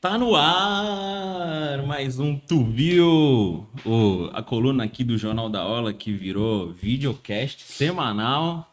[0.00, 5.94] Tá no ar mais um Tu Viu, o, a coluna aqui do Jornal da Ola
[5.94, 8.70] que virou videocast semanal.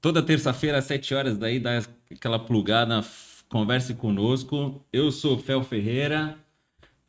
[0.00, 3.04] Toda terça-feira às 7 horas, daí dá aquela plugada,
[3.48, 4.84] converse conosco.
[4.92, 6.36] Eu sou Fel Ferreira,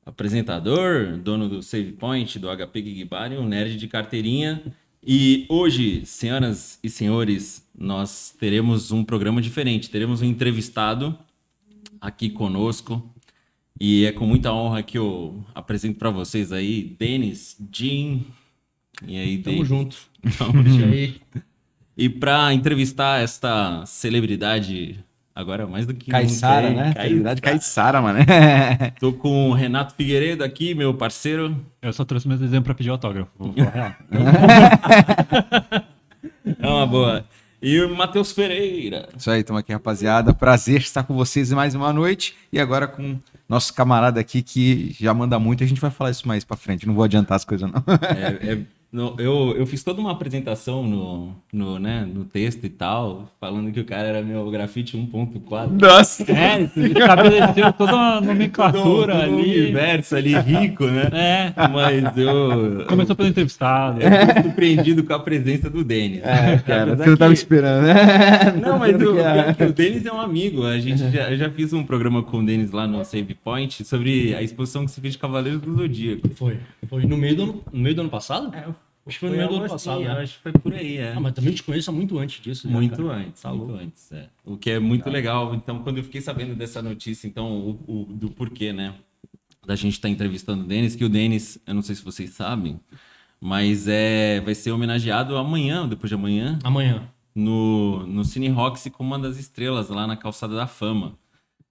[0.05, 4.61] apresentador, dono do Save Point, do HP Gigbari, um nerd de carteirinha.
[5.03, 9.89] E hoje, senhoras e senhores, nós teremos um programa diferente.
[9.89, 11.17] Teremos um entrevistado
[12.01, 13.03] aqui conosco.
[13.79, 18.25] E é com muita honra que eu apresento para vocês aí, Denis, Jim.
[19.07, 19.67] E aí, Tamo Denis?
[19.69, 19.97] junto.
[20.37, 21.21] Tamo E junto.
[21.97, 25.03] E para entrevistar esta celebridade,
[25.35, 26.21] agora mais do que nunca,
[26.69, 26.75] hein?
[26.75, 26.93] né?
[26.93, 28.19] Celebridade Caiçara, mano.
[28.99, 31.55] Tô com o Renato Figueiredo aqui, meu parceiro.
[31.81, 33.29] Eu só trouxe meus desenhos pra pedir autógrafo.
[33.37, 33.95] Vou falar real.
[36.59, 37.25] É uma boa.
[37.61, 39.09] E o Matheus Pereira.
[39.17, 40.33] Isso aí, estamos aqui, rapaziada.
[40.33, 42.35] Prazer estar com vocês mais uma noite.
[42.53, 43.19] E agora com
[43.49, 45.63] nosso camarada aqui que já manda muito.
[45.63, 46.87] A gente vai falar isso mais pra frente.
[46.87, 47.83] Não vou adiantar as coisas, não.
[48.15, 48.59] É, é,
[48.91, 53.71] no- eu, eu fiz toda uma apresentação no, no, né, no texto e tal, falando
[53.71, 55.69] que o cara era meu grafite 1.4.
[55.79, 56.23] Nossa!
[56.31, 59.59] É, você estabeleceu toda uma Todo- nomenclatura todo um ali.
[59.61, 61.09] universo ali rico, né?
[61.13, 64.01] É, Mas eu, começou pelo entrevistado.
[64.01, 66.21] eu fui surpreendido com a presença do Denis.
[66.23, 67.93] É, cara, você não tava que- esperando, né?
[68.61, 69.13] Não, mas o, vendo
[69.55, 69.67] que é.
[69.67, 70.65] o Denis é um amigo.
[70.65, 73.83] A gente já, eu já fiz um programa com o Denis lá no Save Point
[73.85, 76.27] sobre a exposição que se fez de Cavaleiros do Zodíaco.
[76.35, 76.57] Foi.
[76.87, 78.51] Foi no meio do ano, no meio do ano passado?
[79.09, 80.21] Acho que foi no meio do ano passado, assim, né?
[80.21, 81.13] Acho que foi por aí, é.
[81.15, 82.67] Ah, mas também te conheço muito antes disso.
[82.67, 83.13] já, Muito cara.
[83.19, 84.29] antes, Tá muito antes, é.
[84.45, 85.53] O que é muito legal.
[85.55, 88.93] Então, quando eu fiquei sabendo dessa notícia, então, o, o- do porquê, né?
[89.65, 92.79] Da gente estar entrevistando o Denis, que o Denis, eu não sei se vocês sabem,
[93.41, 97.09] mas é, vai ser homenageado amanhã, depois de amanhã, Amanhã.
[97.35, 101.17] no, no Cine Roxy como uma das estrelas lá na Calçada da Fama.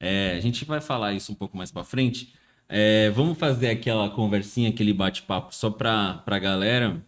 [0.01, 2.33] É, a gente vai falar isso um pouco mais pra frente.
[2.69, 7.03] É, vamos fazer aquela conversinha, aquele bate-papo só pra, pra galera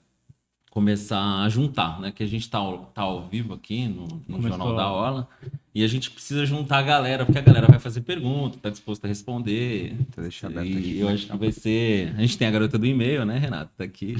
[0.70, 2.12] começar a juntar, né?
[2.12, 4.40] Que a gente tá, ao- tá ao vivo aqui no, no.
[4.40, 5.28] Jornal da Ola
[5.72, 9.06] e a gente precisa juntar a galera, porque a galera vai fazer pergunta, tá disposta
[9.06, 9.94] a responder.
[10.00, 10.98] Então deixa eu aberto E aqui.
[11.00, 12.12] eu acho que vai ser.
[12.16, 13.70] A gente tem a garota do e-mail, né, Renato?
[13.78, 14.16] Tá aqui.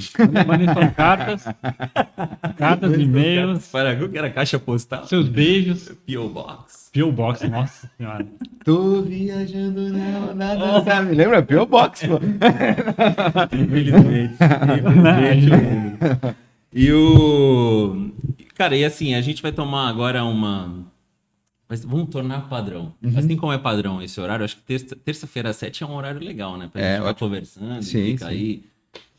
[0.47, 1.44] Mandem suas cartas,
[2.56, 5.06] cartas, e-mails, Para que era caixa postal?
[5.06, 5.91] seus beijos.
[6.06, 6.29] P.O.
[6.29, 6.91] Box.
[6.93, 7.12] P.O.
[7.12, 8.26] Box, nossa senhora.
[8.64, 11.14] Tô viajando, não, nada sabe.
[11.14, 11.43] Lembra?
[11.43, 11.67] P.O.
[11.67, 12.19] Box, pô.
[13.56, 14.35] Infelizmente.
[16.73, 18.12] E o.
[18.55, 20.85] Cara, e assim, a gente vai tomar agora uma.
[21.70, 22.93] Mas vamos tornar padrão.
[23.00, 23.17] Uhum.
[23.17, 26.20] Assim como é padrão esse horário, acho que terça- terça-feira às sete é um horário
[26.20, 26.69] legal, né?
[26.72, 28.31] Pra É, gente ficar conversando, Sim, fica sim.
[28.32, 28.64] aí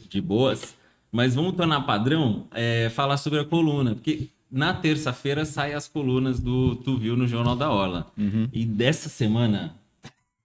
[0.09, 0.75] de boas.
[1.09, 3.95] Mas vamos tornar padrão é, falar sobre a coluna.
[3.95, 8.07] Porque na terça-feira saem as colunas do Tu Viu no Jornal da Ola.
[8.17, 8.49] Uhum.
[8.51, 9.73] E dessa semana.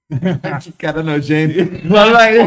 [0.62, 1.54] Que cara nojento.
[1.88, 2.46] Fala ele.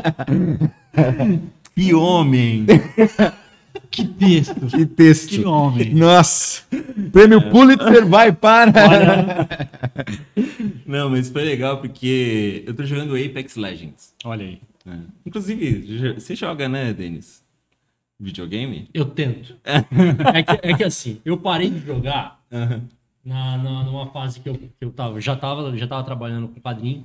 [1.74, 2.66] Que homem!
[3.90, 4.66] Que texto.
[4.68, 5.28] Que texto.
[5.30, 5.94] Que homem.
[5.94, 6.62] Nossa.
[7.12, 9.46] Prêmio Pulitzer vai para.
[10.86, 14.14] Não, mas foi legal porque eu tô jogando Apex Legends.
[14.24, 14.60] Olha aí.
[14.84, 15.00] né?
[15.24, 17.42] Inclusive, você joga, né, Denis?
[18.18, 18.88] Videogame?
[18.92, 19.56] Eu tento.
[20.34, 22.82] É que, é que assim, eu parei de jogar Aham.
[23.24, 26.60] na, na- numa fase que eu, que eu tava, já tava, já tava trabalhando com
[26.60, 27.04] padrinho.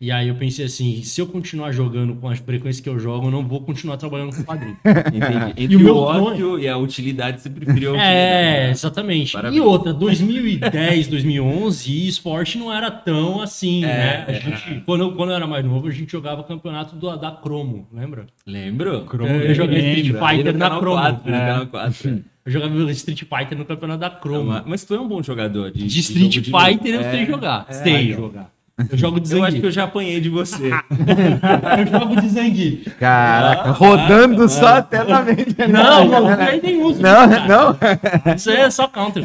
[0.00, 3.26] E aí eu pensei assim, se eu continuar jogando com as frequências que eu jogo,
[3.26, 4.76] eu não vou continuar trabalhando com padrinho.
[5.12, 5.54] Entendi.
[5.64, 8.70] Entre o o, meu ócio e a utilidade, você preferiu É, utilidade.
[8.70, 9.32] exatamente.
[9.32, 9.56] Parabéns.
[9.56, 14.24] E outra, 2010, 2011, e esporte não era tão assim, É, né?
[14.28, 14.40] A é.
[14.40, 17.86] gente, quando, eu, quando eu era mais novo, a gente jogava campeonato do, da Cromo,
[17.92, 18.26] lembra?
[18.46, 19.02] Lembro?
[19.02, 19.98] Cromo Eu joguei lembra.
[20.00, 20.96] Street Aí Fighter na Cromo.
[21.00, 21.40] 4, no É.
[21.46, 22.24] canal 4.
[22.46, 24.44] Eu jogava Street Fighter no campeonato da Cromo.
[24.46, 27.10] Mas, mas tu é um bom jogador de, De Street de Fighter eu luta.
[27.10, 27.66] sei É, jogar.
[27.68, 27.72] é.
[27.74, 28.50] sei jogar.
[28.90, 29.64] Eu jogo de Eu acho que Zangief.
[29.64, 30.70] eu já apanhei de você.
[31.78, 32.90] Eu jogo de Zangief.
[32.98, 35.56] Caraca, rodando só até na mente.
[35.68, 37.02] Não, não, não tem nem uso.
[37.02, 37.46] Não, cara.
[37.48, 38.34] não.
[38.34, 39.22] Isso aí é só counter.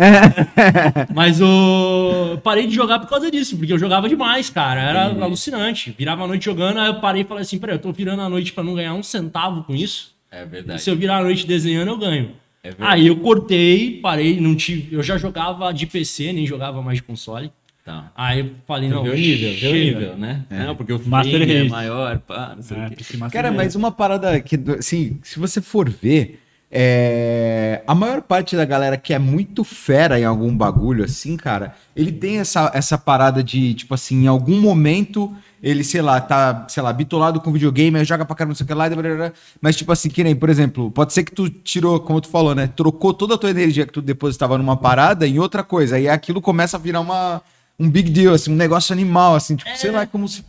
[1.13, 2.31] Mas o...
[2.31, 4.81] eu parei de jogar por causa disso, porque eu jogava demais, cara.
[4.81, 5.93] Era alucinante.
[5.97, 8.29] Virava a noite jogando, aí eu parei e falei assim: peraí, eu tô virando a
[8.29, 10.11] noite pra não ganhar um centavo com isso.
[10.31, 10.81] É E verdade.
[10.81, 12.31] se eu virar a noite desenhando, eu ganho.
[12.63, 12.91] É verdade.
[12.93, 14.95] Aí eu cortei, parei, não tive.
[14.95, 17.51] Eu já jogava de PC, nem jogava mais de console.
[17.85, 18.11] Tá.
[18.15, 19.73] Aí eu falei, Não, vê o nível, vê o chega.
[19.73, 20.45] nível, né?
[20.49, 23.03] Não, porque o Master frame é maior, pá, não sei É, o quê.
[23.31, 23.57] Cara, Race.
[23.57, 26.39] mas uma parada que, assim, se você for ver,
[26.71, 31.75] é, a maior parte da galera que é muito fera em algum bagulho, assim, cara,
[31.93, 36.65] ele tem essa, essa parada de, tipo assim, em algum momento ele, sei lá, tá,
[36.69, 38.89] sei lá, bitolado com videogame, aí joga pra caramba, não sei o que lá, e
[38.89, 39.31] blá, blá, blá.
[39.61, 42.53] mas tipo assim, que nem, por exemplo, pode ser que tu tirou, como tu falou,
[42.55, 46.09] né, trocou toda a tua energia que tu depositava numa parada em outra coisa, aí
[46.09, 47.41] aquilo começa a virar uma,
[47.79, 50.43] um big deal, assim, um negócio animal, assim, tipo, sei lá, como se.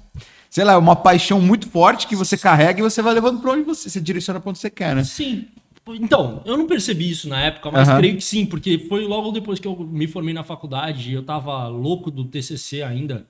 [0.51, 3.65] Sei lá, uma paixão muito forte que você carrega e você vai levando pra onde
[3.65, 5.03] você, você direciona pra onde você quer, né?
[5.03, 5.49] Sim.
[5.89, 7.99] Então, eu não percebi isso na época, mas Aham.
[7.99, 11.25] creio que sim, porque foi logo depois que eu me formei na faculdade e eu
[11.25, 13.27] tava louco do TCC ainda.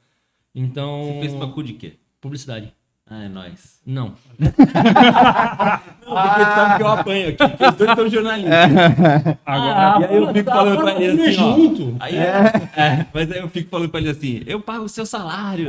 [0.54, 1.02] Então.
[1.06, 1.94] Você fez facu de quê?
[2.20, 2.72] Publicidade.
[3.10, 3.74] Ah, é nóis.
[3.86, 4.14] Não.
[4.38, 8.54] Não, porque sabe que eu apanho aqui, porque os dois são jornalistas.
[9.44, 11.56] Agora, e aí eu fico falando pra ele assim, ó.
[11.56, 11.96] junto.
[12.00, 15.68] Aí, é, mas aí eu fico falando pra ele assim, eu pago o seu salário.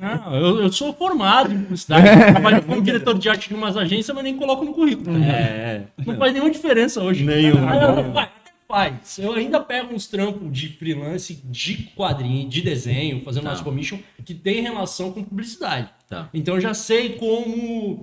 [0.00, 2.08] Não, eu, eu sou formado em publicidade.
[2.08, 5.22] Eu trabalho como diretor de arte de umas agências, mas nem coloco no currículo.
[5.22, 5.82] É, é.
[6.06, 7.24] Não faz nenhuma diferença hoje.
[7.24, 8.28] Nenhuma, Ah,
[8.66, 9.18] faz.
[9.18, 13.50] Eu ainda pego uns trampos de freelance, de quadrinho, de desenho, fazendo Tá.
[13.50, 15.88] umas commission, que tem relação com publicidade.
[16.08, 16.28] Tá.
[16.34, 18.00] Então eu já sei como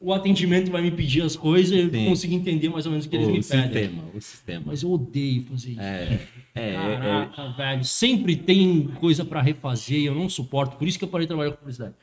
[0.00, 2.04] o atendimento vai me pedir as coisas, eu Sim.
[2.06, 3.62] consigo entender mais ou menos o que eles O me pedem.
[3.82, 4.62] sistema, o sistema.
[4.66, 5.80] Mas eu odeio fazer isso.
[5.80, 6.20] É,
[6.54, 7.84] é, é, Caraca, velho.
[7.84, 10.76] Sempre tem coisa pra refazer e eu não suporto.
[10.76, 11.94] Por isso que eu parei de trabalhar com publicidade.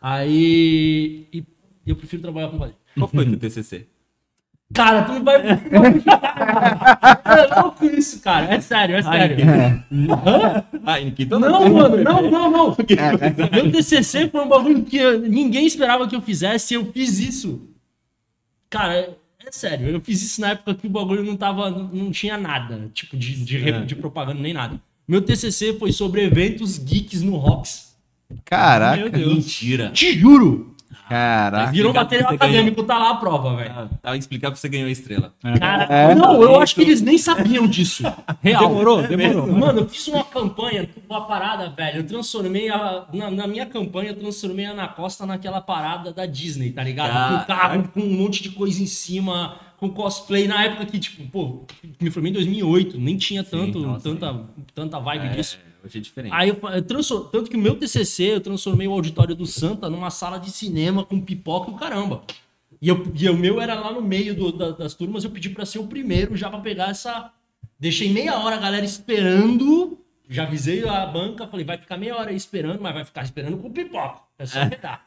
[0.00, 1.26] Aí.
[1.32, 1.44] E
[1.86, 2.78] eu prefiro trabalhar com quadrinho.
[2.96, 3.86] Qual foi teu TCC?
[4.74, 5.42] Cara, tu não vai.
[7.24, 8.52] é louco isso, cara.
[8.54, 9.36] É sério, é sério.
[10.84, 11.40] Ah, em que Não,
[11.72, 12.76] mano, não, não, não.
[13.52, 17.18] Meu TCC foi um bagulho que eu- ninguém esperava que eu fizesse e eu fiz
[17.18, 17.68] isso.
[18.70, 19.10] Cara, é,
[19.46, 19.88] é sério.
[19.88, 21.70] Eu fiz isso na época que o bagulho não tava.
[21.70, 24.80] Não tinha nada, tipo, de, de, re- de propaganda nem nada.
[25.06, 27.92] Meu TCC foi sobre eventos geeks no Rocks.
[28.46, 29.90] Caraca, Mentira.
[29.90, 30.71] Te juro!
[31.12, 31.72] Caraca.
[31.72, 33.70] Virou material que acadêmico, tá lá a prova, velho.
[33.70, 35.32] Ah, tá, explicar pra você ganhou a estrela.
[35.58, 36.14] Cara, É.
[36.14, 38.02] não, eu acho que eles nem sabiam disso.
[38.42, 38.68] Real.
[38.68, 39.46] Demorou, demorou.
[39.52, 41.98] Mano, eu fiz uma campanha, uma parada, velho.
[41.98, 43.04] Eu transformei a.
[43.12, 47.40] Na, na minha campanha, eu transformei a Ana Costa naquela parada da Disney, tá ligado?
[47.40, 50.46] Com carro, com um monte de coisa em cima, com cosplay.
[50.48, 51.64] Na época que, tipo, pô,
[52.00, 54.40] me formei em 2008, nem tinha tanto, nossa, tanta,
[54.74, 55.58] tanta vibe É, disso.
[55.84, 56.32] Hoje é diferente.
[56.34, 59.88] Aí eu, eu transfor- tanto que o meu TCC eu transformei o auditório do Santa
[59.90, 62.22] numa sala de cinema com pipoca e o caramba.
[62.80, 65.48] E, eu, e o meu era lá no meio do- da- das turmas, eu pedi
[65.50, 67.30] pra ser o primeiro já pra pegar essa.
[67.78, 69.98] Deixei meia hora a galera esperando.
[70.28, 73.58] Já avisei a banca, falei, vai ficar meia hora aí esperando, mas vai ficar esperando
[73.58, 74.20] com pipoca.
[74.38, 75.06] É só pegar.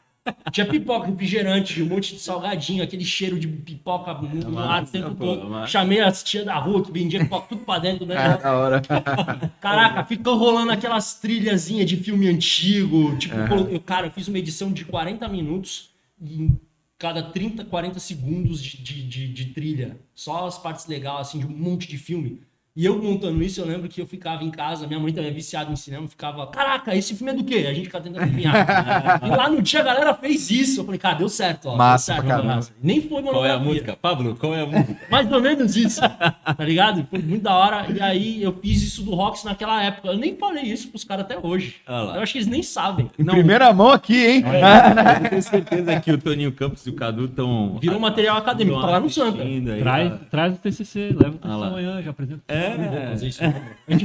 [0.52, 5.14] Tinha pipoca, refrigerante, um monte de salgadinho, aquele cheiro de pipoca no ar o tempo
[5.14, 5.48] todo.
[5.50, 5.66] massa.
[5.72, 8.14] Chamei as tia da rua que vendia pipoca tudo pra dentro, né?
[8.14, 8.82] É, da hora.
[9.60, 13.16] Caraca, ficou rolando aquelas trilhazinhas de filme antigo.
[13.16, 13.34] Tipo,
[13.70, 15.90] eu, cara, eu fiz uma edição de 40 minutos
[16.20, 16.60] e em
[16.98, 19.96] cada 30, 40 segundos de, de, de- de trilha.
[20.14, 22.40] Só as partes legais, assim, de um monte de filme.
[22.76, 25.32] E eu montando isso, eu lembro que eu ficava em casa, minha mãe também é
[25.32, 27.66] viciada em cinema, ficava, caraca, esse filme é do quê?
[27.68, 29.20] A gente ficava tentando adivinhar.
[29.24, 30.80] e lá no dia a galera fez isso.
[30.80, 31.76] Eu falei, cara, deu certo, ó.
[31.76, 32.54] Massa deu certo, pra caramba.
[32.56, 32.72] massa.
[32.82, 33.72] Nem foi uma Qual é a monografia.
[33.72, 33.96] música?
[34.00, 34.96] Pablo, qual é a música?
[35.10, 37.06] Mais ou menos isso, tá ligado?
[37.08, 37.86] Foi muito da hora.
[37.90, 40.08] E aí eu fiz isso do Rocks naquela época.
[40.08, 41.76] Eu nem falei isso pros caras até hoje.
[41.86, 42.12] Ah.
[42.16, 43.10] Eu acho que eles nem sabem.
[43.18, 44.44] Em primeira mão aqui, hein?
[45.24, 47.78] Eu tenho certeza que o Toninho Campos e o Cadu estão.
[47.80, 49.42] Virou material acadêmico, tá lá no Santa.
[49.80, 51.66] Traz, traz o TCC, leva o TCC Ah lá.
[51.68, 52.42] amanhã, já apresenta.
[52.48, 52.65] É.
[52.68, 53.44] Não vou fazer isso.
[53.44, 53.62] É.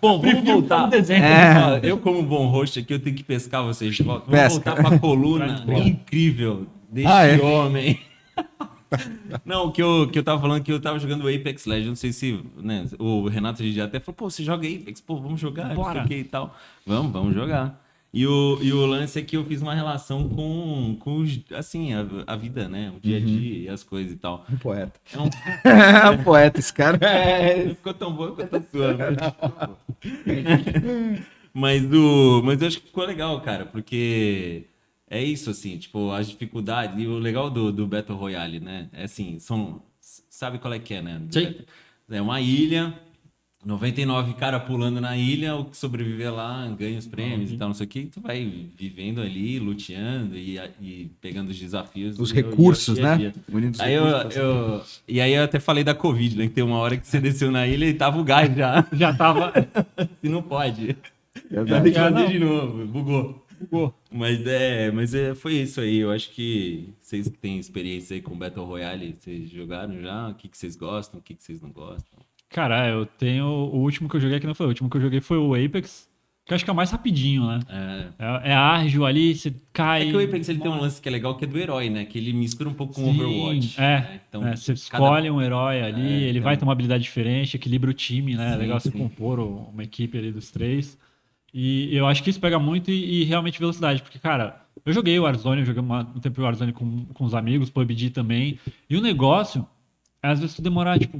[0.00, 0.86] Bom, vamos Prefiro voltar.
[0.88, 1.22] desenho.
[1.24, 4.30] Ó, Eu, como bom host aqui, eu tenho que pescar vocês de volta.
[4.30, 4.70] Vamos Pesca.
[4.74, 7.40] voltar pra coluna incrível deste Ah, é?
[7.40, 7.98] homem.
[9.44, 12.12] Não, que eu, que eu tava falando que eu tava jogando Apex Legends, não sei
[12.12, 16.04] se, né, o Renato já até falou, pô, você joga Apex, pô, vamos jogar, Bora.
[16.10, 16.54] e tal.
[16.86, 17.80] Vamos, vamos jogar.
[18.14, 21.94] E o, e o lance é que eu fiz uma relação com, com os- assim,
[21.94, 24.44] a, a vida, né, o dia a dia e as coisas e tal.
[24.50, 25.00] Um poeta.
[25.14, 25.30] É um,
[26.06, 26.98] É um poeta esse cara.
[27.66, 29.16] não ficou tão bom eu tô suando.
[31.54, 34.64] mas, do, mas eu acho que ficou legal, cara, porque
[35.08, 37.02] é isso, assim, tipo, as dificuldades.
[37.02, 38.88] E o legal do, do Battle Royale, né?
[38.92, 39.82] É assim, são.
[40.00, 41.20] Sabe qual é que é, né?
[41.30, 41.54] Sim.
[42.10, 42.92] É uma ilha,
[43.64, 47.74] 99 cara pulando na ilha, o que sobreviver lá ganha os prêmios e tal, não
[47.74, 48.06] sei o que.
[48.06, 52.18] Tu vai vivendo ali, luteando e, e pegando os desafios.
[52.18, 53.16] Os recursos, né?
[53.16, 53.32] dia.
[53.52, 54.36] Unindo os Aí eu, recursos.
[54.36, 54.82] eu-
[55.14, 56.48] e aí eu até falei da Covid, né?
[56.48, 58.86] Que tem uma hora que você desceu na ilha e tava o gás já.
[58.92, 59.52] Já tava.
[60.22, 60.96] E não pode.
[61.50, 61.84] Verdade.
[61.84, 62.86] Tem que fazer de novo.
[62.86, 63.46] Bugou.
[63.60, 63.94] Bugou.
[64.10, 65.98] Mas é, mas é, foi isso aí.
[65.98, 70.28] Eu acho que vocês que têm experiência aí com Battle Royale, vocês jogaram já?
[70.30, 72.18] O que, que vocês gostam, o que, que vocês não gostam?
[72.52, 73.46] Cara, eu tenho.
[73.46, 75.54] O último que eu joguei que não foi o último que eu joguei foi o
[75.54, 76.10] Apex.
[76.44, 77.60] Que eu acho que é o mais rapidinho, né?
[78.18, 78.48] É.
[78.48, 80.02] É, é ágil ali, você cai.
[80.02, 81.88] É que o Apex ele tem um lance que é legal, que é do herói,
[81.88, 82.04] né?
[82.04, 83.80] Que ele mistura um pouco com o Overwatch.
[83.80, 84.20] É, né?
[84.28, 87.04] Então, é, você cada- escolhe um herói ali, É, ele então- vai ter uma habilidade
[87.04, 88.48] diferente, equilibra o time, né?
[88.48, 88.98] é Sim, legal você sim.
[88.98, 90.98] compor uma equipe ali dos três.
[91.54, 95.16] E eu acho que isso pega muito e, e realmente velocidade, porque, cara, eu joguei
[95.18, 98.58] o Warzone, eu joguei uma- um tempo o Warzone com, com os amigos, PUBG também,
[98.90, 99.64] e o negócio
[100.20, 101.16] é às vezes tu demorar, tipo,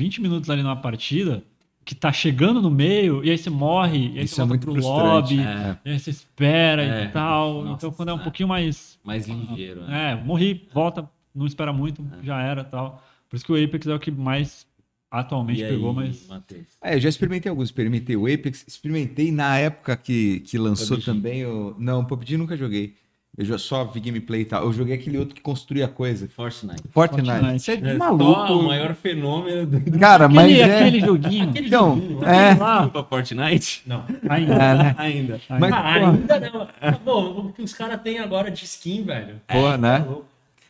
[0.00, 1.42] 20 minutos ali numa partida,
[1.84, 4.66] que tá chegando no meio, e aí você morre, e aí Isso você é volta
[4.66, 5.76] muito pro lobby, É.
[5.84, 7.04] e aí você espera É.
[7.04, 7.62] e tal.
[7.64, 8.22] Nossa, então quando é um é.
[8.22, 8.98] pouquinho mais.
[9.04, 9.82] Mais ligeiro.
[9.82, 10.12] né?
[10.12, 12.24] É, morri, volta, não espera muito, É.
[12.24, 13.02] já era tal.
[13.28, 14.66] Por isso que o Apex é o que mais
[15.10, 16.26] atualmente E aí, pegou, mas.
[16.28, 16.66] Matheus?
[16.82, 17.68] É, eu já experimentei alguns.
[17.68, 21.04] Experimentei o Apex, experimentei na época que, que lançou PUBG.
[21.04, 21.74] também o.
[21.78, 22.94] Não, o PUBG nunca joguei.
[23.40, 24.64] Eu já só vi gameplay e tal.
[24.64, 26.28] Eu joguei aquele outro que construía coisa.
[26.28, 26.82] Fortnite.
[26.90, 27.26] Fortnite.
[27.30, 27.56] Fortnite.
[27.56, 28.52] Isso é de É maluco.
[28.52, 30.78] o maior fenômeno do Cara, mas Aquele, é.
[30.78, 31.48] aquele joguinho.
[31.48, 32.54] Aquele Então, joguinho, é.
[32.54, 33.82] lá, pra Fortnite?
[33.86, 34.04] Não.
[34.28, 34.52] ainda.
[34.52, 34.94] É, né?
[34.98, 35.40] Ainda.
[35.58, 36.68] Mas, Ah, ainda não.
[36.82, 39.36] Ah, Pô, o que os caras têm agora de skin, velho.
[39.48, 40.00] Pô, né?
[40.00, 40.14] Tá.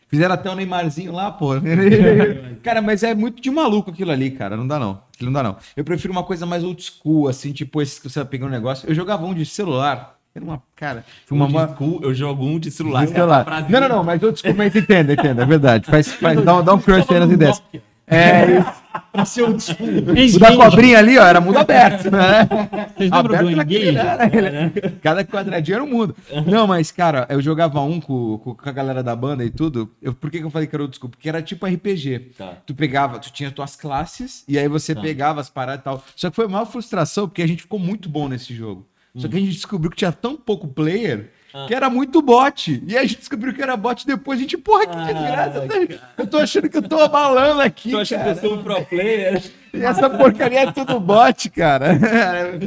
[0.09, 1.51] Fizeram até o Neymarzinho lá, pô.
[2.63, 4.57] cara, mas é muito de maluco aquilo ali, cara.
[4.57, 5.03] Não dá não.
[5.13, 5.57] Aquilo não dá não.
[5.77, 8.51] Eu prefiro uma coisa mais old school, assim, tipo esse que você vai pegar um
[8.51, 8.89] negócio.
[8.89, 10.20] Eu jogava um de celular.
[10.35, 10.63] Era uma.
[10.77, 11.47] Cara, uma.
[11.47, 13.05] Um de school, eu jogo um de celular.
[13.07, 13.67] de celular.
[13.69, 15.87] Não, não, não, mas school, mas entenda, entenda, é verdade.
[15.87, 17.63] Faz, faz, dá, um- dá um crush aí nas ideias.
[18.07, 18.81] É, isso.
[19.13, 20.13] Pra ser o desculpa.
[20.13, 22.49] o da cobrinha ali, ó, era mundo aberto, né?
[22.97, 24.41] Vocês lembram do Aberto naquele, Engage?
[24.43, 24.73] né?
[25.01, 26.17] Cada quadradinho era um mundo.
[26.47, 29.89] Não, mas, cara, eu jogava um com, com a galera da banda e tudo.
[30.03, 31.09] Eu, por que, que eu falei que era old school?
[31.09, 32.33] Porque era tipo RPG.
[32.37, 32.55] Tá.
[32.67, 35.01] Tu pegava, tu tinha tuas classes, e aí você Tá.
[35.01, 36.05] pegava as paradas e tal.
[36.17, 38.87] Só que foi uma frustração, porque a gente ficou muito bom nesse jogo.
[39.17, 41.65] Só que a gente descobriu que tinha tão pouco player Ah.
[41.67, 42.81] que era muito bot.
[42.87, 44.39] E aí a gente descobriu que era bot depois.
[44.39, 45.61] A gente, porra, que Ah, desgraça.
[45.63, 46.13] tá?
[46.19, 47.91] Eu tô achando que eu tô abalando aqui.
[47.91, 48.37] Tu acha que cara.
[48.37, 49.43] eu sou um pro player?
[49.75, 51.89] E essa porcaria é tudo bot, cara.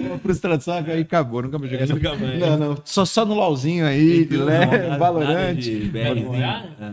[0.05, 1.41] Uma frustração que aí acabou.
[1.43, 1.93] Nunca me joguei essa.
[1.93, 2.39] Nunca mais.
[2.39, 2.77] Não, não.
[2.83, 5.79] Só, só no LOLzinho aí, de Valorante.
[5.79, 6.27] de Battle BRzinho.
[6.27, 6.69] Royale?
[6.81, 6.91] É.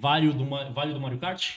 [0.00, 1.50] Vale do, Ma- vale do Mario Kart?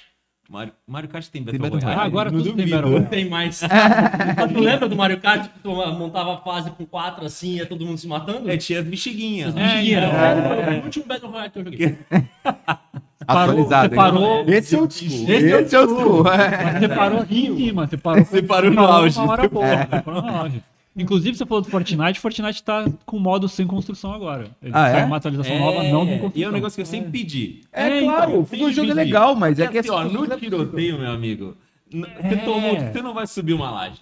[0.50, 2.02] Mario, Mario Kart tem Tem Battle Battle Royale?
[2.02, 2.66] Ah, agora Não tudo tem.
[2.70, 3.10] Battle Não Royale.
[3.10, 3.62] tem mais.
[4.38, 7.56] Mas tu lembra do Mario Kart que tu montava a fase com quatro assim e
[7.58, 8.50] ia todo mundo se matando?
[8.50, 9.56] É, tinha as bexiguinhas.
[9.58, 10.20] É, Mentira, então.
[10.20, 11.98] era Foi o último Battle Royale que eu joguei.
[13.28, 13.90] Atualizado.
[13.90, 14.46] Você parou- hein?
[14.48, 15.30] Esse é o school.
[15.30, 16.28] Esse é o é school.
[16.32, 16.64] é.
[16.64, 19.20] Mas você parou aqui em cima, você parou, Você parou no auge.
[19.20, 20.64] numa hora boa, você parou no auge.
[20.98, 24.48] Inclusive, você falou do Fortnite, Fortnite tá com modo sem construção agora.
[24.62, 25.06] Ele Ah, é?
[25.06, 26.32] uma atualização nova, não com construção.
[26.36, 27.62] E é um negócio que eu sempre pedi.
[27.72, 29.06] É, É, claro, então, o sempre jogo é pedi.
[29.06, 31.56] legal, mas é Porque que assim, ó, essa- no tiroteio, meu amigo,
[31.92, 32.36] você, É.
[32.38, 34.02] tomou, você não vai subir uma laje.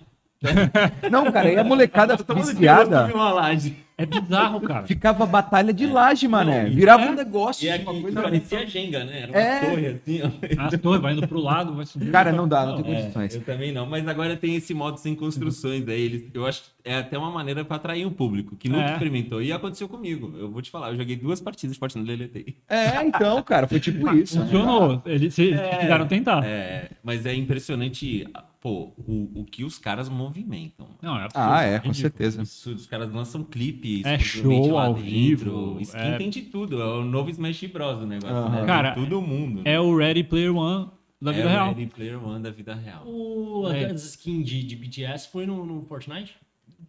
[1.11, 3.75] Não, cara, e a molecada viciada subir uma laje.
[3.97, 4.85] É bizarro, cara.
[4.85, 6.63] ficava batalha de laje, mané.
[6.65, 7.09] Não, Virava é.
[7.11, 7.65] um negócio.
[7.65, 9.21] E uma aqui coisa- parecia Jenga, né?
[9.21, 9.59] Era uma É.
[9.69, 10.63] torre assim, ó.
[10.65, 12.11] As torres vai indo pro lado, vai subindo.
[12.11, 13.35] Cara, não dá, não tem É, condições.
[13.35, 16.01] eu também não, mas agora tem esse modo sem construções aí.
[16.01, 18.91] Eles, eu acho que é até uma maneira pra atrair um público que nunca É.
[18.93, 19.41] experimentou.
[19.41, 20.33] E aconteceu comigo.
[20.37, 22.57] Eu vou te falar, eu joguei duas partidas de Fortnite e deletei.
[22.67, 24.39] É, então, cara, foi tipo isso.
[24.41, 25.01] Funcionou.
[25.05, 26.43] Eles se- quiseram tentar.
[26.45, 28.27] É, mas é impressionante,
[28.65, 30.87] pô, o, o que os caras movimentam.
[30.99, 31.93] Não, é absurdo, Ah, é, com ridículo.
[31.93, 32.41] certeza.
[32.41, 35.05] Absurdo, Os caras lançam clipe, É show lá ao dentro.
[35.05, 36.81] vivo, Skin é- tem de tudo.
[36.81, 38.01] É o novo Smash Bros.
[38.01, 38.35] o negócio.
[38.35, 38.61] Aham.
[38.61, 38.65] né?
[38.65, 39.61] Cara, todo mundo.
[39.65, 40.89] É o Ready Player One
[41.21, 41.65] da vida é real.
[41.65, 43.03] o Ready Player One da vida real.
[43.07, 43.83] O, É.
[43.83, 46.35] aquelas skins de, de BTS foi no, no Fortnite?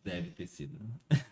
[0.03, 0.79] Deve ter sido.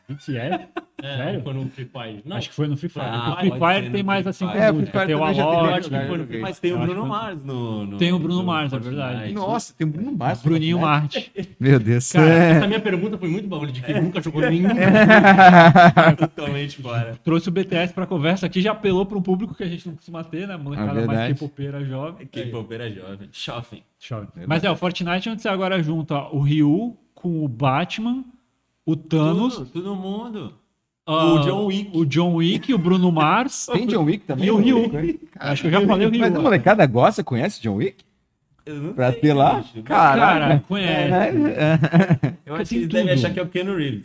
[0.07, 0.69] BTS?
[1.05, 1.43] É, Sério?
[1.43, 2.23] Foi no Free Fire.
[2.25, 3.05] Não, Acho que foi no Free Fire.
[3.07, 4.59] Ah, o Free pode Fire ser no tem mais Free assim Fire.
[4.59, 5.39] É, como Free Fire tem o Alok,
[5.75, 6.27] acho que foi no né?
[6.27, 8.79] Free Mas tem o Bruno que Mars no, no- Tem o Bruno no Mars, é
[8.79, 9.33] verdade.
[9.33, 10.43] Nossa, tem o Bruno Mars.
[10.43, 10.83] Bruninho né?
[10.83, 11.33] Marte.
[11.61, 12.11] Meu Deus.
[12.13, 12.51] Cara, é.
[12.53, 14.69] Essa minha pergunta foi muito bagulho de quem nunca jogou nenhum.
[16.19, 17.19] Totalmente fora.
[17.23, 19.95] Trouxe o BTS pra conversa aqui, já apelou pra um público que a gente não
[19.97, 20.57] costuma ter, né?
[20.57, 21.33] Molecada É mais.
[21.39, 22.27] K-popeira jovem.
[22.27, 23.29] Que bobeira jovem.
[23.33, 23.83] Shopping.
[23.99, 24.29] Chove.
[24.47, 28.25] Mas é, o Fortnite é onde você agora junta o Ryu com o Batman,
[28.85, 30.55] o Thanos, Tudo, todo mundo.
[31.07, 31.91] Ah, o John Wick.
[31.95, 33.67] o John Wick, o Bruno Mars.
[33.73, 34.47] Tem John Wick também?
[34.47, 34.91] E o Ryu.
[34.93, 35.15] né?
[35.39, 36.21] Acho que eu já falei o Ryu.
[36.21, 38.05] Mas a molecada gosta, conhece John Wick?
[38.67, 39.63] Eu não Pra sei, ter lá?
[39.85, 41.13] Cara, Cara, conhece.
[42.47, 44.05] Eu acho que eles devem achar que é o Keanu Reeves.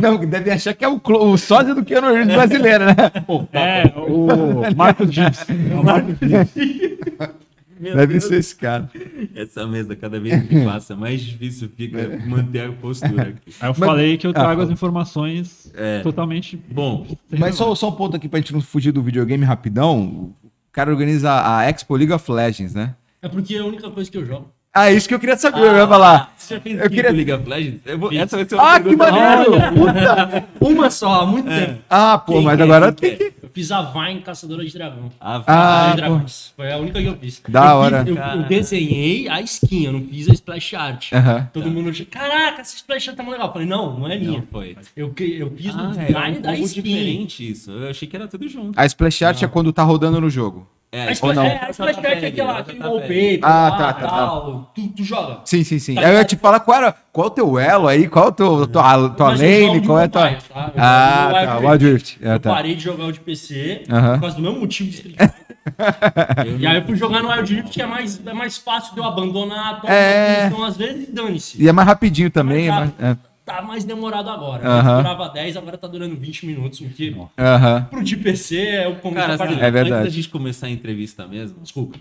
[0.00, 2.94] Não, deve achar que é o, clo- o sósia do Keanu Reeves brasileiro, né?
[3.26, 5.44] Pô, É, o Marcos Gibbs.
[5.50, 6.54] É o Marcos Gibbs.
[7.82, 8.88] Meu deve Deus, ser esse cara.
[9.34, 13.52] Essa mesa, cada vez que passa, mais difícil fica manter a postura aqui.
[13.60, 16.00] Aí eu Mas- falei que eu trago Ah, as informações É.
[16.00, 16.56] totalmente.
[16.70, 20.00] Bom, Mas só, só um ponto aqui pra gente não fugir do videogame rapidão.
[20.04, 20.34] O
[20.72, 22.94] cara organiza a Expo League of Legends, né?
[23.20, 24.48] É porque é a única coisa que eu jogo.
[24.74, 26.32] Ah, isso que eu queria saber, eu ia falar.
[26.34, 27.80] Você já fez Eu eu queria- League of Legends?
[27.84, 29.52] Eu vou- Essa vai ser uma Ah, que pergunta- maneiro!
[29.74, 30.44] Puta!
[30.60, 31.78] Uma só, há muito tempo.
[31.90, 33.30] Ah, pô, Quem mas quer, agora quem tem quer?
[33.32, 33.44] que.
[33.44, 35.10] Eu fiz a Vine Caçadora de Dragão.
[35.20, 35.96] Ah, Ah, Caçadora de.
[35.96, 36.52] Dragões.
[36.56, 37.42] Foi a única que eu fiz.
[37.46, 38.04] Da eu fiz- hora.
[38.08, 38.36] eu, Cara.
[38.36, 41.12] eu desenhei a skin, eu não fiz a splash art.
[41.12, 41.48] Aham.
[41.52, 43.48] Todo mundo achou, caraca, essa splash art tá muito legal.
[43.48, 44.38] Eu falei, não, não é minha.
[44.38, 44.76] não foi.
[44.96, 46.82] Eu, cri- eu fiz Ah, no é design um da pouco skin.
[46.82, 47.70] diferente isso.
[47.70, 48.72] Eu achei que era tudo junto.
[48.80, 50.66] A Splash Art é quando tá rodando no jogo.
[50.94, 51.44] É, A Ou splash, não?
[51.46, 55.02] é, a splash art é aquela, aquele wallpaper, Ah, lá, tá, tá, tal, Tu, tu
[55.02, 55.38] joga.
[55.46, 55.94] Sim, sim, sim.
[55.94, 56.28] Tá Aí eu ia ligado?
[56.28, 59.08] te falar qual, era, qual é o teu elo aí, qual é o teu, tua,
[59.08, 60.20] tua lane, qual é a tua.
[60.20, 60.30] tá?
[60.32, 62.18] Eu Ah, tá, Wild Rift.
[62.22, 62.50] Ah, Eu tá.
[62.52, 65.42] parei de jogar o de PC por causa do mesmo motivo de Street Fighter.
[66.60, 69.00] E aí eu fui jogar no Wild Rift, que é mais, é mais fácil de
[69.00, 70.40] eu abandonar, tomar É.
[70.40, 71.62] uma punição às vezes e dane-se.
[71.62, 72.68] E é mais rapidinho também.
[72.68, 73.16] É mais- é.
[73.44, 74.64] Tá mais demorado agora.
[74.66, 74.78] Aham.
[74.78, 77.86] Antes Durava 10, agora tá durando 20 minutos, o que Aham.
[77.90, 79.92] pro de PC é o como Cara, tá assim, É verdade.
[79.92, 81.98] antes da gente começar a entrevista mesmo, Desculpa.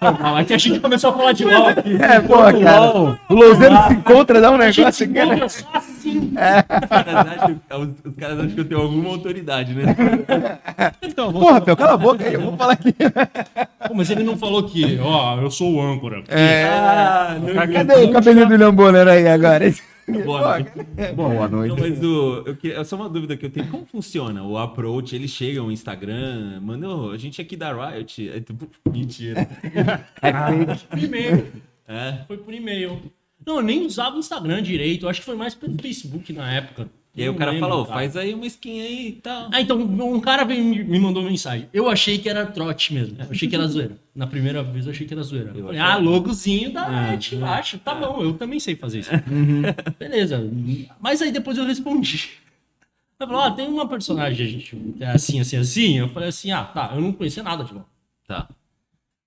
[0.00, 1.96] Não, é que a gente começou a falar de LOL aqui.
[2.00, 3.18] É, pô, cara.
[3.28, 5.40] O Louzeiro se encontra, dá um negócio aqui, né?
[5.74, 6.32] assim.
[6.32, 7.60] os caras, acham,
[8.04, 9.94] os caras acham que eu tenho alguma autoridade, né?
[11.02, 11.42] Então, vou...
[11.42, 12.94] Porra, Fel, cala a boca aí, eu vou falar aqui.
[13.86, 16.22] Pô, mas ele não falou que, ó, eu sou o âncora.
[16.28, 19.72] É, Ah, não, cadê o cabelinho do William Bonner aí agora?
[20.24, 20.72] Boa noite.
[21.14, 21.70] Boa noite.
[21.70, 23.68] Não, mas o, eu queria, só uma dúvida que eu tenho.
[23.68, 25.14] Como funciona o approach?
[25.14, 28.28] Eles chegam no Instagram, mano, a gente aqui da Riot.
[28.28, 29.48] É, tipo, mentira.
[30.22, 30.86] É fake.
[30.86, 31.52] Por e-mail.
[31.86, 32.24] É.
[32.26, 33.02] Foi por e-mail.
[33.44, 35.06] Não, eu nem usava o Instagram direito.
[35.06, 36.88] Eu acho que foi mais pelo Facebook na época.
[37.14, 37.96] E aí Não o cara lembro, falou, cara.
[37.98, 39.48] faz aí uma skin aí e tal.
[39.52, 41.68] Ah, então um cara veio, me mandou mensagem.
[41.72, 43.16] Eu achei que era trote mesmo.
[43.18, 43.96] Eu achei que era zoeira.
[44.14, 45.50] Na primeira vez eu achei que era zoeira.
[45.54, 47.42] Eu falei, ah, logozinho da Ah, Riot, é.
[47.42, 47.78] acho.
[47.78, 49.10] Tá bom, eu também sei fazer isso.
[49.98, 50.40] Beleza.
[51.00, 52.30] Mas aí depois eu respondi.
[53.20, 55.98] Ele falou, ah, tem uma personagem, gente, é assim, assim, assim.
[55.98, 57.84] Eu falei assim, ah, tá, eu não conhecia nada de LoL.
[58.26, 58.48] Tá.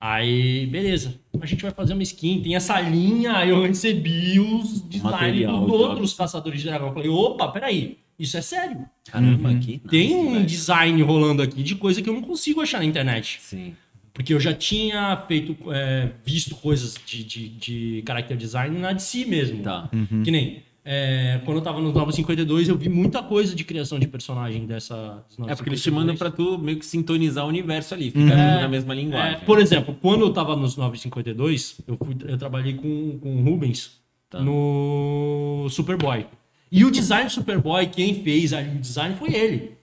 [0.06, 1.18] Aí, beleza.
[1.40, 2.42] A gente vai fazer uma skin.
[2.42, 3.38] Tem essa linha.
[3.38, 5.72] Aí eu recebi os designs dos jogos.
[5.72, 6.90] outros caçadores de dragão.
[6.90, 8.00] Eu falei, opa, peraí.
[8.20, 8.86] Isso é sério.
[9.10, 9.82] Caramba, aqui.
[9.90, 10.46] Tem Nossa, um velho.
[10.46, 13.40] design rolando aqui de coisa que eu não consigo achar na internet.
[13.40, 13.76] Sim.
[14.14, 19.24] Porque eu já tinha feito, é, visto coisas de, de, de character design na DC
[19.24, 19.64] mesmo.
[19.64, 19.90] Tá.
[20.26, 20.64] Que nem.
[20.86, 25.24] É, quando eu tava no 952, eu vi muita coisa de criação de personagem dessa.
[25.48, 25.94] É porque eles te 952.
[25.94, 28.98] mandam pra tu meio que sintonizar o universo ali, fica É, tudo na mesma É,
[28.98, 29.40] linguagem.
[29.46, 34.02] por exemplo, quando eu tava nos 952, eu, fui, eu trabalhei com, com o Rubens
[34.30, 34.40] Tá.
[34.42, 36.26] no Superboy.
[36.72, 39.78] E o design do Superboy, quem fez ali o design foi ele.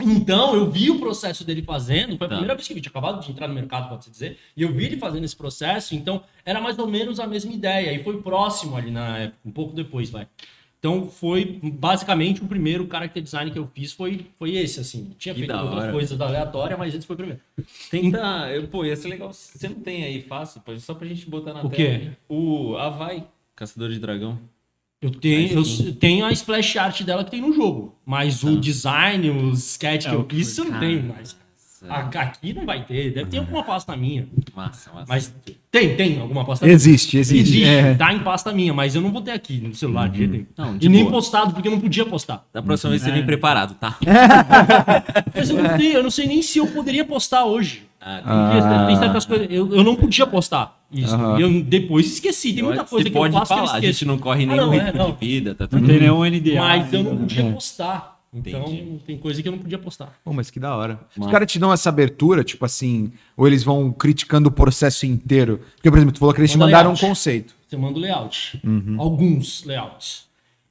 [0.00, 2.36] Então, eu vi o processo dele fazendo, foi a Tá.
[2.36, 4.86] primeira vez que eu tinha acabado de entrar no mercado, pode-se dizer, e eu vi
[4.86, 8.76] ele fazendo esse processo, então era mais ou menos a mesma ideia, e foi próximo
[8.76, 10.26] ali na época, um pouco depois, vai.
[10.78, 15.12] Então, foi basicamente o primeiro character design que eu fiz foi, foi esse, assim.
[15.16, 15.92] Tinha Que feito outras hora.
[15.92, 17.40] coisas aleatórias, mas esse foi o primeiro.
[17.88, 18.50] Tenta.
[18.50, 19.32] Eu, pô, ia ser legal.
[19.32, 21.74] Você não tem aí fácil, só pra gente botar na O tela.
[21.76, 22.10] quê?
[22.28, 23.24] O Avai,
[23.54, 24.40] Caçador de Dragão.
[25.02, 27.96] Eu tenho, Mas, eu tenho a splash art dela que tem no jogo.
[28.06, 31.36] Mas o design, os sketch que É, eu o- fiz, eu não tenho mais.
[31.88, 33.10] A- Aqui não vai ter.
[33.12, 34.28] Deve ter alguma pasta minha.
[34.54, 35.06] Massa, massa.
[35.08, 35.34] Mas
[35.68, 37.40] tem, tem alguma pasta Existe, existe.
[37.58, 37.94] Existe, É.
[37.94, 40.46] tá em pasta minha, mas eu não vou ter aqui no celular de jeito nenhum.
[40.56, 41.14] Não, de E nem boa.
[41.16, 42.46] postado, porque eu não podia postar.
[42.52, 43.14] Da próxima vez você É.
[43.14, 43.98] vem preparado, tá?
[45.34, 47.82] Mas eu não, sei, eu não sei nem se eu poderia postar hoje.
[48.04, 49.46] Ah, tem certas coisas.
[49.50, 51.14] Eu, eu não podia postar isso.
[51.14, 51.38] Aham.
[51.38, 52.52] E eu depois esqueci.
[52.52, 54.44] Tem muita coisa você que eu pode faço falar, que eu a gente não corre
[54.44, 55.10] Ah, nenhum não, é, risco não.
[55.12, 56.54] de vida, tá Não tem nenhum NDA.
[56.60, 57.20] Mas eu não ainda.
[57.22, 58.12] podia postar.
[58.34, 58.98] Então, Entendi.
[59.06, 60.18] tem coisa que eu não podia postar.
[60.24, 60.98] Pô, mas que da hora.
[61.18, 65.60] Os caras te dão essa abertura, tipo assim, ou eles vão criticando o processo inteiro?
[65.76, 67.06] Porque, por exemplo, tu falou que eles te Manda mandaram um layout.
[67.08, 67.54] conceito.
[67.68, 68.58] Você manda o layout.
[68.98, 70.24] Alguns layouts.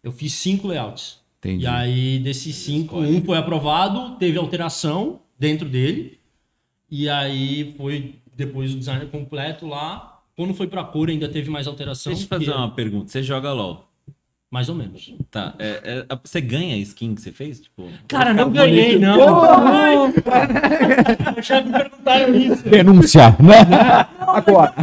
[0.03, 1.19] Eu fiz cinco layouts.
[1.39, 1.63] Entendi.
[1.63, 6.17] E aí, desses cinco, um foi aprovado, teve alteração dentro dele.
[6.91, 10.19] E aí foi depois o design completo lá.
[10.35, 12.11] Quando foi pra cor, ainda teve mais alteração.
[12.11, 13.07] Deixa eu te fazer uma pergunta.
[13.07, 13.90] Você joga LOL?
[14.51, 15.13] Mais ou menos.
[15.31, 15.53] Tá.
[15.57, 17.61] é- é- você ganha a skin que você fez?
[17.61, 18.99] Tipo, Cara, não ganhei, bonito?
[19.17, 19.43] não.
[19.45, 19.95] Ai,
[21.41, 22.63] Já me perguntaram isso.
[22.63, 24.07] Denúncia, né?
[24.19, 24.73] Agora.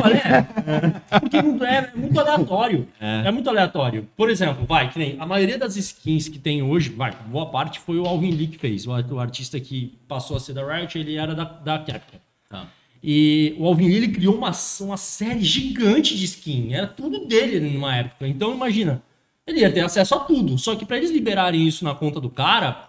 [1.13, 2.89] É, porque não- é muito aleatório.
[2.99, 3.25] É.
[3.27, 3.31] É.
[3.31, 4.09] muito aleatório.
[4.17, 7.79] Por exemplo, vai, que nem a maioria das skins que tem hoje, vai, boa parte
[7.79, 8.87] foi o Alvin Lee que fez.
[8.87, 12.17] O, o artista que passou a ser da Riot, ele era da, da Capcom.
[12.49, 12.65] Tá.
[13.05, 14.51] E o Alvin Lee ele criou uma,
[14.81, 16.73] uma série gigante de skin.
[16.73, 18.27] Era tudo dele numa época.
[18.27, 19.03] Então, imagina,
[19.49, 20.59] ele ia ter acesso a tudo.
[20.59, 22.89] Só que para eles liberarem isso na conta do cara,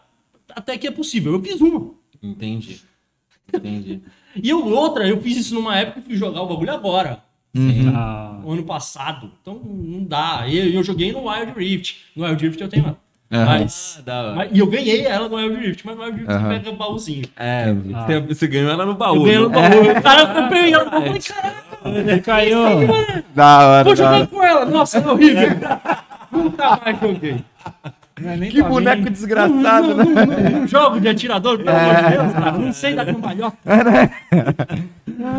[0.55, 1.33] até que é possível.
[1.33, 1.91] Eu fiz uma.
[2.21, 2.81] Entendi.
[3.53, 4.01] Entendi.
[4.35, 7.23] E eu, outra, eu fiz isso numa época e fui jogar o bagulho agora.
[7.95, 9.31] Ah, o ano passado.
[9.41, 10.43] Então não dá.
[10.47, 11.95] E eu, eu joguei no Wild Rift.
[12.15, 12.97] No Wild Rift eu tenho ela.
[13.31, 13.45] Aham.
[13.45, 16.41] Mas, Ah, mas- E eu ganhei ela no Wild Rift, mas no Wild Rift Aham.
[16.41, 17.25] você pega o baúzinho.
[17.35, 19.23] É, você, você ganhou ela no Eu baú.
[19.23, 19.69] ganhei ela no né?
[19.69, 19.97] baú.
[19.97, 21.05] O cara eu peguei ela no baú.
[21.05, 22.59] Eu falei, caralho, caiu.
[23.37, 24.65] Hora, vou jogar com ela.
[24.65, 25.49] Nossa, é horrível.
[26.31, 27.43] Nunca mais joguei.
[28.19, 29.11] Não é nem Que boneco mim.
[29.11, 30.25] desgraçado, não, né?
[30.25, 32.57] não, não, não jogo de atirador, pelo amor de Deus, cara.
[32.57, 33.57] Não sei dar cambalhota.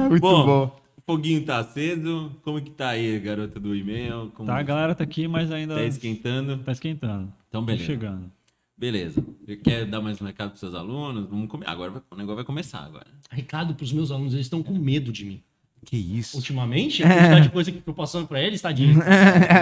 [0.09, 0.81] Muito Bom, bom.
[0.97, 2.33] o foguinho tá aceso.
[2.43, 4.31] Como que tá aí, garota do e-mail?
[4.35, 6.59] Como Tá, a galera tá aqui, mas ainda tá esquentando?
[6.59, 7.33] tá esquentando.
[7.49, 7.85] Então, Tá beleza.
[7.85, 8.31] chegando.
[8.77, 9.23] Beleza.
[9.63, 11.29] Quer dar mais um recado pros seus alunos?
[11.29, 11.65] Vamos come...
[11.67, 13.07] Agora vai- o negócio vai começar agora.
[13.31, 15.43] Recado pros meus alunos, eles estão com medo de mim.
[15.85, 16.37] Que isso.
[16.37, 19.01] Ultimamente, a quantidade de coisa que eu tô passando pra eles, tadinho.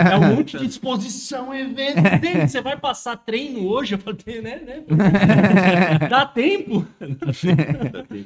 [0.09, 2.02] É um monte de exposição, evento.
[2.20, 3.94] Tem, Você vai passar treino hoje?
[3.94, 4.83] Eu falei, né, né?
[6.09, 6.87] Dá tempo.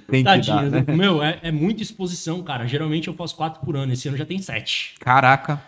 [0.08, 0.56] Tem Tadinho.
[0.56, 0.84] dar, né?
[0.94, 2.66] Meu, é, é muita exposição, cara.
[2.66, 3.92] Geralmente eu faço quatro por ano.
[3.92, 4.94] Esse ano já tem sete.
[5.00, 5.60] Caraca.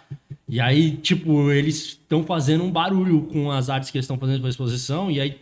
[0.49, 4.41] E aí, tipo, eles estão fazendo um barulho com as artes que eles estão fazendo
[4.41, 5.11] pra exposição.
[5.11, 5.39] E aí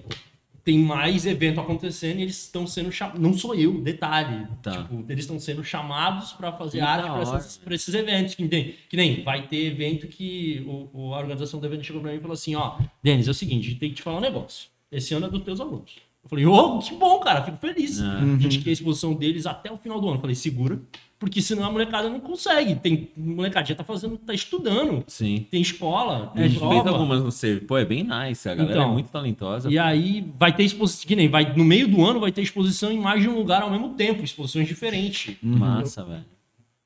[0.65, 3.21] tem mais evento acontecendo e eles estão sendo chamados.
[3.21, 4.47] Não sou eu, detalhe.
[4.63, 4.83] Tá.
[4.83, 7.39] Tipo, eles estão sendo chamados pra fazer Que arte hora,
[7.71, 8.35] esses, eventos.
[8.35, 12.01] Que nem, que nem vai ter evento que o, o- a organização do evento chegou
[12.01, 14.03] pra mim e falou assim: ó, Denis, é o seguinte, a gente tem que te
[14.03, 14.69] falar um negócio.
[14.91, 15.97] Esse ano é dos teus alunos.
[16.23, 18.01] Eu falei, ô, que bom, cara, fico feliz.
[18.01, 18.21] Ah.
[18.21, 20.17] A gente quer a exposição deles até o final do ano.
[20.19, 20.81] Eu falei, segura,
[21.23, 22.75] porque senão a molecada não consegue.
[22.75, 25.47] Tem molecadinha tá fazendo, tá estudando, Sim.
[25.49, 26.91] tem escola, A tem gente fez prova.
[26.91, 27.61] algumas no Save.
[27.61, 28.49] Pô, é bem nice.
[28.49, 29.71] A galera Então, é muito talentosa.
[29.71, 32.91] E aí vai ter exposição, que nem vai no meio do ano vai ter exposição
[32.91, 35.37] em mais de um lugar ao mesmo tempo, exposições diferentes.
[35.41, 36.25] Massa, velho.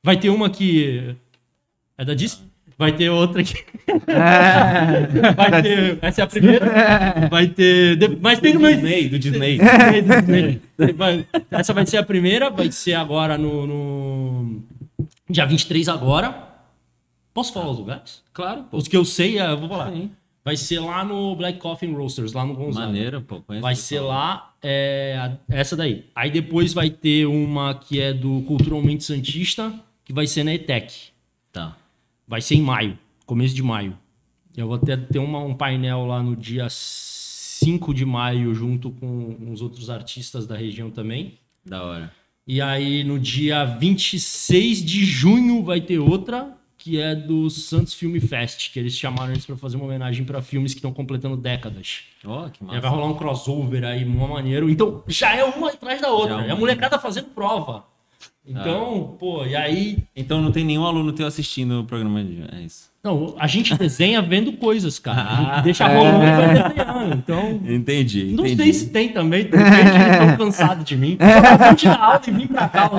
[0.03, 1.16] Vai ter uma que
[1.96, 2.45] é da Disney,
[2.78, 3.64] vai ter outra que
[5.36, 9.58] vai ter, essa é a primeira, vai ter, mas tem no Disney, do Disney.
[10.96, 14.62] Vai- Essa vai ser a primeira, vai ser agora no, no
[15.28, 16.44] dia 23 agora.
[17.32, 18.22] Posso falar os lugares?
[18.32, 18.76] claro, pô.
[18.78, 19.90] Os que eu sei, eu vou falar.
[19.92, 20.10] Sim.
[20.44, 22.86] Vai ser lá no Black Coffin Roasters, lá no Gonzaga.
[22.86, 23.40] Maneiro, pô.
[23.42, 24.08] conheço Vai ser pessoal.
[24.10, 26.04] lá, é, essa daí.
[26.14, 29.72] Aí depois vai ter uma que é do Culturalmente Santista,
[30.04, 30.94] que vai ser na ETEC.
[31.52, 31.76] Tá.
[32.26, 33.96] Vai ser em maio, começo de maio.
[34.56, 39.36] Eu vou ter, ter uma- um painel lá no dia 5 de maio, junto com
[39.40, 41.34] uns outros artistas da região também.
[41.64, 42.12] Da hora.
[42.46, 48.18] E aí no dia 26 de junho vai ter outra, que é do Santos Film
[48.20, 52.04] Fest, que eles chamaram eles para fazer uma homenagem para filmes que estão completando décadas.
[52.24, 52.80] Ó, que E aí massa.
[52.80, 54.70] vai rolar um crossover aí, uma maneiro.
[54.70, 56.36] Então, já é uma atrás da outra.
[56.44, 56.60] É É a uma.
[56.60, 57.84] molecada fazendo prova.
[58.46, 59.98] Então, pô, e aí.
[60.14, 62.42] Então não tem nenhum aluno teu assistindo o programa de.
[62.54, 62.90] É isso.
[63.07, 65.23] Não, a gente desenha vendo coisas, cara.
[65.23, 65.61] A gente Ah.
[65.61, 67.14] deixa rolando e vai desenhando.
[67.14, 67.61] Então.
[67.64, 68.62] Entendi, Não entendi.
[68.64, 71.16] sei se tem também, de repente eles estão cansados de mim.
[71.16, 72.90] Dar aula e vim pra cá.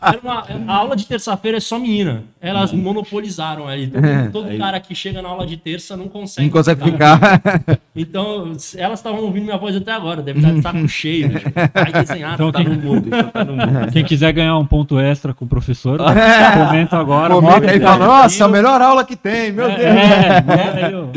[0.00, 2.22] Era uma- a aula de terça-feira é só menina.
[2.40, 3.88] Elas monopolizaram aí.
[3.88, 4.58] Todo, todo Aí.
[4.58, 6.46] cara que chega na aula de terça não consegue.
[6.46, 7.18] Não consegue ficar.
[7.20, 7.78] ficar.
[7.94, 10.22] Então, elas estavam ouvindo minha voz até agora.
[10.22, 11.28] Deve estar de saco cheio.
[11.30, 11.40] né?
[11.74, 12.34] Vai desenhar.
[12.34, 13.10] Então, tá quem- no mundo.
[13.32, 13.92] Tá no mundo.
[13.92, 15.98] Quem quiser ganhar um ponto extra com o professor,
[16.68, 17.34] comenta agora.
[17.34, 19.80] Comenta aí e o fala, nossa, a melhor aula que tem, meu Deus.
[19.80, 21.10] É, aí o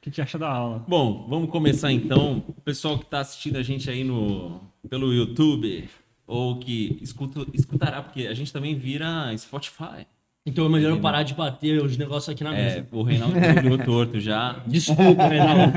[0.00, 0.84] que te acha da aula.
[0.88, 2.42] Bom, vamos começar então.
[2.48, 5.88] O pessoal que está assistindo a gente aí no, pelo YouTube,
[6.26, 10.06] ou que escuta, escutará, porque a gente também vira Spotify.
[10.46, 12.88] Então é melhor eu parar de bater os negócios aqui na É, mesa.
[12.92, 14.62] o Reinaldo olhou torto já.
[14.66, 15.72] Desculpa, Reinaldo.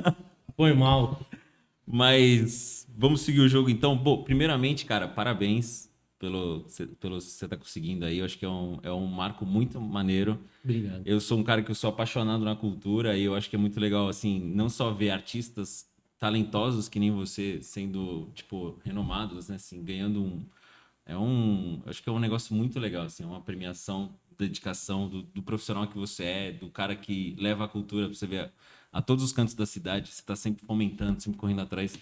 [0.56, 1.20] Foi mal.
[1.86, 3.94] Mas vamos seguir o jogo então.
[3.96, 5.85] Bom, primeiramente, cara, parabéns
[6.18, 6.66] pelo,
[7.00, 8.18] pelo que você tá conseguindo aí.
[8.18, 10.38] Eu acho que é um, é um marco muito maneiro.
[10.64, 11.02] Obrigado.
[11.04, 13.58] Eu sou um cara que eu sou apaixonado na cultura e eu acho que é
[13.58, 19.56] muito legal, assim, não só ver artistas talentosos que nem você sendo, tipo, renomados, né,
[19.56, 20.44] assim, ganhando um...
[21.04, 21.82] É um...
[21.86, 25.86] Acho que é um negócio muito legal, assim, é uma premiação, dedicação do, do profissional
[25.86, 28.50] que você é, do cara que leva a cultura pra você ver a,
[28.98, 31.96] a todos os cantos da cidade, você tá sempre fomentando, sempre correndo atrás.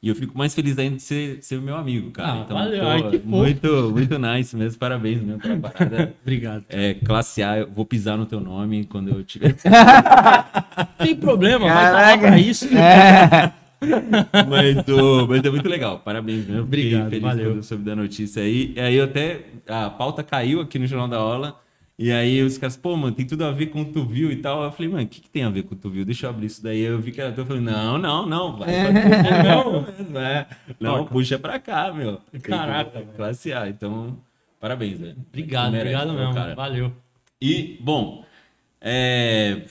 [0.00, 2.32] E eu fico mais feliz ainda de ser, ser meu amigo, cara.
[2.34, 2.80] Ah, então, valeu.
[2.80, 6.14] pô, Ai, muito, muito nice mesmo, parabéns mesmo pela parada.
[6.22, 6.64] Obrigado.
[6.68, 9.56] É, classe A, eu vou pisar no teu nome quando eu tiver.
[9.64, 12.26] Não tem problema, vai Caraca.
[12.28, 12.68] pra isso.
[14.48, 16.64] mas, ô, mas é muito legal, parabéns mesmo.
[16.66, 17.44] Fiquei Obrigado, feliz valeu.
[17.50, 18.72] quando eu soube da notícia aí.
[18.76, 19.40] E aí eu até.
[19.66, 21.60] A pauta caiu aqui no Jornal da Aula.
[21.98, 24.36] E aí os caras, pô, mano, tem tudo a ver com o tu viu e
[24.36, 24.62] tal.
[24.62, 26.04] Eu falei, mano, o que, que tem a ver com o tu viu?
[26.04, 26.80] Deixa eu abrir isso daí.
[26.80, 28.72] Eu vi que era tu, eu falei, não, não, não, vai.
[28.72, 28.92] É,
[29.42, 30.46] não, mesmo, é.
[30.78, 32.20] Não, puxa pra cá, meu.
[32.30, 33.02] Que- Caraca.
[33.16, 34.16] Classe A, então,
[34.60, 35.16] parabéns, velho.
[35.28, 36.34] Obrigado, merece, obrigado meu mesmo.
[36.34, 36.54] cara.
[36.54, 36.92] Valeu.
[37.42, 38.24] E, bom,
[38.80, 39.62] é,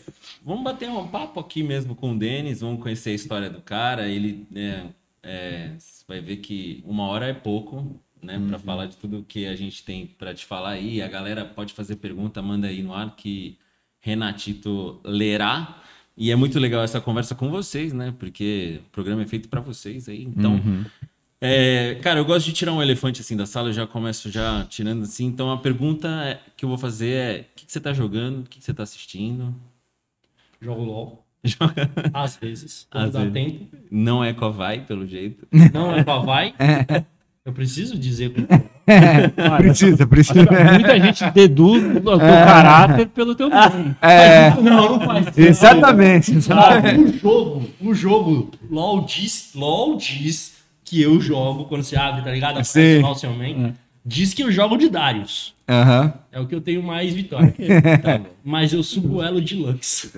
[0.44, 4.06] vamos bater um papo aqui mesmo com o Denis, vamos conhecer a história do cara.
[4.08, 4.88] Ele né,
[5.24, 9.48] é, você vai ver que uma hora é pouco, né, para falar de tudo que
[9.48, 11.02] a gente tem para te falar aí.
[11.02, 13.58] A galera pode fazer pergunta, manda aí no ar que
[14.02, 15.82] Renatito lerá.
[16.16, 18.14] E é muito legal essa conversa com vocês, né?
[18.20, 20.24] Porque o programa é feito para vocês aí.
[20.24, 20.60] Então,
[21.40, 24.66] é, cara, eu gosto de tirar um elefante assim da sala, eu já começo já
[24.66, 25.26] tirando assim.
[25.26, 28.40] Então a pergunta é- que eu vou fazer é: o que, que você tá jogando?
[28.40, 29.54] O que, que você tá assistindo?
[30.60, 31.24] Jogo LOL.
[31.44, 32.88] Joga- Às vezes.
[32.90, 33.34] Quando Às dá vezes.
[33.34, 33.78] tempo.
[33.92, 35.48] Não é Covai, pelo jeito.
[35.72, 36.56] Não é pra vai.
[37.48, 38.32] Eu preciso dizer.
[38.34, 38.46] que-
[39.58, 40.40] Precisa, precisa.
[40.74, 43.96] Muita gente deduz o teu caráter pelo teu nome.
[44.02, 45.40] É, Não, não faz isso.
[45.40, 46.34] exatamente.
[46.52, 52.22] Ah, o jogo, o jogo, LOL diz, LOL diz que eu jogo quando você abre,
[52.22, 52.62] tá ligado?
[52.66, 53.02] Sim.
[53.38, 53.74] Main.
[54.06, 55.54] Diz que eu jogo de Darius.
[55.70, 56.14] Aham.
[56.32, 57.54] É o que eu tenho mais vitória.
[58.02, 58.22] Tá.
[58.44, 60.14] Mas eu subo elo de Lux.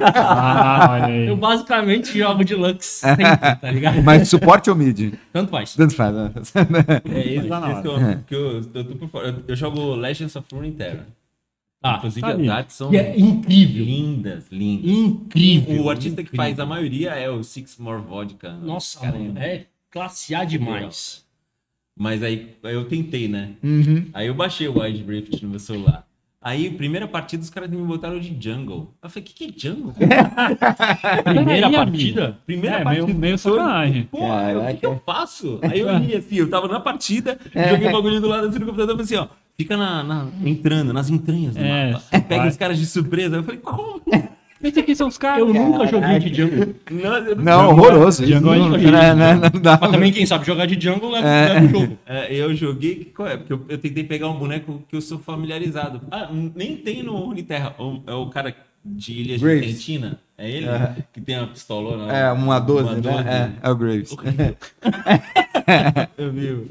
[0.00, 1.08] Ah.
[1.10, 3.24] Eu basicamente jogo de Lux sempre,
[3.60, 4.02] tá ligado?
[4.02, 5.14] Mas suporte ou mid?
[5.32, 5.74] Tanto faz.
[5.74, 6.32] Tanto faz, né?
[7.12, 9.28] É isso, na isso que eu, que eu, eu tô por fora.
[9.28, 11.06] Eu, eu jogo Legends of Runeterra.
[11.80, 11.96] Tá.
[11.98, 13.84] Inclusive, tá as artes são Que é incrível.
[13.84, 14.90] lindas, lindas.
[14.90, 15.82] Incrível.
[15.84, 16.36] O artista que incrível.
[16.46, 18.52] faz a maioria é o Six More Vodka.
[18.54, 21.23] Nossa, Cara, mano, é classe A demais.
[21.96, 23.50] Mas aí eu tentei, né?
[23.62, 24.06] Uhum.
[24.12, 26.04] Aí eu baixei o Wild Rift no meu celular.
[26.42, 28.92] Aí, primeira partida, os caras me botaram de jungle.
[29.02, 29.94] Eu falei, o que, que é jungle?
[31.24, 32.38] Primeira Peraí, partida?
[32.44, 33.06] Primeira É, partida.
[33.06, 34.02] meio, meio sacanagem.
[34.10, 35.58] Pô, o que, que eu faço?
[35.62, 37.70] Aí eu li assim, eu tava na partida, É.
[37.70, 40.28] joguei o bagulho do lado assim do computador e falei assim, ó, fica na, na-
[40.44, 42.04] entrando, nas entranhas do É, mapa.
[42.10, 42.20] vai.
[42.20, 43.36] Pega os caras de surpresa.
[43.36, 44.02] Eu falei, como?
[44.64, 45.40] Esse aqui são os caras.
[45.40, 46.74] Eu nunca joguei de jungle.
[46.90, 48.24] Não, Não, horroroso.
[48.24, 49.78] Django é não, não, não, não dá.
[49.80, 51.98] Mas também quem sabe jogar de jungle leva, leva o jogo.
[52.06, 53.36] É, eu joguei, qual é?
[53.36, 56.00] Porque eu, eu tentei pegar um boneco que eu sou familiarizado.
[56.10, 57.74] Ah, nem tem no Uniterra.
[57.78, 59.84] O- É o cara de Ilhas de Graves.
[60.36, 60.66] É ele?
[60.68, 60.96] Aham.
[61.12, 62.12] Que tem a pistolona.
[62.12, 63.22] É, uma 12, uma 12.
[63.24, 63.52] né?
[63.62, 64.16] É, é o Graves.
[66.18, 66.66] Eu vi.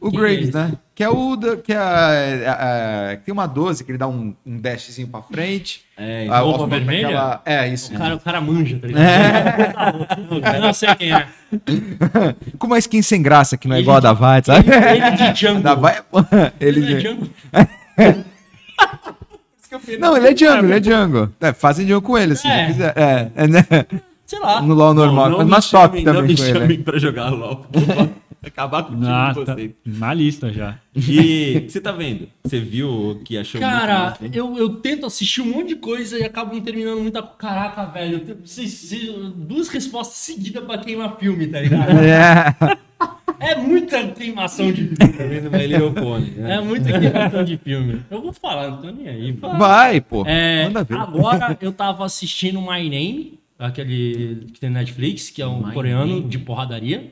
[0.00, 0.72] O Que Graves, é né?
[0.92, 1.36] Que é o.
[1.36, 5.06] da- Que é a, a- que tem uma 12 que ele dá um, um dashzinho
[5.06, 5.84] pra frente.
[5.96, 7.06] É, A- roupa vermelha?
[7.06, 7.94] aquela- É, isso.
[7.94, 10.54] O cara, o cara manja, tá ligado?
[10.56, 11.28] Eu não sei quem é.
[12.58, 14.64] Com uma skin sem graça, que não é Ele igual a da de- Vai, sabe?
[14.68, 15.62] Ele de jungle.
[15.62, 16.02] Da Vai,
[16.60, 16.94] Ele ele.
[16.96, 17.28] é jungle.
[19.98, 21.32] Não, ele é Django, ele é Django.
[21.40, 22.48] É, fazem Django com ele, assim.
[22.48, 22.66] É.
[22.66, 22.92] se quiser.
[22.96, 23.64] É, é, né?
[24.26, 24.60] Sei lá.
[24.60, 25.30] No LoL normal.
[25.30, 26.52] Não, Mas me na top chamem, não também me com ele.
[26.52, 26.60] né?
[26.60, 27.66] chamem pra jogar LOL.
[28.46, 29.70] Acabar com o time Ah, de tá vocês.
[29.84, 30.76] na lista já.
[30.94, 32.28] E o que você tá vendo?
[32.44, 36.16] Você viu o que achou Cara, muito eu, eu tento assistir um monte de coisa
[36.16, 37.22] e acabo não terminando muita.
[37.22, 38.18] Caraca, velho.
[38.18, 41.90] eu tenho- duas respostas seguidas pra queimar filme, tá ligado?
[41.98, 42.76] É.
[43.40, 45.50] É muita queimação de filme.
[45.50, 46.54] Tá Little Pony, né?
[46.56, 48.02] É muita queimação de filme.
[48.10, 49.32] Eu vou falar, não tô nem aí.
[49.32, 49.48] pô.
[49.56, 50.24] Vai, pô.
[50.26, 50.96] É, Manda ver.
[50.96, 56.16] agora eu tava assistindo My Name, aquele que tem Netflix, que é um My coreano
[56.16, 56.28] Name.
[56.28, 57.10] de porradaria.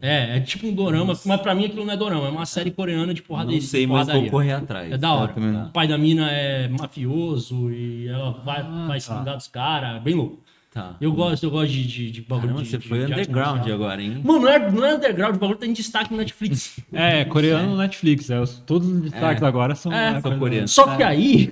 [0.00, 2.70] É, é tipo um dorama, mas pra mim aquilo não é dorama, é uma série
[2.70, 3.58] coreana de porradaria.
[3.58, 4.92] Não sei, mas vou correr atrás.
[4.92, 5.32] É da hora.
[5.32, 5.66] também não.
[5.68, 10.14] O pai da mina é mafioso e ela vai, vai se cuidar dos caras, bem
[10.14, 10.43] louco.
[10.74, 10.96] Tá.
[11.00, 13.64] Eu gosto, eu gosto de, de, de bagulho Caramba, de- você de- foi de underground
[13.70, 14.20] agora, hein?
[14.24, 16.80] Mano, não é, não é underground, o bagulho tá em destaque no Netflix.
[16.92, 18.28] É, coreano no Netflix.
[18.28, 19.46] É, os- todos os destaques É.
[19.46, 20.40] agora são, É, é, são coreano.
[20.40, 20.72] coreanos.
[20.72, 21.48] Só que aí,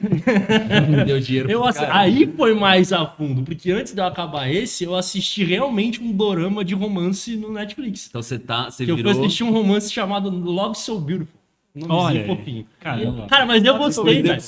[1.06, 1.96] Deu dinheiro eu cara.
[1.96, 6.10] aí foi mais a fundo, porque antes de eu acabar esse, eu assisti realmente um
[6.12, 8.06] dorama de romance no Netflix.
[8.08, 8.70] Então você tá.
[8.70, 9.20] Você Que eu fui virou.
[9.22, 11.41] assistir um romance chamado Love So Beautiful.
[11.88, 12.66] Olha fofinho.
[12.78, 13.26] Caramba.
[13.26, 14.40] Cara, mas eu gostei, Eu velho.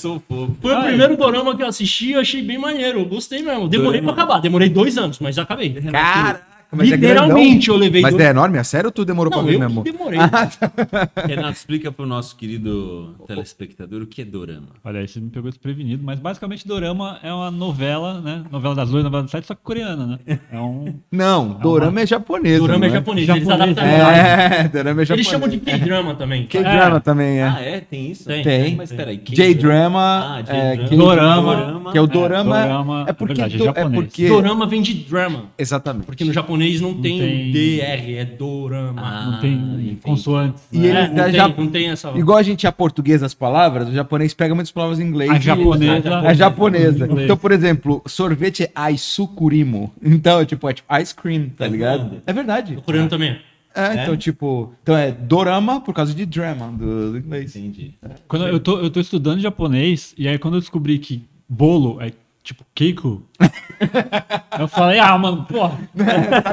[0.61, 0.87] Foi o Ai.
[0.89, 2.99] primeiro dorama que eu assisti e eu achei bem maneiro.
[2.99, 3.67] Eu gostei mesmo.
[3.67, 4.39] Demorei pra acabar.
[4.39, 5.73] Demorei dois anos, mas acabei.
[5.73, 8.57] Caraca, mas é Literalmente eu levei Mas dois é enorme?
[8.57, 9.83] É sério ou tu demorou Não, pra ver eu mesmo?
[9.83, 10.19] que demorei.
[11.27, 14.67] Renato, explica pro nosso querido telespectador o que é dorama.
[14.83, 18.43] Olha, aí você me pegou desprevenido, mas basicamente Dorama é uma novela, né?
[18.51, 20.39] Novela das oito, novela das sete, só que coreana, né?
[20.51, 20.93] É um.
[21.11, 22.59] Não, Dorama é japonês.
[22.59, 23.29] Dorama não é japonês.
[23.29, 24.09] Eles Japonês, adaptaram.
[24.15, 25.09] É, Dorama é japonês.
[25.09, 26.45] Eles chamam de K-drama também.
[26.47, 27.43] K-drama também, é.
[27.47, 27.81] Ah, é?
[27.81, 28.25] Tem isso?
[28.25, 28.43] Tem.
[28.43, 28.75] Tem.
[28.75, 29.17] Mas peraí.
[29.17, 31.55] J-drama, Ah, é, J-drama.
[31.55, 32.61] K-drama, que é o dorama.
[32.61, 33.93] dorama, é porque, é é é japonês.
[33.93, 35.45] porque Dorama vem de drama.
[35.57, 36.05] exatamente.
[36.05, 39.01] Porque no japonês não tem, tem- DR, é dorama.
[39.01, 40.63] Ah, Não tem consoantes.
[40.71, 40.87] E né?
[40.87, 42.11] ele- É, eles não, já- tem, não tem essa.
[42.17, 45.31] Igual a gente é português nas palavras, o japonês pega muitas palavras em inglês.
[45.31, 46.19] A japonesa.
[46.19, 47.05] A japonesa.
[47.05, 47.25] Inglês.
[47.25, 49.91] Então, por exemplo, sorvete é aisukurimo.
[50.03, 52.21] Então, é tipo, é tipo ice cream, tá Tá ligado?
[52.25, 52.75] É verdade.
[52.75, 53.37] O coreano também.
[53.75, 54.73] É, então, tipo.
[54.83, 57.55] Então é dorama por causa de drama do, do inglês.
[57.55, 57.93] Entendi.
[58.27, 62.11] Quando eu tô, eu tô estudando japonês, e aí quando eu descobri que bolo é
[62.45, 63.27] tipo keiko,
[64.59, 65.77] eu falei, ah, mano, porra,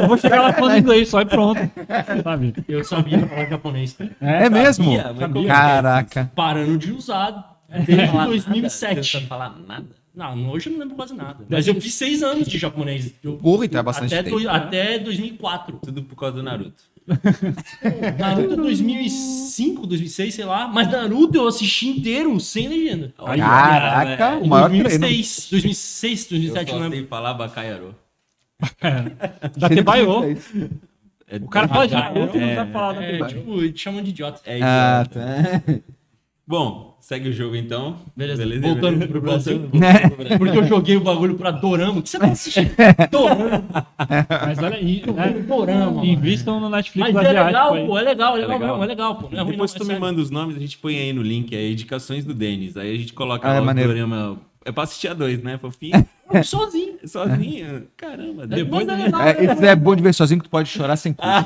[0.00, 1.60] eu vou chegar lá falando inglês só e pronto.
[2.24, 2.54] Sabe?
[2.66, 3.96] Eu sabia falar japonês.
[4.20, 4.84] É, mesmo?
[4.96, 6.32] Sabia, Caraca.
[6.34, 9.04] Parando de usar Não desde falar nada, 2007.
[9.04, 9.86] Você não falar nada.
[10.14, 11.44] Não, hoje eu não lembro quase nada.
[11.48, 13.14] Mas eu fiz seis anos de japonês.
[13.22, 14.40] Eu- Porra, então é bastante até, tempo.
[14.40, 15.78] do- até 2004.
[15.82, 16.82] Tudo por causa do Naruto.
[18.18, 20.68] Naruto 2005, 2006, sei lá.
[20.68, 23.12] Mas Naruto eu assisti inteiro, sem legenda.
[23.18, 24.84] Olha, Caraca, cara, o maior treino.
[24.84, 26.98] 2006, 2006, Eu 2007, só não lembro.
[26.98, 27.90] sei falar Bacaiarô.
[29.56, 30.22] Da Tebaiô.
[31.26, 33.28] É O cara fala é, japonês, não sabe falar da É, Tebaiô.
[33.38, 34.40] tipo, te chamam de idiota.
[34.44, 35.62] É Ah, idiota.
[35.66, 35.74] tá.
[36.46, 37.96] Bom, segue o jogo então.
[38.16, 39.58] Beleza, voltando pro Brasil.
[39.58, 40.38] Voltando pro Brasil.
[40.38, 41.98] Porque eu joguei o bagulho pra Dorama.
[41.98, 42.70] O que você tá assistindo?
[43.10, 43.86] Dorama.
[44.46, 45.28] Mas olha aí, né?
[45.46, 45.90] Dorama.
[45.90, 46.04] mano.
[46.04, 47.86] Invistam no Netflix Mas é legal, aí.
[47.86, 47.98] pô.
[47.98, 48.68] É legal, é legal, legal?
[48.70, 49.28] mesmo, é legal, pô.
[49.30, 50.00] Não é Depois não, tu é me sério.
[50.00, 52.76] manda os nomes, a gente põe aí no link, é indicações do Denis.
[52.76, 54.38] Aí a gente coloca Ah, é o dorama.
[54.64, 56.06] É pra assistir a dois, né, fofinho?
[56.44, 56.94] Sozinho.
[57.06, 57.86] sozinho.
[57.96, 60.96] Caramba, Depois depois da- É, esse é bom de ver sozinho que tu pode chorar
[60.96, 61.44] sem culpa.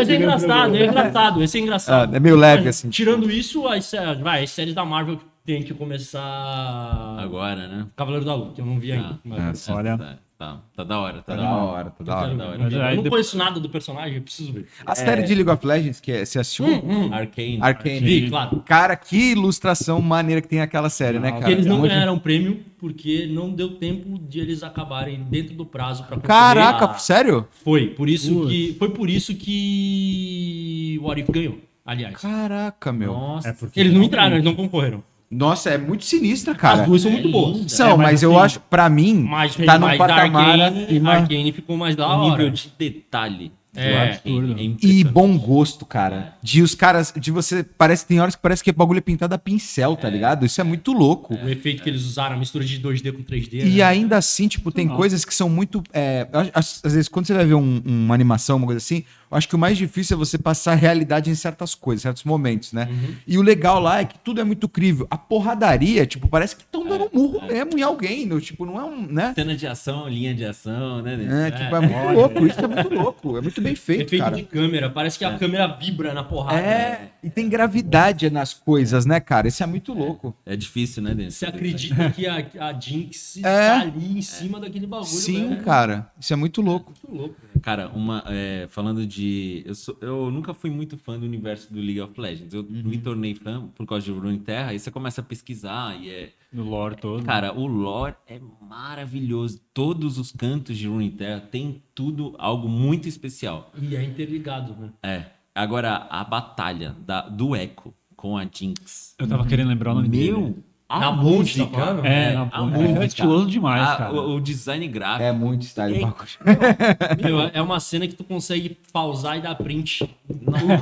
[0.00, 2.12] Esse é engraçado, é engraçado, esse é engraçado.
[2.12, 2.88] Ah, é meio leve, assim.
[2.90, 3.90] Tirando isso, as,
[4.22, 7.16] vai, as séries da Marvel tem que começar.
[7.18, 7.86] Agora, né?
[7.96, 9.10] Cavaleiro da Lua, que eu não vi ainda.
[9.14, 10.18] Ah, mas- Olha.
[10.38, 11.64] Tá, tá, tá da hora, tá, Tá da da hora.
[11.72, 12.26] hora, tá eu da hora.
[12.26, 12.94] quero da hora.
[12.94, 14.66] Eu não conheço nada do personagem, eu preciso ver.
[14.84, 16.66] A série de League of Legends, que é- você assistiu?
[16.66, 17.14] Hum, hum.
[17.14, 17.58] Arcane.
[17.62, 18.00] Arcane.
[18.00, 18.62] Vi, claro.
[18.66, 21.32] Cara, que ilustração maneira que tem aquela série, né, Nossa.
[21.32, 21.40] cara?
[21.40, 25.64] Porque eles não Onde- ganharam prêmio porque não deu tempo de eles acabarem dentro do
[25.64, 26.28] prazo pra concorrer.
[26.28, 27.48] Caraca, Ah, sério?
[27.64, 28.50] Foi, por isso Putz.
[28.50, 32.14] que foi por isso que o Arif ganhou, aliás.
[32.16, 33.12] Caraca, meu.
[33.14, 33.48] Nossa.
[33.48, 35.02] É porque Eles não entraram, eles não concorreram.
[35.30, 36.82] Nossa, é muito sinistra, cara.
[36.82, 37.72] As duas são muito boas.
[37.72, 40.84] São, É, mas, mas eu assim, acho, pra mim, Mas, tá num mas patamar Arcane,
[40.84, 41.10] acima.
[41.12, 42.30] Arcane ficou mais da O hora.
[42.30, 43.52] nível de detalhe.
[43.76, 44.56] É, absurdo.
[44.58, 46.34] é E bom gosto, cara.
[46.42, 49.34] De os caras, de você, parece, tem horas que parece que o bagulho é pintado
[49.34, 50.44] a pincel, tá ligado?
[50.46, 51.34] Isso é muito louco.
[51.34, 53.64] O efeito que eles usaram, a mistura de 2D com 3D.
[53.64, 53.82] E né?
[53.82, 54.96] ainda assim, tipo, tem Não.
[54.96, 55.82] coisas que são muito.
[55.92, 59.36] é, às, às vezes, quando você vai ver um- uma animação, uma coisa assim, eu
[59.36, 62.72] acho que o mais difícil é você passar a realidade em certas coisas, certos momentos,
[62.72, 62.88] né?
[63.26, 65.06] E o legal lá é que tudo é muito crível.
[65.10, 68.26] A porradaria, tipo, parece que estão dando um murro mesmo em alguém.
[68.26, 69.02] no- tipo, não é um.
[69.06, 69.32] né?
[69.34, 71.14] Cena de ação, linha de ação, né?
[71.46, 72.46] É, tipo, é muito louco.
[72.46, 73.36] Isso é muito louco.
[73.36, 74.36] É muito bem feito, efeito cara.
[74.36, 76.58] de câmera, parece que a câmera vibra na porrada.
[76.60, 79.48] É, e tem gravidade nas coisas, né, cara?
[79.48, 80.34] Isso é muito louco.
[80.44, 81.34] É difícil, né, Denis?
[81.34, 83.42] Você acredita que a, a Jinx É.
[83.42, 85.62] tá ali em cima daquele bagulho, Sim, velho.
[85.64, 86.10] cara.
[86.18, 86.92] Isso é muito louco.
[87.02, 87.36] Muito louco.
[87.62, 89.62] Cara, uma, é, falando de.
[89.66, 92.54] Eu, sou- eu nunca fui muito fã do universo do League of Legends.
[92.54, 92.82] Eu Uhum.
[92.84, 94.70] me tornei fã por causa de Runeterra.
[94.70, 96.28] Aí você começa a pesquisar e é.
[96.52, 97.24] No lore todo.
[97.24, 99.60] Cara, o lore é maravilhoso.
[99.74, 103.72] Todos os cantos de Runeterra tem tudo algo muito especial.
[103.80, 104.92] E é interligado, né?
[105.02, 105.24] É.
[105.54, 109.14] Agora, a batalha da, do Echo com a Jinx.
[109.18, 110.32] Eu tava querendo lembrar o nome dele.
[110.32, 110.64] Meu!
[110.88, 112.06] A Na Monte, tá falando?
[112.06, 113.02] É, na a música.
[113.02, 114.12] É estiloso demais, a- cara.
[114.14, 115.24] o, o design gráfico.
[115.24, 116.04] É muito style.
[116.04, 117.22] É.
[117.26, 120.08] Meu, é uma cena que tu consegue pausar e dar print.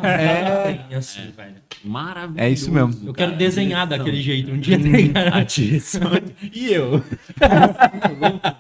[0.03, 0.93] É.
[0.93, 0.97] É.
[0.97, 1.55] Assim, velho.
[1.83, 2.39] Maravilhoso.
[2.41, 2.93] É isso mesmo.
[3.09, 3.39] Eu quero cara.
[3.39, 4.05] desenhar Direção.
[4.05, 5.35] daquele jeito um dia, tá ligado?
[5.37, 6.03] A direção.
[6.55, 7.03] E eu?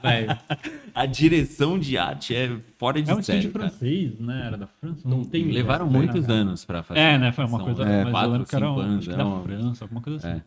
[0.02, 0.38] velho.
[0.94, 3.68] A direção de arte é fora de É um série, estúdio cara.
[3.70, 4.44] francês, né?
[4.46, 5.00] Era da França?
[5.08, 6.38] Não tem Levaram muitos cara.
[6.38, 7.00] anos pra fazer.
[7.00, 7.32] É, né?
[7.32, 7.82] Foi uma coisa.
[7.82, 10.18] é, mas quatro, eu lembro que era, cinco anos, é da uma- França, alguma coisa
[10.28, 10.40] assim.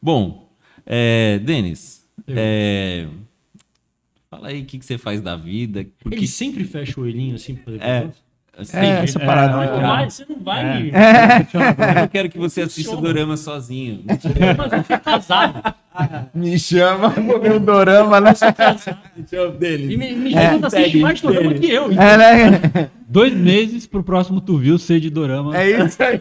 [0.00, 0.04] É.
[0.04, 0.48] Bom,
[0.86, 2.34] é, Denis, Eu.
[2.38, 3.06] é,
[4.30, 5.86] fala aí o que, que você faz da vida.
[6.02, 7.98] Porque Ele sempre fecha o olhinho assim pra fazer É.
[8.00, 8.28] perguntas?
[8.64, 9.52] sempre- É, essa É, parada.
[9.52, 10.88] não, né, Não vai, você não vai.
[10.88, 13.00] eu não quero que você assista o.
[13.00, 14.02] Dorama sozinho.
[14.04, 14.18] Mas
[14.86, 15.74] você é casado.
[16.34, 18.32] Me chama, vou ver o dorama, né?
[19.16, 19.96] E Denis.
[19.96, 21.92] me, me chama assiste segue, mais dorama que eu.
[21.92, 22.90] É, né?
[23.06, 25.56] Dois meses pro próximo Tu Viu ser de Dorama.
[25.56, 26.20] É isso aí.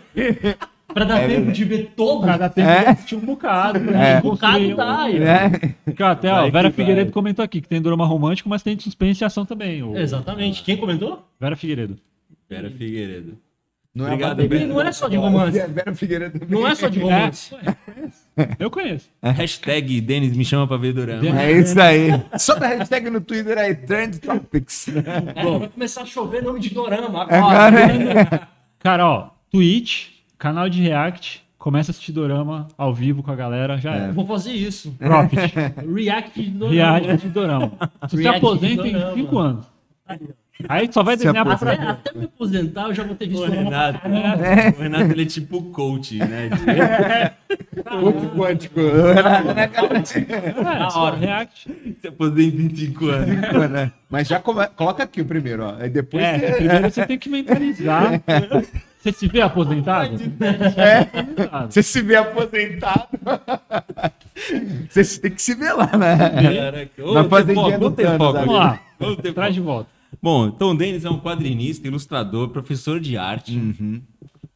[0.94, 2.22] Pra dar tempo de ver todo.
[2.24, 2.84] Pra dar tempo É.
[2.84, 3.78] de assistir um bocado.
[3.78, 3.82] É.
[3.92, 4.18] Né?
[4.20, 5.10] Um bocado dá.
[5.12, 5.50] É.
[5.86, 7.14] Porque, ó, até, ó, Vai Vera Figueiredo vai.
[7.14, 9.84] comentou aqui que tem Dorama romântico, mas tem de suspense e ação também.
[9.84, 10.64] o- Exatamente.
[10.64, 11.28] Quem comentou?
[11.40, 11.98] Vera Figueiredo.
[12.50, 13.38] Vera Figueiredo.
[13.94, 15.60] Não é Obrigado, Ele não é só de romance.
[15.68, 16.60] Vera Figueiredo também.
[16.62, 17.56] Não é só de romance.
[18.60, 19.10] Eu conheço.
[19.24, 21.42] Hashtag Denis me chama pra ver Dorama.
[21.42, 22.10] É isso aí.
[22.38, 24.88] Só da hashtag no Twitter aí, Trend Topics.
[25.36, 28.48] É, vai começar a chover nome de dorama Agora agora.
[28.80, 33.78] Cara, ó, Twitch, canal de React, começa a assistir Dorama ao vivo com a galera,
[33.78, 34.12] já Eu é.
[34.12, 34.92] Vou fazer isso.
[34.98, 35.54] Profit.
[35.96, 36.74] React de dorama.
[37.00, 37.72] React de Dorama.
[38.02, 39.14] Você se aposenta em dorama.
[39.16, 39.66] 5 anos.
[40.68, 41.88] Aí só vai Se desenhar pra Até, frente.
[41.88, 43.48] até me aposentar, eu já vou ter visto O.
[43.52, 46.50] Renato, o Renato ele é tipo coach, né?
[48.02, 48.80] Outro quântico.
[48.80, 51.70] É, só React.
[52.02, 53.70] Se aposenta em 5 anos.
[53.70, 53.92] né?
[54.10, 55.76] Mas já come- coloca aqui o primeiro, ó.
[55.80, 56.24] Aí depois.
[56.24, 58.20] É, primeiro você tem que mentalizar.
[59.08, 60.16] Você se vê aposentado?
[60.16, 61.74] Aposentado.
[61.74, 63.08] Você se vê aposentado.
[64.90, 66.18] Você tem que se ver lá, né?
[67.14, 68.34] Na ter fazendinha foco, do vamos ter Thanos foco.
[68.34, 68.84] Vamos lá.
[69.00, 69.90] Vamos ter Traz de volta.
[70.22, 73.60] Bom, então o Denis é um quadrinista, ilustrador, professor de arte,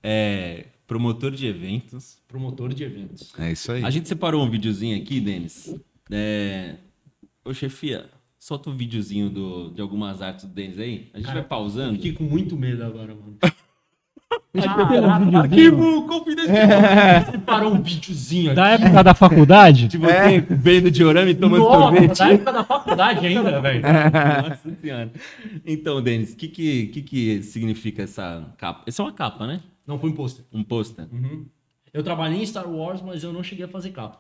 [0.04, 2.18] é, promotor de eventos.
[2.28, 3.34] Promotor de eventos.
[3.38, 3.86] É isso aí.
[3.86, 5.74] A gente separou um videozinho aqui, Denis.
[6.10, 6.76] É...
[7.46, 11.10] Ô, chefia, solta um videozinho do, de algumas artes do Denis aí.
[11.14, 11.94] A gente Cara, vai pausando.
[11.96, 13.38] Fiquei com muito medo agora, mano.
[15.34, 16.56] Arquivo confidencial.
[17.32, 18.84] Separou um videozinho Da aqui.
[18.86, 22.18] época da faculdade, De você vendo diorama e tomando Nossa, sorvete.
[22.18, 23.82] da época da faculdade ainda, velho.
[23.82, 25.12] Nossa senhora.
[25.66, 28.84] Então, Denis, o que, que, que, que significa essa capa?
[28.88, 29.62] Essa é uma capa, né?
[29.86, 30.46] Não foi um pôster.
[30.52, 31.06] Um pôster.
[31.12, 31.46] Uhum.
[31.94, 34.20] Eu trabalhei em Star Wars, mas eu não cheguei a fazer capa.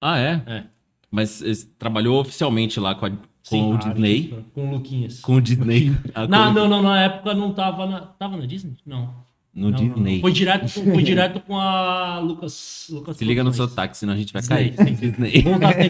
[0.00, 0.42] Ah, é?
[0.46, 0.62] É.
[1.10, 3.12] Mas você trabalhou oficialmente lá com, a-
[3.48, 4.44] com Sim, o ah, Disney?
[4.54, 5.20] Com o Luquinhas.
[5.20, 5.92] Com o Disney.
[6.28, 8.00] Não, não, não, na época não tava na.
[8.00, 8.74] Tava na Disney?
[8.86, 9.10] Não.
[9.52, 10.14] No Não, não, Disney.
[10.14, 10.20] não.
[10.20, 12.86] Foi direto, com- foi direto com a Lucas.
[12.90, 13.70] Lucas Se liga no Produções.
[13.70, 14.88] sotaque, senão a gente vai Disney, cair.
[14.88, 14.94] sim.
[14.94, 15.44] Disney.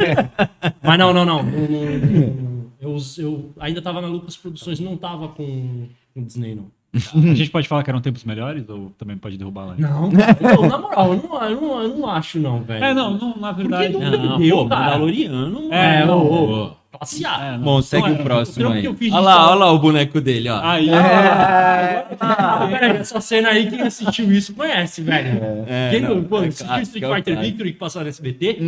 [0.82, 1.42] Mas não, não, não.
[1.42, 2.61] Não, não, não.
[2.80, 6.70] Eu, eu ainda tava na Lucas Produções, não tava com, com Disney, não.
[6.92, 9.74] A gente pode falar que eram tempos melhores ou também pode derrubar lá?
[9.78, 10.11] Não.
[10.11, 12.82] Não, na moral, eu não, eu não, eu não acho, não, velho.
[12.84, 13.92] É, não, não na verdade.
[13.92, 14.84] Porque Não, pô, cara.
[14.86, 15.72] Mandaloriano.
[15.72, 16.72] É, ô.
[16.93, 17.55] Classe A.
[17.55, 17.59] É.
[17.59, 18.86] Bom, segue o é, próximo aí.
[18.88, 20.61] Olha lá, olha lá o boneco dele, ó.
[20.61, 20.88] Aí,
[22.20, 25.41] Ah, peraí, essa cena aí, quem assistiu isso conhece, velho.
[25.68, 27.41] É, quem não, pô, é assistiu clássico, Street é o Fighter.
[27.41, 28.59] Victory que passou no SBT?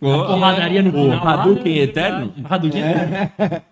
[0.00, 1.24] Pô, A porradaria no o final.
[1.24, 1.32] lá.
[1.34, 2.34] Hadouken Eterno?
[2.48, 2.82] Hadouken.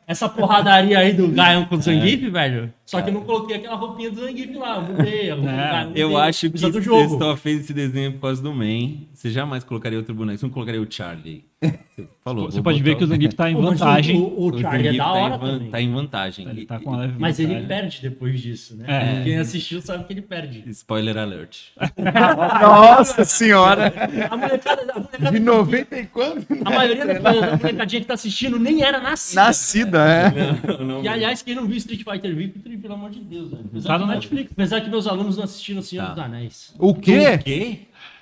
[0.07, 2.73] Essa porradaria aí do Gaon com o Zangief, velho.
[2.87, 4.77] Só que eu não coloquei aquela roupinha do Zangief lá.
[4.77, 5.29] Eu mudei.
[5.31, 5.33] É,
[5.95, 6.23] Eu mudei.
[6.25, 7.19] acho que jogo.
[7.19, 8.93] só fez esse desenho por causa do Man.
[9.13, 10.39] Você jamais colocaria outro boneco.
[10.39, 11.48] Você não colocaria o Charlie.
[11.61, 12.51] Você falou.
[12.51, 14.17] você pode ver botar que o Zangief tá em vantagem.
[14.17, 15.71] O, o, o Charlie é da tá hora em van- também.
[15.71, 16.49] Tá em vantagem.
[16.49, 17.69] Ele tá com uma leve Mas ele vantagem.
[17.69, 18.85] perde depois disso, né?
[18.87, 19.25] É.
[19.25, 20.63] Quem assistiu sabe que ele perde.
[20.71, 21.59] Spoiler alert.
[22.61, 23.93] Nossa senhora!
[24.31, 26.47] A molecada, a molecada De 90 e quanto?
[26.65, 29.43] A maioria da da molecadinha que tá assistindo nem era nascida.
[29.43, 30.33] Nascida, é.
[30.79, 33.65] Não, não, E aliás, quem não viu Street Fighter Victory, pelo amor de Deus, velho.
[33.71, 34.53] Apesar Tá no que- Netflix.
[34.53, 36.11] Apesar que meus alunos não assistiram Senhor Tá.
[36.15, 36.75] dos Anéis.
[36.79, 37.35] O quê?
[37.35, 37.79] O quê?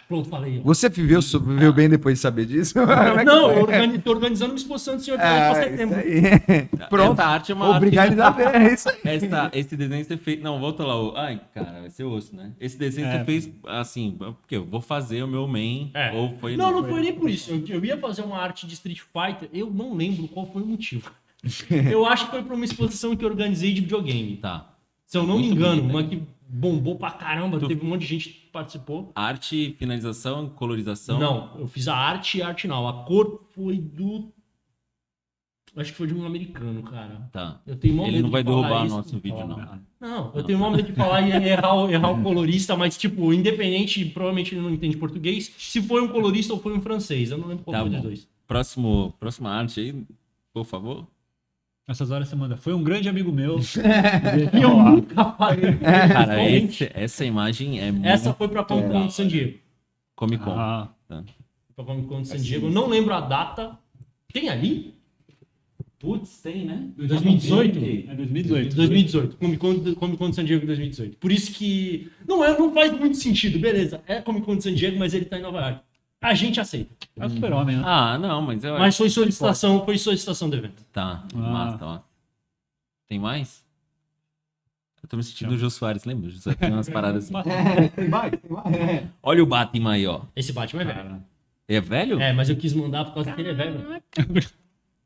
[0.08, 0.60] Pronto, falei.
[0.60, 0.62] ó.
[0.66, 2.74] Você viveu, sobreviveu bem depois de saber disso?
[2.78, 5.98] É Não, eu organi tô organizando uma exposição de Senhor Ah, isso setembro.
[5.98, 6.68] aí.
[6.88, 7.20] Pronto.
[7.20, 8.96] Essa arte é uma Obrigado a ver, é isso aí.
[9.04, 10.40] Essa, esse desenho você fez.
[10.40, 11.00] Não, volta lá.
[11.02, 12.52] o- Ai, cara, vai ser osso, né?
[12.60, 13.18] Esse desenho É.
[13.18, 15.90] você fez assim, porque eu vou fazer o meu main.
[15.94, 16.12] É.
[16.12, 16.56] Ou foi.
[16.56, 17.50] Não, não foi nem por isso.
[17.50, 20.66] Eu, eu ia fazer uma arte de Street Fighter, eu não lembro qual foi o
[20.66, 21.10] motivo.
[21.90, 24.36] Eu acho que foi pra uma exposição que eu organizei de videogame.
[24.36, 24.68] Tá.
[25.04, 25.98] Se eu não me Muito engano, bonita.
[25.98, 29.12] uma que bombou pra caramba, Tu- teve um monte de gente participou.
[29.14, 31.18] Arte, finalização, colorização.
[31.18, 32.88] Não, eu fiz a arte e a arte não.
[32.88, 34.32] A cor foi do.
[35.76, 37.28] Acho que foi de um americano, cara.
[37.30, 37.60] Tá.
[37.66, 38.96] Eu tenho Ele não vai derrubar o isso.
[38.96, 39.78] nosso vídeo, não.
[40.00, 43.30] Não, eu tenho mó medo de falar e errar, o- errar o colorista, mas, tipo,
[43.34, 45.52] independente, provavelmente ele não entende português.
[45.58, 48.00] Se foi um colorista ou foi um francês, eu não lembro qual Tá foi dos
[48.02, 48.28] dois.
[48.46, 50.04] Próximo, próxima arte aí,
[50.54, 51.06] por favor.
[51.86, 52.56] Nessas horas você manda.
[52.56, 53.58] Foi um grande amigo meu.
[54.52, 55.76] E eu nunca falei.
[55.76, 58.06] Cara, esse- essa imagem é muito.
[58.06, 59.58] Essa foi pra Comic Con de San Diego.
[60.16, 60.50] Comic Con.
[60.50, 60.88] Ah,
[61.76, 62.68] Pra Comic Con de San Diego.
[62.70, 63.78] Não lembro a data.
[64.32, 64.94] Tem ali?
[65.98, 66.88] Putz, tem, né?
[66.96, 67.78] 2018?
[68.10, 68.76] é 2018.
[68.76, 69.36] 2018.
[69.36, 71.16] Comic Con, Comic Con de San Diego 2018.
[71.18, 72.10] Por isso que.
[72.26, 74.00] Não, é, não faz muito sentido, beleza.
[74.06, 75.80] É Comic Con de San Diego, mas ele tá em Nova York
[76.20, 76.94] a gente aceita.
[77.16, 77.82] É o super-homem, né?
[77.84, 80.82] Ah, não, mas eu Mas foi solicitação, foi solicitação do evento.
[80.92, 81.38] Tá, ah.
[81.38, 82.00] massa, tá, ó.
[83.06, 83.64] Tem mais?
[85.02, 86.28] Eu tô me sentindo o Jô Soares, lembra?
[86.30, 87.48] Jô Soares tem umas paradas assim.
[87.48, 89.04] É, tem mais, tem mais.
[89.22, 90.22] Olha o Batman aí, ó.
[90.34, 91.22] Esse Batman é velho.
[91.68, 92.20] É velho?
[92.20, 94.02] É, mas eu quis mandar por causa que ele é velho.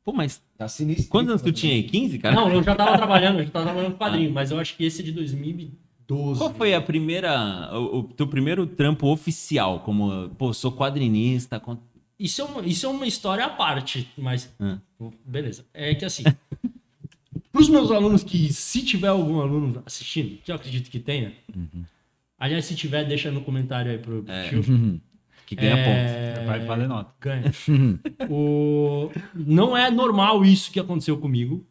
[0.03, 0.41] Pô, mas.
[0.57, 1.07] Tá sinistro.
[1.09, 1.83] Quantos anos tu tinha aí?
[1.83, 2.35] 15, cara?
[2.35, 4.33] Não, eu já tava trabalhando, eu já tava trabalhando com quadrinho, ah.
[4.33, 5.71] mas eu acho que esse de 2000.
[6.11, 6.39] 12.
[6.39, 7.69] Qual foi a primeira.
[7.73, 9.79] O, o teu primeiro trampo oficial?
[9.79, 11.57] Como, pô, sou quadrinista.
[11.57, 11.77] Con...
[12.19, 14.53] Isso, é uma, isso é uma história à parte, mas.
[14.59, 14.77] Ah.
[15.25, 15.65] Beleza.
[15.73, 16.23] É que assim.
[16.23, 21.33] Para os meus alunos que, se tiver algum aluno assistindo, que eu acredito que tenha,
[21.53, 21.83] uhum.
[22.37, 24.49] aliás, se tiver, deixa no comentário aí pro é.
[24.49, 24.61] tio.
[25.45, 25.83] Que ganha é...
[25.83, 26.39] ponto.
[26.41, 27.13] É, vai valer nota.
[27.19, 27.51] Ganha.
[28.29, 29.11] o...
[29.35, 31.67] Não é normal isso que aconteceu comigo.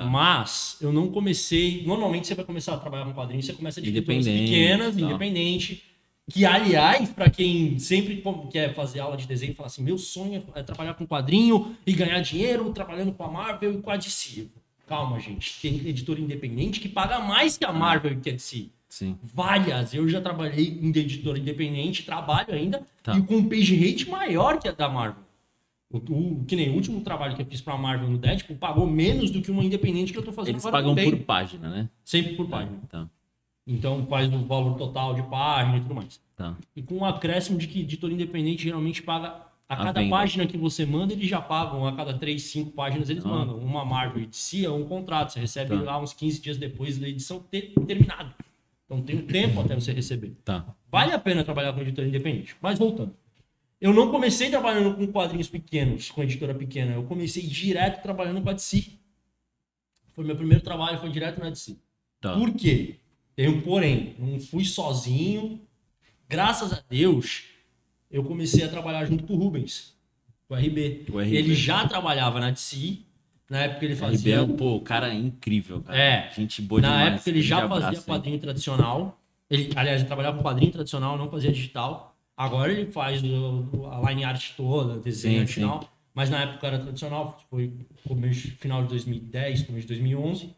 [0.00, 0.06] Tá.
[0.06, 1.82] Mas eu não comecei.
[1.86, 5.00] Normalmente você vai começar a trabalhar com quadrinhos, você começa de editoras pequenas, tá.
[5.00, 5.82] independente.
[6.30, 8.22] Que, aliás, para quem sempre
[8.52, 12.20] quer fazer aula de desenho, fala assim: meu sonho é trabalhar com quadrinho e ganhar
[12.20, 14.46] dinheiro trabalhando com a Marvel e com a DC.
[14.86, 15.60] Calma, gente.
[15.60, 18.68] Tem editora independente que paga mais que a Marvel e que a DC.
[18.88, 19.16] Sim.
[19.22, 19.94] Várias.
[19.94, 23.16] Eu já trabalhei em editora independente, trabalho ainda, Tá.
[23.16, 25.22] e com um page rate maior que a da Marvel.
[25.92, 28.86] O, o- que nem o último trabalho que eu fiz pra Marvel no Deadpool pagou
[28.86, 31.88] menos do que uma independente que eu tô fazendo Eles pagam por página, né?
[32.04, 32.78] Sempre por página.
[32.88, 33.08] Tá,
[33.66, 36.20] Então faz o valor total de página e tudo mais.
[36.36, 36.56] tá.
[36.76, 39.28] E com um acréscimo de que editor independente geralmente paga
[39.68, 41.86] a A cada página que você manda, eles já pagam.
[41.86, 43.28] A cada 3, 5 páginas eles Ah.
[43.28, 43.56] mandam.
[43.58, 45.32] Uma Marvel e DC é um contrato.
[45.32, 45.82] Você recebe Tá.
[45.82, 48.32] lá uns 15 dias depois da edição ter terminado.
[48.84, 50.36] Então tem um tempo até você receber.
[50.44, 50.66] Tá.
[50.90, 52.56] Vale a pena trabalhar com editora independente.
[52.60, 53.14] Mas voltando.
[53.80, 56.92] Eu não comecei trabalhando com quadrinhos pequenos, com editora pequena.
[56.92, 58.92] Eu comecei direto trabalhando com a DC.
[60.14, 61.78] Foi meu primeiro trabalho, foi direto na DC.
[62.20, 62.34] Tá.
[62.34, 62.96] Por quê?
[63.34, 64.14] Tem um porém.
[64.18, 65.60] Não fui sozinho.
[66.28, 67.44] Graças a Deus,
[68.10, 69.96] eu comecei a trabalhar junto com o Rubens,
[70.46, 71.06] com o RB.
[71.10, 71.36] O RB.
[71.36, 72.98] Ele já trabalhava na DC.
[73.48, 74.46] Na época ele RB, fazia.
[74.46, 75.98] pô, o cara é incrível, cara.
[75.98, 76.30] É.
[76.36, 77.14] Gente boa Na demais.
[77.14, 79.18] época ele já fazia abraço quadrinho tradicional.
[79.48, 82.09] Ele, aliás, ele trabalhava com quadrinho tradicional, não fazia digital.
[82.42, 85.88] Agora ele faz o- a line art toda, desenho Sim, original.
[86.14, 87.70] Mas na época era tradicional, foi
[88.08, 90.54] começo, final de 2010, começo de 2011.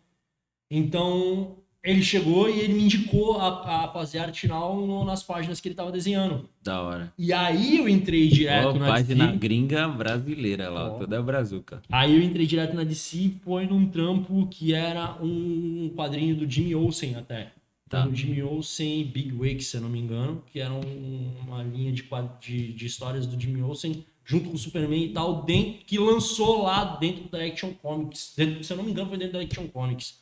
[0.71, 5.61] Então, ele chegou e ele me indicou a, a fazer arte final no- nas páginas
[5.61, 6.49] que ele tava desenhando.
[6.63, 7.13] Da hora.
[7.19, 9.39] E aí eu entrei direto Ó, na página DC.
[9.39, 10.99] gringa brasileira lá, Ó.
[10.99, 11.83] toda brazuca.
[11.91, 16.49] Aí eu entrei direto na DC e foi num trampo que era um quadrinho do
[16.49, 17.53] Jimmy Olsen até.
[17.93, 18.07] Tá.
[18.07, 21.63] No Jimmy Olsen e Big Wake, se eu não me engano, que era um- uma
[21.63, 22.03] linha de,
[22.41, 26.63] de, de histórias do Jimmy Olsen junto com o Superman e tal, dentro, que lançou
[26.63, 28.33] lá dentro da Action Comics.
[28.35, 30.21] Dentro- se eu não me engano, foi dentro da Action Comics.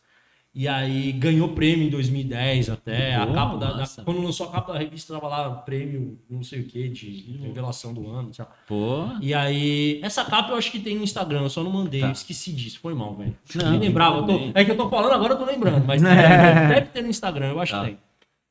[0.53, 3.15] E aí ganhou prêmio em 2010 até.
[3.15, 3.87] a Pô, capa da, da-.
[4.05, 7.95] Quando lançou a capa da revista, tava lá prêmio, não sei o que, de revelação
[7.95, 8.49] do ano, lá.
[8.67, 12.01] Pô, E aí, essa capa eu acho que tem no Instagram, eu só não mandei,
[12.01, 12.11] Tá.
[12.11, 13.37] esqueci disso, foi mal, velho.
[13.55, 16.03] Nem lembrava, tô- é que eu tô falando agora, eu tô lembrando, mas
[16.75, 17.81] deve ter no Instagram, eu acho Tá.
[17.83, 17.99] que tem.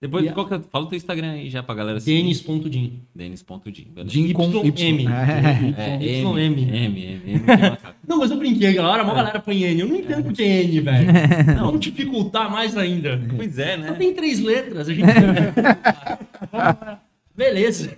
[0.02, 2.22] Depois E a- qual que é- fala o teu Instagram aí já pra galera seguir.
[2.22, 3.02] Denis.din.
[3.14, 3.88] Denis.din.
[4.08, 5.02] Jim com YM.
[5.02, 5.08] Y.
[5.78, 6.39] É, M.
[6.39, 7.41] M, M.
[8.08, 10.80] Não, mas eu brinquei, galera, uma galera põe N, eu não entendo por que N,
[10.80, 11.08] velho.
[11.60, 13.22] Vamos dificultar mais ainda.
[13.36, 13.91] Pois é, Só né?
[13.93, 15.08] tem três letras, a gente...
[17.36, 17.97] Beleza.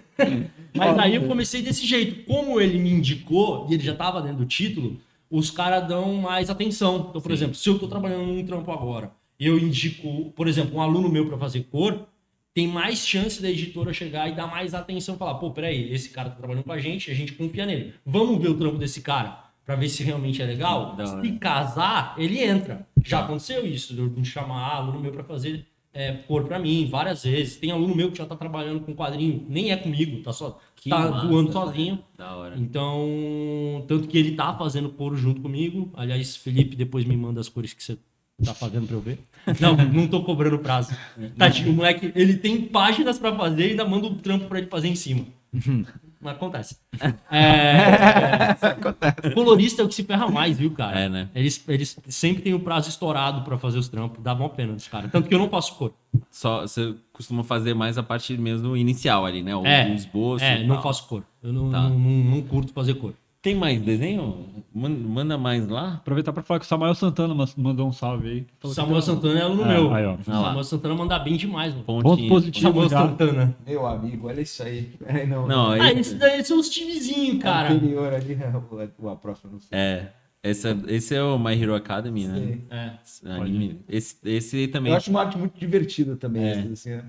[0.73, 2.23] Mas aí eu comecei desse jeito.
[2.25, 4.97] Como ele me indicou, e ele já tava dentro do título,
[5.29, 7.07] os caras dão mais atenção.
[7.09, 7.33] Então, por Sim.
[7.33, 9.11] exemplo, se eu tô trabalhando num trampo agora,
[9.47, 12.07] eu indico, por exemplo, um aluno meu para fazer cor,
[12.53, 16.29] tem mais chance da editora chegar e dar mais atenção falar, pô, peraí, esse cara
[16.29, 17.93] tá trabalhando com a gente, a gente confia nele.
[18.05, 20.95] Vamos ver o trampo desse cara para ver se realmente é legal.
[20.95, 21.21] Da hora.
[21.21, 22.85] Se casar, ele entra.
[23.05, 27.55] Já aconteceu isso, de chamar aluno meu para fazer é, cor para mim várias vezes.
[27.55, 30.89] Tem aluno meu que já tá trabalhando com quadrinho, nem é comigo, tá só Que
[30.89, 31.65] tá massa, voando velho.
[31.65, 31.99] sozinho.
[32.17, 32.55] Da hora.
[32.57, 35.89] Então, tanto que ele tá fazendo cor junto comigo.
[35.93, 37.97] Aliás, Felipe depois me manda as cores que você
[38.43, 39.19] tá fazendo pra eu ver.
[39.59, 40.95] Não, não tô cobrando prazo.
[41.37, 44.67] Tadinho, o moleque, ele tem páginas pra fazer e ainda manda um trampo pra ele
[44.67, 45.25] fazer em cima.
[46.23, 46.77] Mas acontece.
[47.31, 50.99] É, o colorista é o que se ferra mais, viu, cara?
[50.99, 51.29] É, né?
[51.33, 54.23] Eles, eles sempre têm o prazo estourado pra fazer os trampos.
[54.23, 55.11] Dá mó pena dos caras.
[55.11, 55.93] Tanto que eu não faço cor.
[56.29, 59.55] Só, você costuma fazer mais a parte mesmo inicial ali, né?
[59.55, 60.43] O, É, o esboço.
[60.43, 60.83] É, e não tal.
[60.83, 61.23] faço cor.
[61.41, 61.81] Eu não, Tá.
[61.89, 63.13] não, não- não curto fazer cor.
[63.41, 64.45] Tem mais desenho?
[64.73, 65.95] Man- Manda mais lá?
[65.95, 68.45] Aproveitar pra falar que o Samuel Santana mandou um salve aí.
[68.59, 69.93] Falou que Samuel tá- Santana é aluno É, meu.
[69.93, 70.17] aí, ó.
[70.27, 70.45] Ah lá.
[70.49, 71.83] Samuel Santana manda bem demais, mano.
[71.85, 72.15] Pontinho.
[72.15, 73.01] Ponto positivo Samuel já.
[73.01, 73.57] Santana.
[73.65, 74.91] Meu amigo, olha isso aí.
[75.05, 75.81] É, não, Não, aí.
[75.81, 77.73] Ah, esses daí são os timezinhos, cara.
[77.73, 78.37] Anterior ali,
[78.99, 79.77] o, a próxima, não sei.
[79.77, 80.11] É.
[80.43, 82.57] Esse, é- esse é o My Hero Academy, né?
[82.69, 82.91] É.
[83.03, 83.79] Esse Anime.
[83.89, 84.91] Esse, esse aí também.
[84.91, 86.43] Eu acho uma arte muito divertida também.
[86.43, 86.59] É.
[86.71, 87.03] assim, né?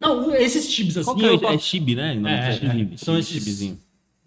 [0.00, 1.34] Não, esses tibes assim, Qual que é?
[1.34, 2.14] eu É Chibi, né?
[2.14, 2.98] Não, É, é, Chibi.
[2.98, 3.78] são esses- Chibizinho.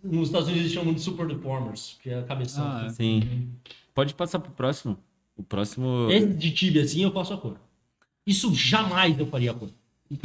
[0.04, 2.66] Nos Estados Unidos eles chamam de Super Deformers, que é a cabeção.
[2.66, 2.90] Ah, é.
[2.90, 3.50] Sim.
[3.94, 4.98] Pode passar pro próximo.
[5.36, 6.08] O próximo.
[6.10, 7.58] Esse de tibe assim eu faço a cor.
[8.26, 9.70] Isso jamais eu faria a cor.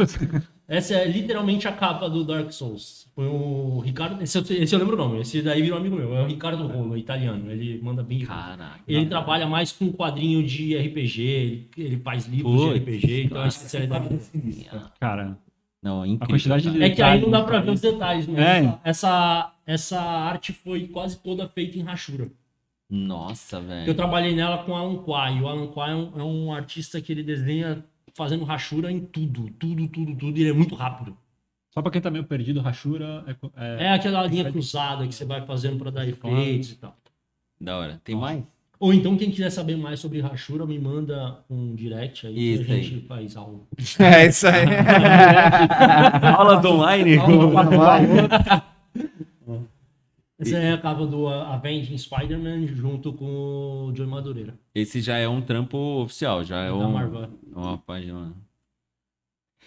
[0.68, 3.06] Essa é literalmente a capa do Dark Souls.
[3.14, 4.22] Foi o Ricardo.
[4.22, 5.20] Esse, eu- esse eu lembro o nome.
[5.20, 6.14] Esse daí virou amigo meu.
[6.16, 7.50] É o Ricardo Rolo, italiano.
[7.50, 8.20] Ele manda bem.
[8.24, 8.80] Caraca.
[8.88, 13.38] Ele trabalha mais com quadrinho de RPG, ele, ele faz livros de Putz, RPG, então
[13.40, 13.56] a nossa.
[13.58, 14.66] especialidade dele.
[14.98, 15.36] Cara,
[15.82, 16.36] Não, é a incrível.
[16.36, 18.78] quantidade de É que aí não dá detalhes, pra ver os detalhes, mas É.
[18.84, 22.30] essa, essa arte foi quase toda feita em rachura.
[22.88, 23.94] Nossa, Eu velho.
[23.94, 25.40] trabalhei nela com o Alan Quai.
[25.40, 29.48] O Alan Quai é um, é um artista que ele desenha fazendo rachura em tudo,
[29.58, 31.16] tudo, tudo, tudo, e ele é muito rápido.
[31.72, 35.24] Só pra quem tá meio perdido, rachura é, é- É aquela linha cruzada que você
[35.24, 36.94] vai fazendo pra dar efeitos e tal.
[37.58, 38.00] Da hora.
[38.04, 38.44] Tem mais?
[38.82, 42.72] Ou então, quem quiser saber mais sobre rachura, me manda um direct aí Isso que
[42.72, 42.82] a aí.
[42.82, 43.60] gente faz aula.
[44.00, 44.64] É isso aí.
[46.36, 47.10] Aulas online.
[50.36, 54.58] Essa é a capa do Avenging Spider-Man junto com o Joey Madureira.
[54.74, 57.28] Esse já é um trampo oficial, já é da um, Marvel.
[57.54, 58.32] uma página.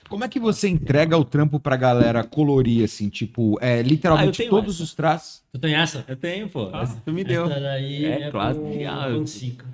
[0.10, 3.10] Como é que você entrega o trampo pra galera colorir, assim?
[3.10, 4.84] Tipo, é Ah, literalmente tenho todos essa.
[4.84, 5.44] os traços?
[5.52, 6.06] Tu tem essa?
[6.08, 6.70] Eu tenho, pô.
[6.72, 7.46] Ah, Essa tu me deu.
[7.50, 8.66] Essa daí É é, clássico.
[8.66, 9.66] com Ah.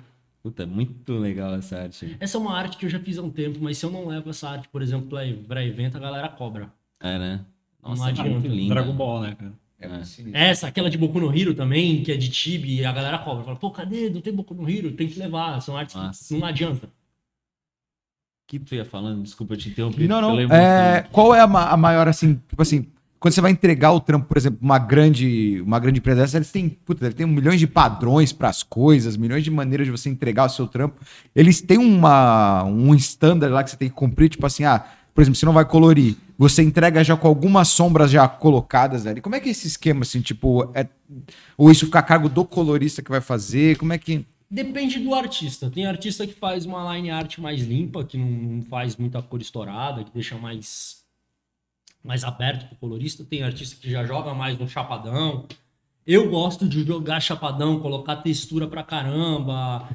[0.42, 2.16] Puta, muito legal essa arte.
[2.18, 4.08] Essa é uma arte que eu já fiz há um tempo, mas se eu não
[4.08, 6.68] levo essa arte, por exemplo, pra, pra evento, a galera cobra.
[7.00, 7.40] É, né?
[7.82, 8.30] Não Nossa, é adianta.
[8.30, 8.74] muito linda.
[8.74, 9.52] Dragon Ball, né, cara?
[9.80, 10.50] É, É.
[10.50, 13.44] Essa, aquela de Boku no Hero também, que é de Tibi, a galera cobra.
[13.44, 14.08] Fala, pô, cadê?
[14.10, 14.92] Não tem Boku no Hero?
[14.92, 15.60] Tem que levar.
[15.60, 16.34] São artes Nossa.
[16.34, 16.88] que não adianta.
[18.52, 19.22] Que tu ia falando?
[19.22, 20.06] Desculpa, eu te interrompi.
[20.06, 20.38] Não, não.
[20.54, 22.84] É, qual é a, ma- a maior, assim, tipo assim,
[23.18, 26.52] quando você vai entregar o trampo, por exemplo, uma grande, uma grande empresa dessa, eles
[26.52, 30.10] têm, puta, eles têm milhões de padrões para as coisas, milhões de maneiras de você
[30.10, 31.00] entregar o seu trampo.
[31.34, 34.84] Eles têm uma, um standard lá que você tem que cumprir, tipo assim, ah,
[35.14, 39.22] por exemplo, você não vai colorir, você entrega já com algumas sombras já colocadas ali.
[39.22, 40.86] Como é que é esse esquema, assim, tipo, é,
[41.56, 43.78] ou isso fica a cargo do colorista que vai fazer?
[43.78, 44.26] Como é que...
[44.52, 45.70] Depende do artista.
[45.70, 50.04] Tem artista que faz uma line art mais limpa, que não, faz muita cor estourada,
[50.04, 51.06] que deixa mais,
[52.04, 53.24] mais aberto pro colorista.
[53.24, 55.46] Tem artista que já joga mais no chapadão.
[56.06, 59.88] Eu gosto de jogar chapadão, colocar textura pra caramba.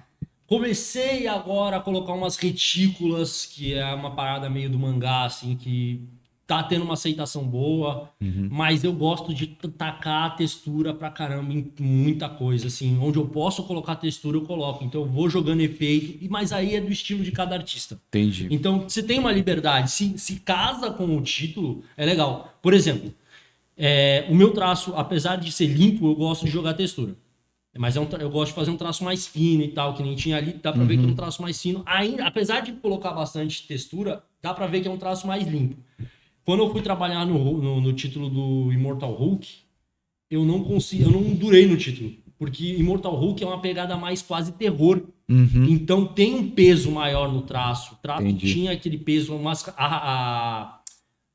[0.47, 6.01] Comecei agora a colocar umas retículas, que é uma parada meio do mangá, assim, que
[6.47, 8.09] tá tendo uma aceitação boa,
[8.49, 13.27] mas eu gosto de tacar a textura pra caramba em muita coisa, assim, onde eu
[13.27, 16.89] posso colocar textura eu coloco, então eu vou jogando efeito, e mas aí é do
[16.89, 17.99] estilo de cada artista.
[18.07, 18.47] Entendi.
[18.49, 22.57] Então você tem uma liberdade, se, se casa com o título, é legal.
[22.61, 23.13] Por exemplo,
[23.75, 27.13] é, o meu traço, apesar de ser limpo, eu gosto de jogar textura.
[27.77, 30.15] Mas é um eu gosto de fazer um traço mais fino e tal, que nem
[30.15, 31.83] tinha ali, dá pra ver que é um traço mais fino.
[31.85, 35.75] Ainda, apesar de colocar bastante textura, dá pra ver que é um traço mais limpo.
[36.47, 39.49] Quando eu fui trabalhar no, no, no título do Immortal Hulk,
[40.31, 42.09] eu não consigo, eu não durei no título.
[42.39, 45.01] Porque Immortal Hulk é uma pegada mais quase terror.
[45.29, 45.65] Uhum.
[45.65, 47.95] Então tem um peso maior no traço.
[47.95, 48.53] O traço Entendi.
[48.53, 50.79] tinha aquele peso, umas- a, a,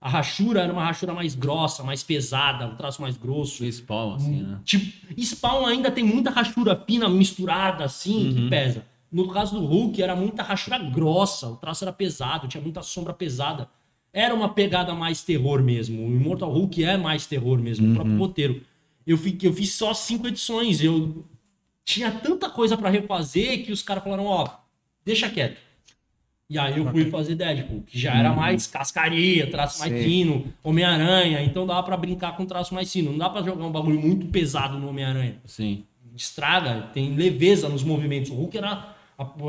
[0.00, 3.64] a rachura era uma rachura mais grossa, mais pesada, um traço mais grosso.
[3.64, 4.60] O spawn, assim, né?
[4.64, 4.90] Tipo,
[5.22, 8.86] Spawn ainda tem muita rachura fina misturada assim, que pesa.
[9.12, 13.12] No caso do Hulk, era muita rachura grossa, o traço era pesado, tinha muita sombra
[13.12, 13.68] pesada.
[14.12, 16.06] Era uma pegada mais terror mesmo.
[16.06, 18.62] O Immortal Hulk é mais terror mesmo, o próprio roteiro.
[19.06, 21.24] Eu, fi- eu fiz só cinco edições, eu
[21.84, 24.48] tinha tanta coisa pra refazer que os caras falaram, ó,
[25.04, 25.56] deixa quieto.
[26.48, 31.42] E aí eu fui fazer Deadpool, que já era mais cascaria, traço mais fino, Homem-Aranha,
[31.42, 33.10] então dava pra brincar com traço mais fino.
[33.10, 35.36] Não dá pra jogar um bagulho muito pesado no Homem-Aranha.
[35.46, 35.84] Sim.
[36.14, 38.30] Estraga, tem leveza nos movimentos.
[38.30, 38.94] O Hulk era.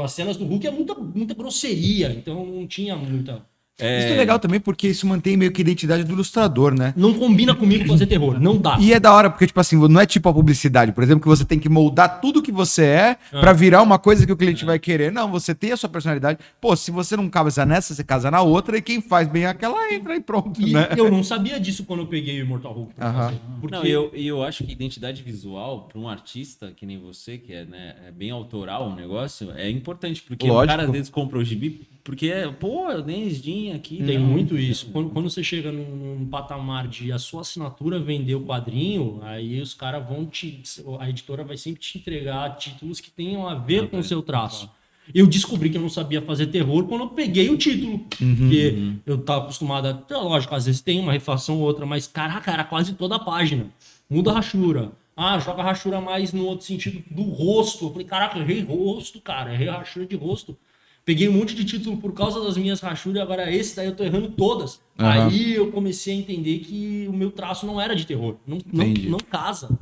[0.01, 3.45] As cenas do Hulk é muita, muita grosseria, então não tinha muita.
[3.79, 6.93] Isso é legal também porque isso mantém meio que a identidade do ilustrador, né?
[6.95, 8.77] Não combina comigo fazer terror, não dá.
[8.79, 11.27] E é da hora, porque, tipo assim, não é tipo a publicidade, por exemplo, que
[11.27, 13.39] você tem que moldar tudo que você é Ah.
[13.39, 15.11] pra virar uma coisa que o cliente vai querer.
[15.11, 16.37] Não, você tem a sua personalidade.
[16.61, 19.91] Pô, se você não casa nessa, você casa na outra, e quem faz bem aquela
[19.91, 20.89] entra e pronto, E né?
[20.95, 23.23] eu não sabia disso quando eu peguei o Immortal Hulk pra Aham.
[23.29, 23.39] fazer.
[23.59, 27.39] Porque Não, e eu, eu acho que identidade visual para um artista que nem você,
[27.39, 30.21] que é, né, é bem autoral o negócio, é importante.
[30.21, 30.67] Porque o Lógico.
[30.67, 34.03] cara às vezes compra o gibi, porque é, pô, eu dei esdinha aqui.
[34.03, 34.25] Tem não.
[34.25, 34.87] muito isso.
[34.91, 39.61] Quando, quando você chega num, num patamar de a sua assinatura vender o quadrinho, aí
[39.61, 40.61] os caras vão te.
[40.99, 44.69] A editora vai sempre te entregar títulos que tenham a ver com o seu traço.
[45.13, 47.99] Eu descobri que eu não sabia fazer terror quando eu peguei o título.
[47.99, 50.17] Porque eu tava acostumado a.
[50.17, 53.67] Lógico, às vezes tem uma refação ou outra, mas caraca, era quase toda a página.
[54.09, 54.91] Muda a rachura.
[55.15, 57.85] Ah, joga a rachura mais no outro sentido do rosto.
[57.85, 60.57] Eu falei, caraca, errei rosto, cara, errei rachura de rosto.
[61.05, 64.03] Peguei um monte de título por causa das minhas rachuras, agora esse daí eu tô
[64.03, 64.79] errando todas.
[64.97, 65.25] Aham.
[65.27, 68.37] Aí eu comecei a entender que o meu traço não era de terror.
[68.47, 69.77] Não, não, não casa.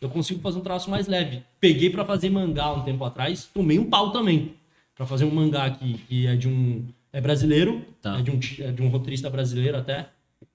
[0.00, 1.42] Eu consigo fazer um traço mais leve.
[1.60, 4.54] Peguei pra fazer mangá um tempo atrás, tomei um pau também.
[4.94, 6.84] Pra fazer um mangá que, que é de um.
[7.12, 8.18] É brasileiro, Tá.
[8.18, 10.08] é, de um, é de um roteirista brasileiro até.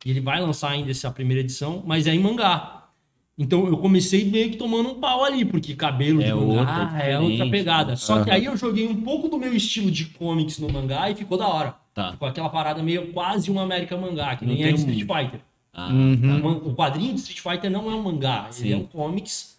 [0.06, 2.85] E ele vai lançar ainda essa primeira edição, mas é em mangá.
[3.38, 7.04] Então eu comecei meio que tomando um pau ali, porque cabelo É de mangá outra,
[7.04, 7.96] é outra pegada.
[7.98, 11.16] Só que aí eu joguei um pouco do meu estilo de comics no mangá e
[11.16, 11.76] ficou da hora.
[11.94, 12.12] Tá.
[12.14, 15.00] Ficou aquela parada meio quase um American mangá, que Não nem é de um- Street
[15.02, 15.40] Fighter.
[15.74, 18.66] Ah, O man- O quadrinho de Street Fighter não é um mangá, Sim.
[18.66, 19.58] ele é um comics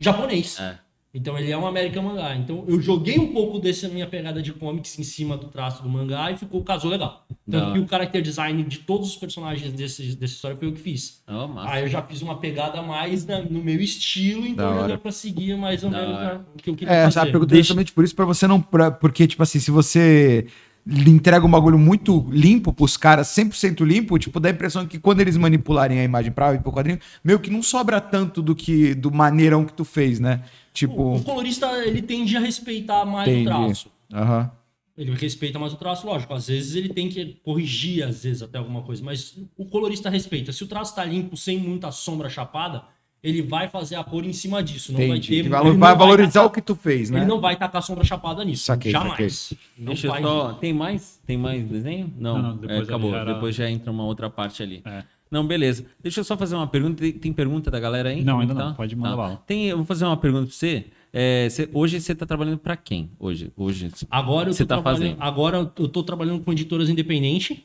[0.00, 0.58] japonês.
[0.58, 0.78] É.
[1.16, 2.34] Então ele é um American mangá.
[2.34, 5.88] Então eu joguei um pouco dessa minha pegada de comics em cima do traço do
[5.88, 7.24] mangá e ficou casou legal.
[7.48, 10.72] Tanto Da que o character design de todos os personagens desse, dessa história foi eu
[10.72, 11.22] que fiz.
[11.28, 11.70] Massa.
[11.70, 14.88] Aí eu já fiz uma pegada mais na- no meu estilo, então Da já hora.
[14.88, 16.34] deu pra seguir mais ou Da menos hora.
[16.38, 17.18] né, o que eu queria É, fazer.
[17.20, 18.60] essa pergunta é Deixa- justamente por isso, pra você não.
[18.60, 20.46] pra- porque, tipo assim, se você
[20.86, 24.98] lhe entrega um bagulho muito limpo pros caras, 100% limpo, tipo, dá a impressão que
[24.98, 28.54] quando eles manipularem a imagem pra ir pro quadrinho, meio que não sobra tanto do
[28.54, 30.42] que do maneirão que tu fez, né?
[30.74, 31.14] O, Tipo.
[31.16, 33.46] o colorista ele tende a respeitar mais Entendi.
[33.48, 33.88] o traço.
[34.12, 34.50] Aham.
[34.98, 36.34] Ele respeita mais o traço, lógico.
[36.34, 39.02] Às vezes ele tem que corrigir, às vezes, até alguma coisa.
[39.02, 40.52] Mas o colorista respeita.
[40.52, 42.82] Se o traço tá limpo, sem muita sombra chapada,
[43.22, 44.92] ele vai fazer a cor em cima disso.
[44.92, 45.28] Não vai Entendi.
[45.28, 45.34] ter.
[45.36, 47.20] Ele valo- não vai valorizar tacar- o que tu fez, né?
[47.20, 48.64] Ele não vai tacar sombra chapada nisso.
[48.64, 49.52] Saquei, Jamais.
[49.78, 50.50] Não Deixa faz só.
[50.50, 50.58] isso.
[50.60, 51.20] Tem mais?
[51.26, 52.12] Tem mais desenho?
[52.18, 53.10] Não, Não, não, é, depois ali acabou.
[53.12, 54.82] já era- Depois já entra uma outra parte ali.
[54.84, 55.02] É.
[55.30, 55.84] Não, beleza.
[56.02, 57.00] Deixa eu só fazer uma pergunta.
[57.02, 58.22] Tem, tem pergunta da galera aí?
[58.22, 58.66] Não, ainda que tá?
[58.68, 58.74] não.
[58.74, 59.42] Pode mandar bala.
[59.46, 60.84] Tem, eu vou fazer uma pergunta pra você.
[61.12, 63.10] É, você- hoje você tá trabalhando pra quem?
[63.18, 63.90] Hoje, hoje.
[64.10, 65.16] Agora eu tô Você tá fazendo?
[65.20, 67.56] Agora eu tô trabalhando com editoras independentes.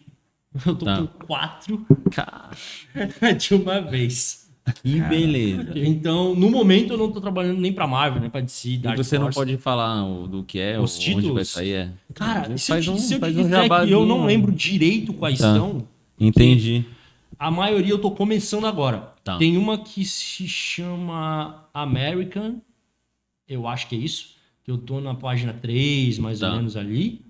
[0.66, 0.98] Eu tô Tá.
[0.98, 2.50] com quatro Cara,
[3.38, 4.50] de uma vez.
[4.84, 5.72] que beleza.
[5.76, 8.98] Então, no momento, eu não tô trabalhando nem pra Marvel, nem pra DC, E Dark
[8.98, 9.38] você não Horse.
[9.38, 11.50] pode falar o- do que é, Os onde vai títulos?
[11.50, 11.72] sair.
[11.74, 11.90] É.
[12.16, 14.52] Cara, se eu, faz te- um, se eu te faz um que eu não lembro
[14.52, 15.54] direito quais Tá.
[15.56, 15.88] são,
[16.20, 16.84] Entendi.
[17.40, 19.14] A maioria eu tô começando agora.
[19.24, 19.38] Tá.
[19.38, 22.62] Tem uma que se chama American,
[23.48, 26.50] eu acho que é isso, que eu tô na página 3, mais Tá.
[26.50, 27.26] ou menos ali.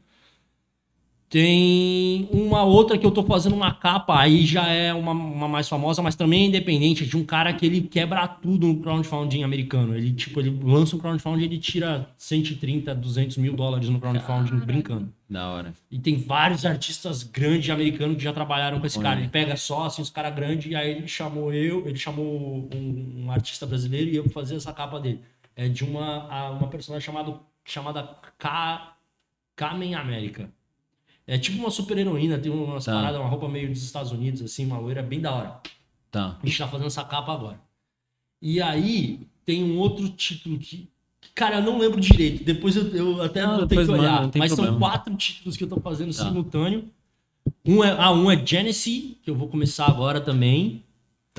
[1.30, 5.70] Tem uma outra que eu tô fazendo uma capa, aí já é uma, uma mais
[5.70, 9.96] famosa, mas também é independente, de um cara que ele quebra tudo no crowdfunding americano.
[9.96, 14.58] Ele, tipo, ele lança um crowdfunding e ele tira 130, 200 mil dólares no crowdfunding
[14.66, 15.14] brincando.
[15.30, 15.76] Da hora.
[15.92, 19.20] E tem vários artistas grandes americanos que já trabalharam com esse cara.
[19.20, 23.26] Ele pega só, assim, os caras grandes, e aí ele chamou eu, ele chamou um,
[23.26, 25.22] um artista brasileiro e eu pra fazer essa capa dele.
[25.56, 28.02] É de uma, uma personagem chamado, chamada
[28.40, 28.96] Ka,
[29.56, 30.50] Kamen América.
[31.32, 32.94] É tipo uma super heroína, tem umas Tá.
[32.94, 35.60] paradas, uma roupa meio dos Estados Unidos, assim, uma loira bem da hora.
[36.10, 36.38] Tá.
[36.42, 37.62] A gente tá fazendo essa capa agora.
[38.42, 40.90] E aí tem um outro título que.
[41.36, 42.44] Cara, eu não lembro direito.
[42.44, 44.28] Depois eu, eu até Não, vou ter depois que olhar.
[44.30, 44.72] tem Mas problema.
[44.72, 46.24] são quatro títulos que eu tô fazendo Tá.
[46.26, 46.86] simultâneo.
[47.66, 50.84] Um é, ah, um é Genesis, que eu vou começar agora também.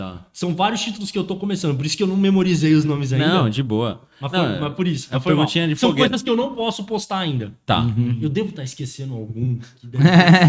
[0.01, 0.24] Tá.
[0.32, 3.12] São vários títulos que eu tô começando, por isso que eu não memorizei os nomes
[3.12, 3.28] ainda.
[3.28, 4.01] Não, de boa.
[4.18, 5.14] mas, foi, Não, mas por isso.
[5.14, 5.44] é foi mal.
[5.44, 6.09] perguntinha de São foguete.
[6.09, 7.53] coisas que eu não posso postar ainda.
[7.66, 7.84] Tá.
[8.18, 9.57] Eu devo estar esquecendo algum.
[9.57, 10.05] que deve-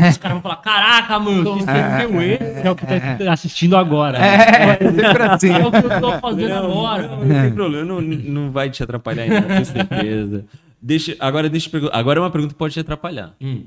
[0.10, 2.66] Os caras vão falar: caraca, mano, que esqueceu esse.
[2.68, 4.18] É o que tá assistindo agora.
[4.20, 5.49] É, sempre assim.
[5.49, 7.08] É o que eu tô fazendo agora.
[7.10, 10.45] Não, não tem problema, não, não vai te atrapalhar ainda, tenho certeza.
[10.82, 11.97] Deixa, agora, deixa eu perguntar.
[11.97, 13.36] Agora é uma pergunta que pode te atrapalhar.
[13.41, 13.64] Hum,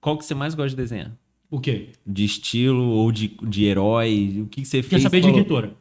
[0.00, 1.12] Qual que você mais gosta de desenhar?
[1.52, 1.90] O quê?
[2.06, 4.40] De estilo ou de, de herói?
[4.42, 5.02] O que, que você Quer fez?
[5.02, 5.72] saber de falou editora?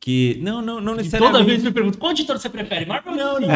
[0.00, 0.38] Que.
[0.42, 1.32] Não, não, não E necessariamente.
[1.38, 2.86] toda vez me perguntam, qual editora você prefere?
[2.86, 3.54] Marvel ou Disney?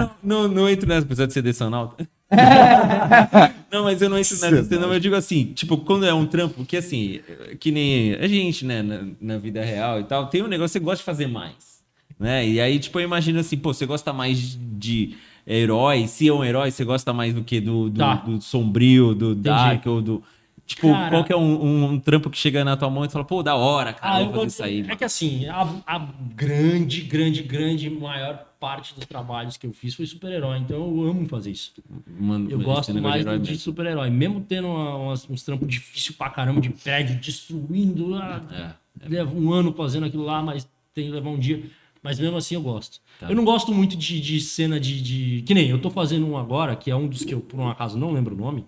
[0.00, 2.08] Não, não, não entro nessa, apesar de ser decenalta.
[3.70, 4.50] não, mas eu não entro nessa
[4.86, 7.20] mas eu digo assim, tipo, quando é um trampo, que assim,
[7.60, 10.78] que nem a gente, né, na, na vida real e tal, tem um negócio que
[10.78, 11.82] você gosta de fazer mais,
[12.18, 12.46] né?
[12.48, 15.14] E aí, tipo, eu imagino assim, pô, você gosta mais de
[15.46, 18.14] herói, se é um herói, você gosta mais do que do, do, Tá.
[18.14, 20.22] do sombrio, do dark ou do...
[20.74, 23.08] Tipo, Cara- qual que é um, um- um trampo que chega na tua mão e
[23.08, 24.80] tu fala, pô, da hora, cara, Ah, vou fazer vou- isso aí.
[24.88, 25.98] É que assim, a, a
[26.34, 31.26] grande, grande, grande maior parte dos trabalhos que eu fiz foi super-herói, então eu amo
[31.26, 31.72] fazer isso.
[32.18, 34.08] Mano, Eu gosto mais de de super-herói.
[34.10, 38.14] Mesmo tendo uma- umas- uns trampos difíceis pra caramba, de prédio, destruindo.
[38.14, 38.42] ah,
[39.00, 39.08] É.
[39.08, 41.62] Leva um ano fazendo aquilo lá, mas tem que levar um dia.
[42.02, 42.98] Mas mesmo assim eu gosto.
[43.18, 43.28] Tá.
[43.30, 45.42] Eu não gosto muito de, de cena de, de.
[45.42, 47.68] Que nem eu tô fazendo um agora, que é um dos que eu, por um
[47.68, 48.64] acaso, não lembro o nome.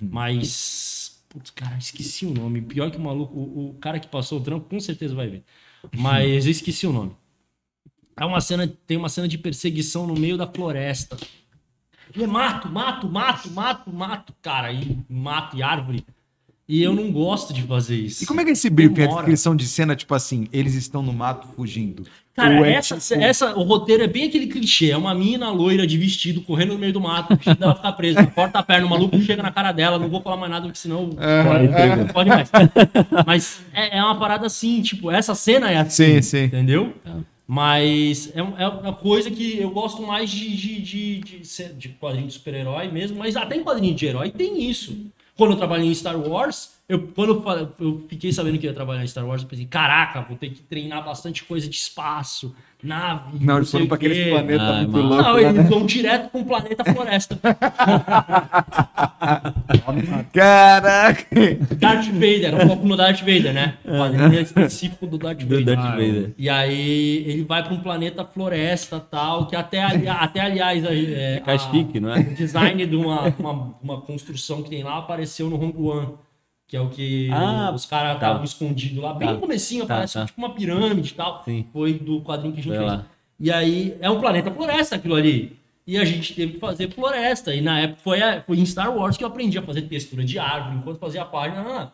[0.00, 0.97] Mas.
[1.28, 2.62] Putz, cara, esqueci o nome.
[2.62, 5.44] Pior que o maluco, o, o cara que passou o trampo com certeza vai ver.
[5.96, 7.12] Mas eu esqueci o nome.
[8.16, 11.16] É uma cena, tem uma cena de perseguição no meio da floresta.
[12.16, 14.72] E é mato, mato, mato, mato, mato, cara.
[14.72, 16.04] E mato e árvore.
[16.66, 18.24] E eu não gosto de fazer isso.
[18.24, 19.22] E como é que é esse briefing, a Demora.
[19.22, 22.04] descrição de cena, tipo assim, eles estão no mato fugindo?
[22.42, 24.90] Cara, é essa, tipo- essa, o roteiro é bem aquele clichê.
[24.90, 27.92] É uma mina loira de vestido correndo no meio do mato, o vestido dela fica
[27.92, 29.98] presa, corta a perna, o maluco chega na cara dela.
[29.98, 32.50] Não vou falar mais nada, porque senão É, não pode mais.
[33.26, 36.14] Mas é, é uma parada assim, tipo, essa cena é assim.
[36.16, 36.44] Sim, sim.
[36.44, 36.92] Entendeu?
[37.04, 37.16] Tá.
[37.50, 42.26] Mas é, é uma coisa que eu gosto mais de, de, de, de, de quadrinho
[42.26, 44.94] de super-herói mesmo, mas até em quadrinho de herói tem isso.
[45.38, 49.04] Quando eu trabalhei em Star Wars, eu, quando eu, eu fiquei sabendo que ia trabalhar
[49.04, 53.44] em Star Wars, eu pensei, caraca, vou ter que treinar bastante coisa de espaço, nave.
[53.44, 54.30] Não, eles foram o pra aqueles quê.
[54.30, 55.08] planetas Ah, muito mano.
[55.08, 55.26] loucos.
[55.26, 55.62] Não, lá, eles né?
[55.62, 57.38] vão direto com o planeta floresta.
[60.32, 61.26] Caraca!
[61.78, 63.74] Darth Vader, um pouco no Darth Vader, né?
[63.84, 65.64] O quadrinho é específico do Darth Do Vader.
[65.76, 66.30] Darth Ah, Vader.
[66.38, 71.36] E aí ele vai para um planeta floresta tal, que até, ali- até aliás é,
[71.36, 72.20] É castique, não é?
[72.20, 76.08] o design de uma, uma, uma construção que tem lá apareceu no Rogue One,
[76.68, 78.14] que é o que Ah, os caras tá.
[78.26, 79.34] estavam escondidos lá, bem Tá.
[79.34, 80.26] no comecinho, Tá, aparece tá.
[80.26, 81.42] tipo uma pirâmide e tal.
[81.44, 81.66] Sim.
[81.72, 82.90] Foi do quadrinho que a gente Foi fez.
[82.98, 83.06] lá.
[83.40, 85.56] E aí é um planeta floresta aquilo ali.
[85.86, 87.54] E a gente teve que fazer floresta.
[87.54, 90.22] E na época foi, a- foi em Star Wars que eu aprendi a fazer textura
[90.22, 91.62] de árvore enquanto fazia a página.
[91.66, 91.88] ah.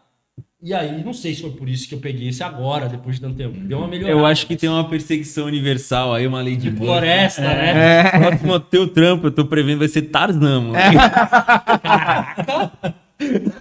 [0.60, 3.20] E aí, não sei se foi por isso que eu peguei esse agora, depois de
[3.20, 3.52] tanto tempo.
[3.60, 4.18] Deu uma melhorada.
[4.18, 6.86] Eu acho que tem uma perseguição universal aí, uma lei de Murphy.
[6.86, 7.74] Floresta, É.
[7.74, 8.10] né?
[8.18, 10.74] Próximo teu trampo, eu tô prevendo, vai ser Tarzan, mano.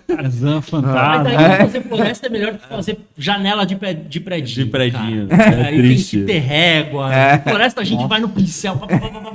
[0.08, 1.30] Tarzan, Mas fantasma.
[1.30, 4.66] aí fazer floresta é melhor que fazer janela de, pé, de predinho.
[4.66, 5.28] De predinho.
[5.28, 5.44] cara.
[5.44, 6.18] É aí tem triste.
[6.20, 7.10] que ter régua.
[7.44, 8.76] Floresta a gente vai no pincel.
[8.78, 9.32] pá, pá, pá, pá, pá,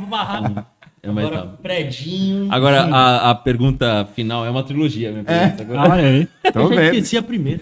[0.50, 0.66] pá.
[1.00, 1.58] É mais Agora, rápido.
[1.62, 2.48] predinho.
[2.52, 5.62] Agora, a, a pergunta final é uma trilogia, minha pergunta.
[5.62, 6.28] Agora, Ah, aí.
[6.52, 6.84] Tô eu já vendo.
[6.86, 7.60] esqueci a primeira.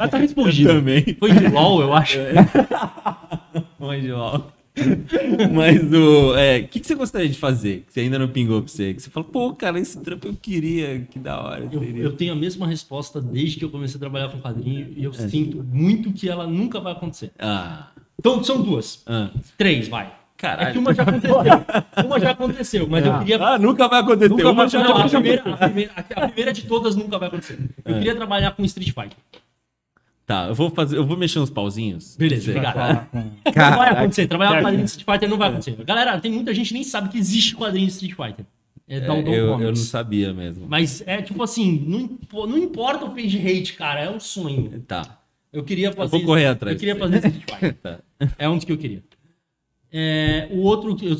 [0.00, 0.72] Ah, tá respondido.
[0.72, 1.16] também.
[1.18, 2.18] Foi de LOL, eu acho.
[3.78, 4.40] Mas, ó.
[5.52, 6.36] Mas o.
[6.36, 7.84] É, que, que você gostaria de fazer?
[7.86, 8.94] Que você ainda não pingou pra você?
[8.94, 11.68] Que você fala, pô, cara, esse trampo eu queria, que da hora.
[11.70, 15.04] Eu, eu tenho a mesma resposta desde que eu comecei a trabalhar com quadrinho e
[15.04, 15.28] eu É.
[15.28, 17.30] sinto muito que ela nunca vai acontecer.
[17.38, 17.88] Ah.
[18.18, 19.02] Então são duas.
[19.06, 19.30] ah.
[19.56, 20.12] Três, vai.
[20.36, 20.68] Caralho.
[20.68, 21.36] É que uma já aconteceu.
[22.06, 23.42] uma já aconteceu, mas eu queria.
[23.44, 24.28] Ah, nunca vai acontecer.
[24.28, 27.58] Nunca vai, não, a, primeira, a, primeira, a primeira de todas nunca vai acontecer.
[27.84, 27.98] Eu É.
[27.98, 29.16] queria trabalhar com Street Fighter.
[30.28, 32.14] Tá, eu vou fazer, eu vou mexer uns pauzinhos.
[32.14, 33.08] Beleza, obrigado.
[33.14, 34.26] Não vai acontecer.
[34.26, 35.84] Trabalhar com quadrinho de Street Fighter não vai acontecer.
[35.86, 38.44] Galera, tem muita gente que nem sabe que existe quadrinho de Street Fighter.
[38.86, 40.66] É É, eu, eu não sabia mesmo.
[40.68, 44.84] Mas é tipo assim, não, não importa o page hate, cara, é um sonho.
[44.86, 45.18] Tá.
[45.50, 46.10] Eu queria fazer.
[46.10, 47.74] vou correr atrás Eu queria fazer Street Fighter.
[47.76, 47.98] Tá.
[48.38, 49.02] É um dos que eu queria.
[49.90, 51.16] É, o outro, eu-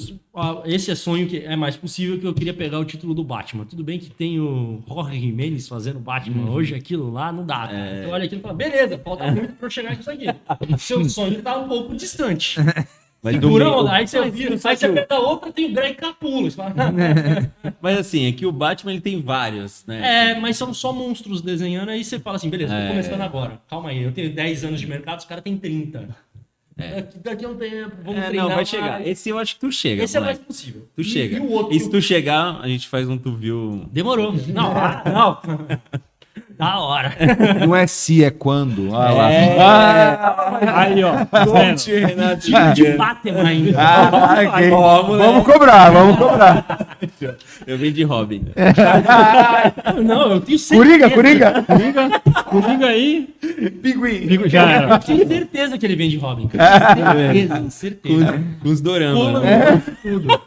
[0.67, 3.65] esse é sonho que é mais possível, que eu queria pegar o título do Batman.
[3.65, 6.51] Tudo bem que tem o Jorge Jimenez fazendo Batman Uhum.
[6.53, 7.67] hoje, aquilo lá não dá.
[7.67, 7.77] cara.
[7.79, 8.03] É.
[8.05, 10.27] Você olha aquilo e fala, beleza, falta muito pra eu chegar nisso aqui.
[10.79, 12.57] Seu sonho tá um pouco distante.
[13.21, 13.91] Mas, Segura onda.
[13.91, 16.49] Aí você vira, aí você pega outra, tem o Greg Capullo.
[16.49, 16.73] Você fala,
[17.83, 20.31] mas assim, é que o Batman ele tem vários, né?
[20.31, 22.89] É, mas são só monstros desenhando, aí você fala assim, beleza, tô É.
[22.91, 23.61] começando agora.
[23.69, 26.09] Calma aí, eu tenho 10 anos de mercado, os caras têm 30.
[26.79, 28.69] Daqui, daqui a um tempo, vamos É, treinar não, vai mais.
[28.69, 29.07] chegar.
[29.07, 30.05] Esse eu acho que tu chega.
[30.05, 30.47] Esse é mais moleque.
[30.47, 30.89] possível.
[30.95, 31.37] Tu E- chega.
[31.37, 31.75] E o outro...
[31.75, 33.85] E se tu chegar, a gente faz um tu viu.
[33.91, 34.33] Demorou.
[34.49, 35.79] Não, ah, não.
[36.59, 37.15] Da hora.
[37.65, 38.93] Não é se, é quando.
[38.93, 39.29] Olha lá.
[39.61, 41.25] Ah, aí, ó.
[41.25, 41.77] tá vendo?
[41.77, 43.79] Time de Batman ainda.
[43.81, 44.71] Ah, ok.
[44.73, 45.31] Ó, moleque.
[45.31, 46.99] Vamos cobrar, vamos cobrar.
[47.65, 48.47] Eu vim de Robin.
[50.05, 50.85] Não, eu tenho certeza.
[50.85, 51.63] Coringa, Coringa.
[51.63, 53.29] Coringa, Coringa aí.
[53.81, 54.49] Pinguim.
[54.49, 54.95] Já era.
[54.95, 56.49] Eu tenho certeza que ele vem de Robin.
[56.49, 57.15] cara.
[57.15, 58.33] Certeza, certeza.
[58.33, 59.17] Com, com os doramas.
[59.17, 59.83] Pula né?
[60.03, 60.41] tudo.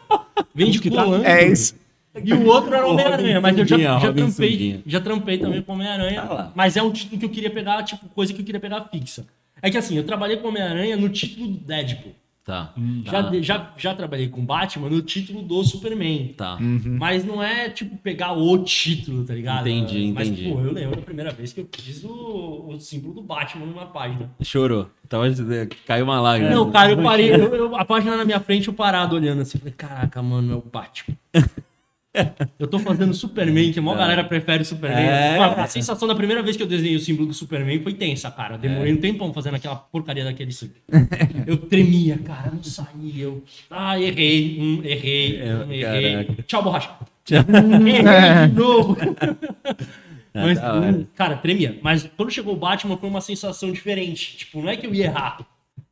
[0.54, 1.24] Vem de pulando.
[1.24, 1.74] É isso.
[2.22, 5.72] E o outro era o Homem-Aranha, mas eu já, já, trampei, já trampei também com
[5.72, 6.22] Homem-Aranha.
[6.22, 6.52] Tá lá.
[6.54, 9.26] mas é um título que eu queria pegar, tipo, coisa que eu queria pegar fixa.
[9.62, 12.12] É que assim, eu trabalhei com Homem-Aranha no título do Deadpool.
[12.44, 12.74] Tá.
[13.04, 13.30] Já, tá.
[13.40, 16.34] já, já trabalhei com Batman no título do Superman.
[16.36, 16.58] Tá.
[16.60, 19.68] Mas não é, tipo, pegar o título, tá ligado?
[19.68, 20.50] Entendi, Mas, entendi.
[20.50, 23.86] pô, eu lembro da primeira vez que eu fiz o, o símbolo do Batman numa
[23.86, 24.28] página.
[24.42, 24.90] Chorou.
[25.08, 25.26] Tava,
[25.86, 26.50] caiu uma lágrima.
[26.50, 29.58] Não, cara, eu parei, eu- eu- a página na minha frente, eu parado olhando assim.
[29.58, 31.16] Falei, caraca, mano, é o Batman.
[32.58, 35.04] Eu tô fazendo Superman, que a maior galera prefere o Superman.
[35.06, 35.38] É.
[35.38, 38.58] A sensação da primeira vez que eu desenhei o símbolo do Superman foi tensa, cara.
[38.58, 40.78] Demorei um tempão fazendo aquela porcaria daquele símbolo.
[41.46, 43.24] Eu tremia, cara, não saía.
[43.24, 43.42] Eu...
[43.70, 46.12] Ah, errei, um, errei, É, errei.
[46.12, 46.42] caraca.
[46.46, 46.90] Tchau, borracha.
[47.30, 48.96] errei de novo.
[50.34, 50.86] Mas, da hora.
[50.92, 51.78] hum, cara, tremia.
[51.82, 54.36] Mas quando chegou o Batman foi uma sensação diferente.
[54.38, 55.38] Tipo, não é que eu ia errar.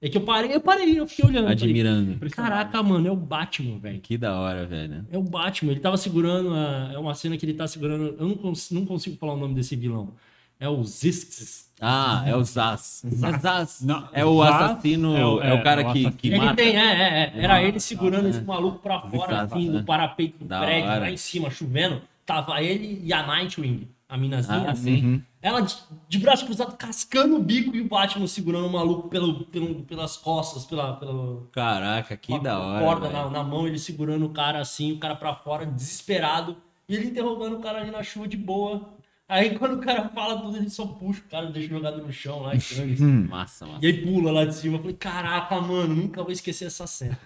[0.02, 1.42] É que eu parei, eu parei, eu fiquei olhando.
[1.42, 2.30] falei, Admirando.
[2.30, 4.00] Caraca, mano, é o Batman, velho.
[4.00, 5.06] Que da hora, velho.
[5.12, 5.72] É o Batman.
[5.72, 6.54] Ele tava segurando.
[6.54, 6.90] A...
[6.94, 8.16] É uma cena que ele tá segurando.
[8.18, 10.14] Eu não, cons- não consigo falar o nome desse vilão.
[10.58, 11.70] É o Zisks.
[11.80, 13.02] Ah, é o Zaz.
[13.40, 13.80] Zaz.
[13.82, 15.16] Não, É o Zaz assassino.
[15.16, 16.56] é É o- o, é, cara é o que, que ele mata.
[16.56, 17.44] tem, é, é, é.
[17.44, 20.90] Era ele segurando ah, esse maluco pra fora, Zaz, assim, do parapeito do Da prédio,
[20.90, 21.00] hora.
[21.00, 22.02] lá em cima, chovendo.
[22.26, 25.22] Tava ele e a Nightwing, a minazinha, Ah, assim.
[25.40, 25.74] Ela de,
[26.08, 30.16] de braço cruzado, cascando o bico e o Batman segurando o maluco pelo, pelo- pelas
[30.16, 32.84] costas, pela, pela, Caraca, que da hora.
[32.84, 36.56] corda na, na mão, ele segurando o cara assim, o cara pra fora, desesperado.
[36.88, 38.90] E ele interrogando o cara ali na chuva de boa.
[39.28, 42.40] Aí quando o cara fala tudo, ele só puxa o cara, deixa jogado no chão
[42.40, 42.52] lá.
[42.56, 43.02] E, dane-se.
[43.04, 43.78] Massa, massa.
[43.80, 44.76] e aí pula lá de cima.
[44.76, 47.16] Eu falei, caraca, mano, nunca vou esquecer essa cena.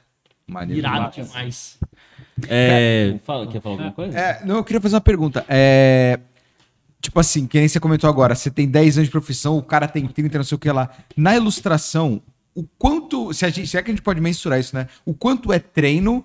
[0.46, 1.24] Maneiro Irado demais.
[1.30, 1.78] demais.
[2.48, 4.18] É, fala, quer falar alguma coisa?
[4.18, 5.44] É, não, eu queria fazer uma pergunta.
[5.48, 6.20] É,
[7.04, 9.86] tipo assim, que nem você comentou agora, você tem 10 anos de profissão, o cara
[9.86, 10.90] tem 30, não sei o que lá.
[11.16, 12.22] Na ilustração,
[12.54, 13.32] o quanto.
[13.34, 14.88] Se, gente, se é que a gente pode mensurar isso, né?
[15.04, 16.24] O quanto é treino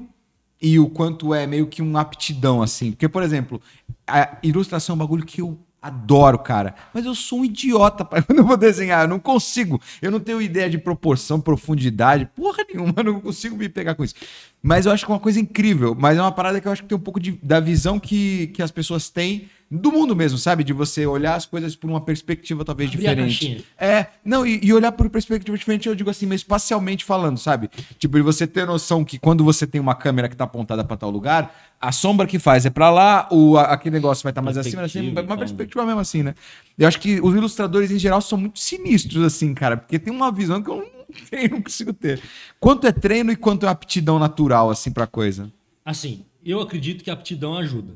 [0.62, 2.92] e o quanto é meio que uma aptidão, assim.
[2.92, 3.62] Porque, por exemplo,
[4.08, 6.76] a ilustração é um bagulho que eu adoro, cara.
[6.94, 9.04] Mas eu sou um idiota pai, eu vou desenhar.
[9.04, 9.82] Eu não consigo.
[10.02, 12.94] Eu não tenho ideia de proporção, profundidade, porra nenhuma.
[12.98, 14.16] Eu não consigo me pegar com isso.
[14.62, 15.94] Mas eu acho que é uma coisa incrível.
[15.98, 18.48] Mas é uma parada que eu acho que tem um pouco de- da visão que,
[18.48, 20.64] que as pessoas têm do mundo mesmo, sabe?
[20.64, 23.66] De você olhar as coisas por uma perspectiva talvez Abrir diferente.
[23.78, 27.70] É, não, e, e olhar por perspectiva diferente, eu digo assim, mas espacialmente falando, sabe?
[28.00, 30.98] Tipo, de você ter noção que quando você tem uma câmera que tá apontada pra
[30.98, 34.42] tal lugar, a sombra que faz é pra lá, o, a- aquele negócio vai estar
[34.42, 36.36] mais acima, assim, uma perspectiva mesmo assim, né?
[36.78, 40.32] Eu acho que os ilustradores em geral são muito sinistros, assim, cara, porque tem uma
[40.32, 40.86] visão que eu não
[41.30, 42.22] tenho, não consigo ter.
[42.60, 45.52] Quanto é treino e quanto é aptidão natural, assim, pra coisa?
[45.86, 47.94] Assim, eu acredito que a aptidão ajuda.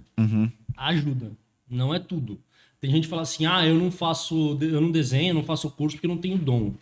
[0.78, 1.32] Ajuda.
[1.74, 2.40] Não é tudo.
[2.80, 5.70] Tem gente que fala assim: ah, eu não faço, eu não desenho, eu não faço
[5.72, 6.74] curso porque eu não tenho dom.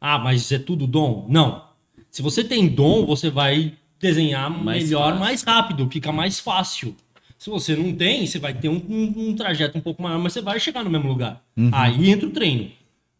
[0.00, 1.26] Ah, mas é tudo dom?
[1.28, 1.64] Não.
[2.10, 5.20] Se você tem dom, você vai desenhar Mais melhor, fácil.
[5.20, 6.94] mais rápido, fica mais fácil.
[7.38, 10.32] Se você não tem, você vai ter um, um- um trajeto um pouco maior, mas
[10.32, 11.42] você vai chegar no mesmo lugar.
[11.72, 12.70] Aí entra o treino.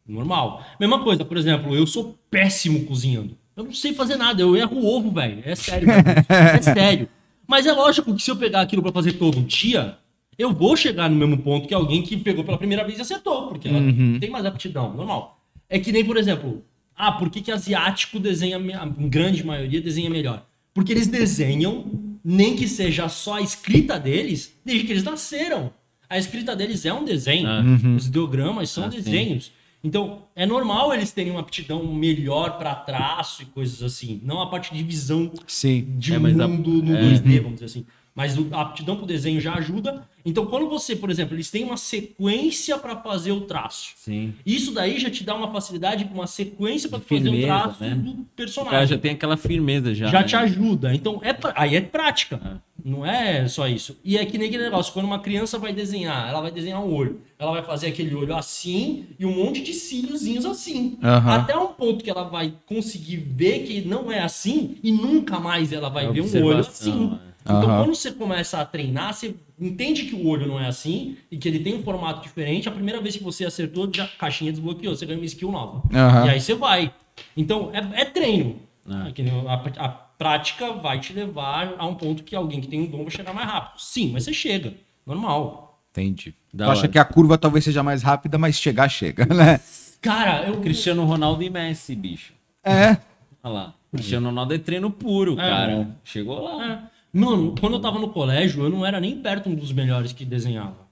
[0.06, 0.64] Normal.
[0.78, 3.36] Mesma coisa, por exemplo, eu sou péssimo cozinhando.
[3.56, 5.42] Eu não sei fazer nada, eu erro o ovo, velho.
[5.44, 5.88] É sério.
[6.28, 7.08] É sério.
[7.46, 9.96] Mas é lógico que se eu pegar aquilo pra fazer todo dia,
[10.38, 13.48] eu vou chegar no mesmo ponto que alguém que pegou pela primeira vez e acertou,
[13.48, 13.78] porque ela
[14.20, 15.38] tem mais aptidão, normal.
[15.68, 16.62] É que nem, por exemplo,
[16.96, 20.44] ah, por que, que asiático desenha, a grande maioria desenha melhor?
[20.74, 25.72] Porque eles desenham, nem que seja só a escrita deles, desde que eles nasceram.
[26.08, 27.48] A escrita deles é um desenho.
[27.48, 27.62] Ah.
[27.96, 28.96] Os ideogramas são Ah, sim.
[28.98, 29.52] desenhos.
[29.84, 34.20] Então, é normal eles terem uma aptidão melhor para traço e coisas assim.
[34.22, 35.86] Não a parte de visão Sim.
[35.98, 37.00] de É, mas a- mundo no é.
[37.02, 37.86] 2D, vamos dizer assim.
[38.14, 40.06] Mas o- a aptidão pro desenho já ajuda.
[40.24, 43.90] Então, quando você, por exemplo, eles têm uma sequência para fazer o traço.
[43.96, 44.34] Sim.
[44.44, 47.94] Isso daí já te dá uma facilidade, uma sequência para fazer o traço né?
[47.94, 50.06] do O personagem cara já tem aquela firmeza já.
[50.08, 50.26] já né?
[50.26, 50.94] te ajuda.
[50.94, 52.62] Então, é, pra- aí é prática.
[52.84, 53.96] Não é só isso.
[54.04, 56.92] E é que nem aquele negócio, quando uma criança vai desenhar, ela vai desenhar um
[56.92, 57.20] olho.
[57.38, 60.98] Ela vai fazer aquele olho assim e um monte de cíliozinhos assim.
[61.00, 65.72] Até um ponto que ela vai conseguir ver que não é assim e nunca mais
[65.72, 67.12] ela vai É ver um olho assim.
[67.28, 67.31] é.
[67.44, 67.84] Então, Aham.
[67.84, 71.48] quando você começa a treinar, você entende que o olho não é assim e que
[71.48, 72.68] ele tem um formato diferente.
[72.68, 75.82] A primeira vez que você acertou, já a caixinha desbloqueou, você ganha uma skill nova.
[75.92, 76.26] Aham.
[76.26, 76.92] E aí você vai.
[77.36, 78.56] Então, é, é treino.
[78.88, 79.22] É.
[79.22, 82.86] É a, a prática vai te levar a um ponto que alguém que tem um
[82.86, 83.80] dom vai chegar mais rápido.
[83.80, 84.74] Sim, mas você chega.
[85.04, 85.80] Normal.
[85.90, 86.34] Entendi.
[86.52, 89.60] Da Tu acha que a curva talvez seja mais rápida, mas chegar, chega, né?
[90.00, 90.60] Cara, eu.
[90.60, 92.32] Cristiano Ronaldo e Messi, bicho.
[92.64, 92.96] É.
[93.42, 93.74] Olha lá.
[93.90, 95.72] Cristiano Ronaldo é treino puro, cara.
[95.72, 95.86] É.
[96.02, 96.64] Chegou lá.
[96.64, 96.91] É.
[97.12, 100.24] Mano, quando eu tava no colégio, eu não era nem perto um dos melhores que
[100.24, 100.88] desenhava.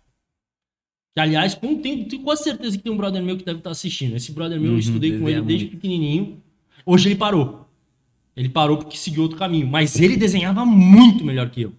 [1.15, 3.71] Que, aliás, com, tenho, tenho quase certeza que tem um brother meu que deve estar
[3.71, 4.15] assistindo.
[4.15, 6.43] Esse brother meu, eu estudei com ele desde pequenininho.
[6.85, 7.67] Hoje ele parou.
[8.37, 9.67] Ele parou porque seguiu outro caminho.
[9.67, 11.71] Mas ele desenhava muito melhor que eu.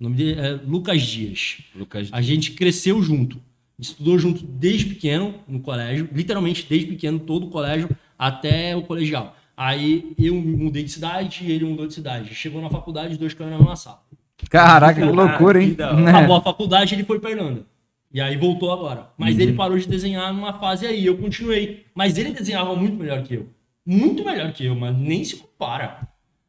[0.00, 1.58] O nome dele é Lucas Dias.
[1.74, 3.40] Lucas A gente cresceu junto.
[3.78, 9.36] Estudou junto desde pequeno no colégio, literalmente desde pequeno, todo o colégio até o colegial.
[9.56, 12.34] Aí eu mudei de cidade e ele mudou de cidade.
[12.34, 14.02] Chegou na faculdade, os dois caíram na mesma sala.
[14.48, 15.76] Caraca, que loucura, hein?
[15.78, 16.10] Né?
[16.10, 17.64] Acabou a faculdade, ele foi pra Irlanda.
[18.12, 19.08] E aí voltou agora.
[19.16, 21.86] Mas ele parou de desenhar numa fase aí, eu continuei.
[21.94, 23.48] Mas ele desenhava muito melhor que eu.
[23.84, 26.08] Muito melhor que eu, mas nem se compara.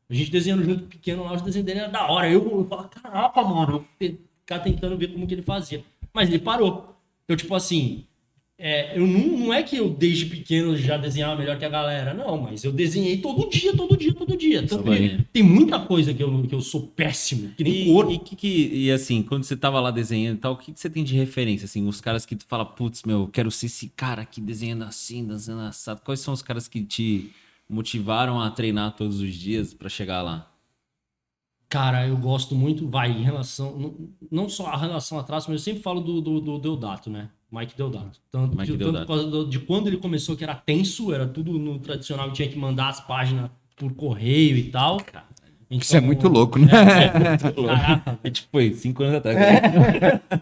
[0.10, 2.30] A gente desenhando junto pequeno lá, os desenhos dele era da hora.
[2.30, 4.10] Eu, eu falava, caraca, mano, eu
[4.42, 5.84] ficar tentando ver como que ele fazia.
[6.14, 6.96] Mas ele parou.
[7.24, 8.06] Então, tipo assim,
[8.66, 12.14] é, eu não, não é que eu desde pequeno já desenhava melhor que a galera,
[12.14, 14.66] não, mas eu desenhei todo dia, todo dia, todo dia.
[14.66, 15.20] Tanto vai.
[15.34, 18.10] tem muita coisa que eu, que eu sou péssimo, que nem E, cor.
[18.10, 20.80] e, que, que- e assim, quando você tava lá desenhando e tal, o que, que
[20.80, 21.66] você tem de referência?
[21.66, 24.86] Assim, os caras que tu fala, putz, meu, eu quero ser esse cara aqui desenhando
[24.86, 26.02] assim, desenhando assado.
[26.06, 27.32] Quais são os caras que te
[27.70, 30.50] motivaram a treinar todos os dias pra chegar lá?
[31.70, 33.78] Cara, eu gosto muito, vai, em relação.
[33.80, 33.96] Não,
[34.32, 37.30] não só a relação atrás, mas eu sempre falo do, do, do Deodato, né?
[37.54, 38.20] Mike Deodato.
[38.32, 39.06] Tanto, Mike que, Deodato.
[39.06, 42.32] tanto por causa do- de quando ele começou, que era tenso, era tudo no tradicional,
[42.32, 44.98] tinha que mandar as páginas por correio e tal.
[45.70, 46.68] Então, Isso é muito louco, né?
[47.66, 48.20] Caraca.
[48.24, 49.38] É tipo, foi cinco anos atrás.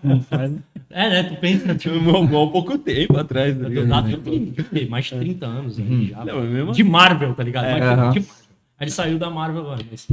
[0.04, 0.52] Não faz.
[0.90, 1.24] É, né?
[1.24, 3.58] Tu pensa, tipo, Há pouco tempo atrás.
[3.58, 4.08] tá o ligado?
[4.08, 6.26] Deodato tem tem mais de 30 anos aí já.
[6.26, 7.64] Não, mas mesmo De Marvel, tá ligado?
[7.66, 7.96] Mais de- aham.
[8.12, 8.36] de Marvel.
[8.78, 9.82] Aí ele saiu da Marvel agora.
[9.90, 10.08] Mas,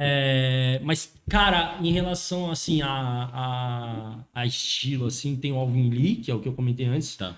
[0.00, 2.88] é, mas, cara, em relação, assim, a,
[3.32, 7.16] a, a estilo, assim, tem o Alvin Lee, que é o que eu comentei antes,
[7.16, 7.34] Tá.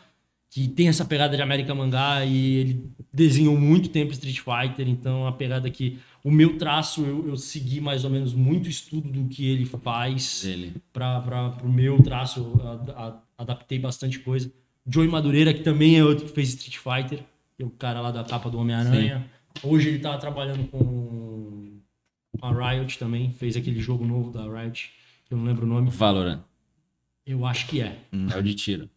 [0.50, 5.26] que tem essa pegada de América Mangá e ele desenhou muito tempo Street Fighter, então
[5.26, 9.26] a pegada que o meu traço, eu, eu segui mais ou menos muito estudo do
[9.28, 10.74] que ele faz Dele.
[10.92, 14.52] para o meu traço, eu a- a- adaptei bastante coisa.
[14.86, 17.24] Joey Madureira, que também é outro que fez Street Fighter,
[17.56, 19.24] que é o cara lá da capa do Homem-Aranha.
[19.62, 21.69] Hoje ele tá trabalhando com
[22.40, 24.90] a Riot também, fez aquele jogo novo da Riot,
[25.26, 25.90] que eu não lembro o nome.
[25.90, 26.40] Valorant.
[27.26, 27.98] Eu acho que é.
[28.32, 28.88] É o de tiro.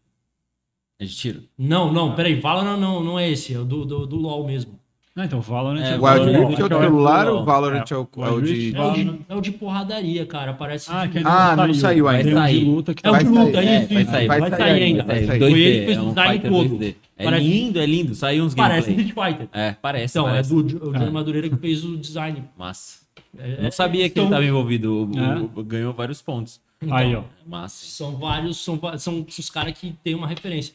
[0.99, 1.43] É de tiro?
[1.57, 4.79] Não, não, peraí, Valorant não, não é esse, é o do, do, do LoL mesmo.
[5.15, 7.41] Não, então Valorant É, é, O Wild Valorant Rift é o é o celular, LOL.
[7.41, 8.53] o Valorant é o, É, é o Wild de...
[8.53, 9.19] Rift É o de, Valorant.
[9.29, 10.89] é o de porradaria, cara, parece...
[10.91, 12.23] Ah, que Ah, não saiu ainda.
[12.23, 12.63] Tem um de sair.
[12.63, 13.19] luta que É o tá...
[13.19, 15.03] de luta, é é, isso, vai sair, vai, sair, ainda.
[15.03, 15.39] vai sair.
[15.39, 16.77] Foi 2D, ele que fez é o design todo.
[16.79, 16.95] 2D.
[17.15, 18.15] É Parece- lindo, é lindo.
[18.15, 19.07] Saiu uns Parece gameplay.
[19.11, 19.49] Street Fighter.
[19.53, 20.51] É, parece, Então, parece.
[20.51, 22.43] é do o Madureira que fez o design.
[22.57, 23.02] Massa.
[23.38, 25.09] É- Não sabia que são- ele estava envolvido.
[25.11, 25.39] O- É.
[25.59, 26.61] o- ganhou vários pontos.
[26.91, 27.24] Aí, ó.
[27.45, 27.86] Massa.
[27.86, 30.74] São vários, são, são os caras que têm uma referência.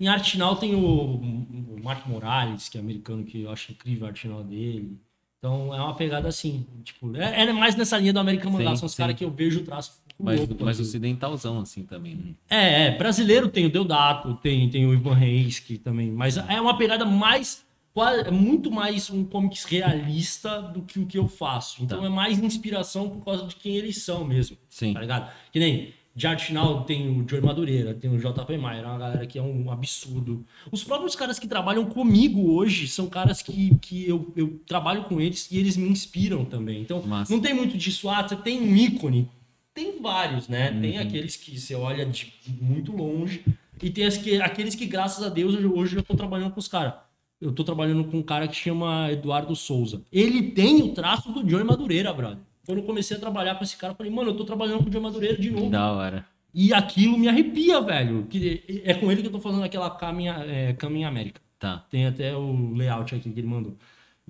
[0.00, 4.06] Em arte final tem o, o Mark Morales, que é americano, que eu acho incrível
[4.06, 4.96] a arte final dele.
[5.38, 6.64] Então é uma pegada assim.
[6.84, 8.76] Tipo, é, é mais nessa linha do American Mangá.
[8.76, 10.00] São os caras que eu vejo o traço.
[10.20, 12.14] Mas, louco mas quando- ocidentalzão, assim, também.
[12.16, 12.22] né?
[12.50, 16.10] É, é, brasileiro tem o Deodato, tem, tem o Ivan Reis, que também.
[16.10, 17.64] Mas é uma pegada mais.
[18.02, 21.82] É muito mais um comics realista do que o que eu faço.
[21.82, 22.06] Então Tá.
[22.06, 24.56] é mais inspiração por causa de quem eles são mesmo.
[24.68, 24.94] Sim.
[24.94, 25.30] Tá ligado?
[25.52, 28.98] Que nem de arte final tem o Joey Madureira, tem o JP Maier, é uma
[28.98, 30.44] galera que é um absurdo.
[30.72, 35.20] Os próprios caras que trabalham comigo hoje são caras que, que eu, eu trabalho com
[35.20, 36.80] eles e eles me inspiram também.
[36.82, 37.32] Então, Massa.
[37.32, 38.08] não tem muito disso.
[38.08, 39.30] Ah, você tem um ícone.
[39.72, 40.72] Tem vários, né?
[40.72, 40.80] Uhum.
[40.80, 43.44] Tem aqueles que você olha de muito longe
[43.80, 46.66] e tem que, aqueles que, graças a Deus, hoje, hoje eu tô trabalhando com os
[46.66, 46.94] caras.
[47.40, 50.02] Eu tô trabalhando com um cara que chama Eduardo Souza.
[50.12, 52.38] Ele tem o traço do Joey Madureira, brother.
[52.66, 54.88] Quando eu comecei a trabalhar com esse cara, eu falei, mano, eu tô trabalhando com
[54.88, 55.70] o Joey Madureira de novo.
[55.70, 56.26] Da hora.
[56.52, 58.26] E aquilo me arrepia, velho.
[58.28, 61.40] Que é com ele que eu tô falando aquela Caminha, é, Caminha América.
[61.58, 61.84] Tá.
[61.90, 63.74] Tem até o layout aqui que ele mandou.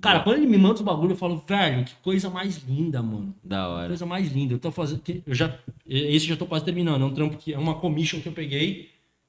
[0.01, 3.35] Cara, quando ele me manda os bagulho, eu falo, velho, que coisa mais linda, mano.
[3.43, 3.89] Da Que hora.
[3.89, 4.55] coisa mais linda.
[4.55, 5.01] Eu tô fazendo.
[5.01, 5.53] que- Eu já,
[5.87, 7.03] esse já tô quase terminando.
[7.03, 8.89] É um trampo que é uma commission que eu peguei,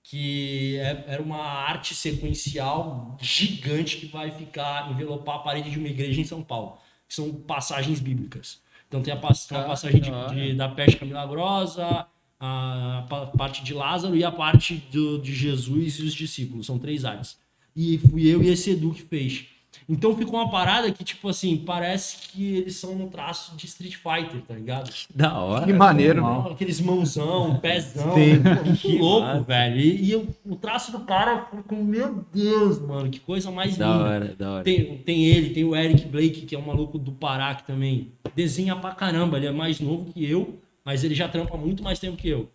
[0.10, 5.88] que é- era uma arte sequencial gigante que vai ficar, envelopar a parede de uma
[5.88, 6.78] igreja em São Paulo.
[7.08, 8.60] Que são passagens bíblicas.
[8.88, 12.08] Então tem a, pass- Ah, passagem de, de- da pesca milagrosa,
[12.40, 16.66] a pa- parte de Lázaro e a parte do- de Jesus e os discípulos.
[16.66, 17.38] São três artes.
[17.76, 19.46] E fui eu e esse Edu que fez.
[19.92, 23.96] Então ficou uma parada que, tipo assim, parece que eles são um traço de Street
[23.96, 24.92] Fighter, tá ligado?
[25.16, 25.66] Da hora.
[25.66, 26.22] Que maneiro.
[26.22, 28.10] Não, Aqueles mãozão, pezão.
[28.12, 29.42] Pô, Que louco, massa.
[29.42, 29.80] velho.
[29.80, 33.76] E, e eu- o traço do cara, eu fico, meu Deus, mano, que coisa mais
[33.78, 34.04] Da linda.
[34.06, 34.64] hora, da hora.
[34.64, 38.12] Tem, tem ele, tem o Eric Blake, que é um maluco do Pará, que também
[38.36, 39.38] desenha pra caramba.
[39.38, 42.48] Ele é mais novo que eu, mas ele já trampa muito mais tempo que eu.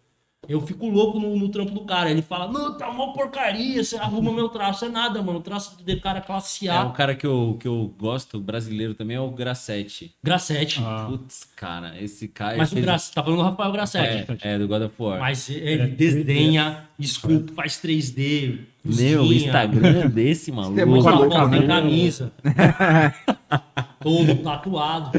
[0.49, 2.11] Eu fico louco no, no trampo do cara.
[2.11, 4.85] Ele fala, não, tá uma porcaria, você arruma meu traço.
[4.85, 5.39] É nada, mano.
[5.39, 6.85] O traço de cara classe É A.
[6.85, 10.15] um cara que eu, que eu gosto, brasileiro também, é o Grassetti.
[10.23, 10.81] Grassetti.
[10.85, 11.07] Ah.
[11.09, 12.57] Putz, cara, esse cara.
[12.57, 14.33] mas o fez- tá falando do Rafael Grassetti.
[14.43, 15.19] É, é, do God of War.
[15.21, 18.59] Mas ele desenha, esculpe, faz 3D.
[18.85, 20.79] Meu, o Instagram desse maluco.
[20.79, 21.67] é muito louco, tem né?
[21.67, 22.33] camisa.
[24.01, 25.11] Todo tatuado.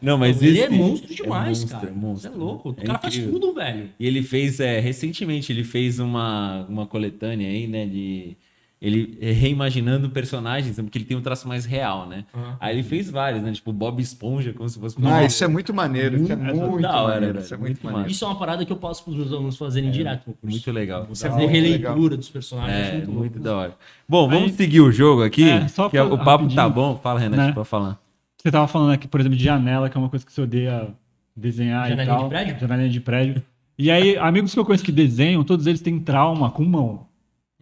[0.00, 1.88] Não, mas ele esse é monstro demais, monstro, cara.
[1.88, 2.30] é monstro.
[2.30, 2.70] Você é louco.
[2.70, 3.40] O É cara faz incrível.
[3.40, 3.90] tudo, velho.
[3.98, 8.36] E ele fez, é, recentemente, ele fez uma, uma coletânea aí, né, de...
[8.84, 12.24] Ele reimaginando personagens, porque ele tem um traço mais real, né?
[12.34, 12.56] Aham.
[12.58, 13.52] Aí ele fez vários, né?
[13.52, 14.96] Tipo Bob Esponja, como se fosse...
[15.04, 16.16] Ah, isso é muito maneiro.
[16.16, 17.38] Isso é Muito muito da hora, maneiro.
[17.38, 18.10] Isso é muito muito maneiro.
[18.10, 20.56] Isso é uma parada que eu passo pros meus alunos fazerem direto no curso.
[20.56, 21.02] Muito legal.
[21.04, 22.08] É Fazer muito releitura legal.
[22.16, 22.76] dos personagens.
[22.88, 23.76] É, muito, muito da hora.
[24.08, 26.62] Bom, vamos Aí- seguir o jogo aqui, É, só que é- pra- o papo tá
[26.62, 26.70] rapidinho.
[26.70, 26.96] bom.
[27.00, 27.52] Fala, Renato, Né?
[27.52, 27.98] pra falar.
[28.36, 30.88] Você tava falando aqui, por exemplo, de janela, que é uma coisa que você odeia
[31.36, 32.22] desenhar Janelinha e tal.
[32.24, 32.58] de prédio?
[32.60, 33.42] Janelinha de prédio.
[33.78, 37.06] E aí, amigos que eu conheço que desenham, todos eles têm trauma com mão.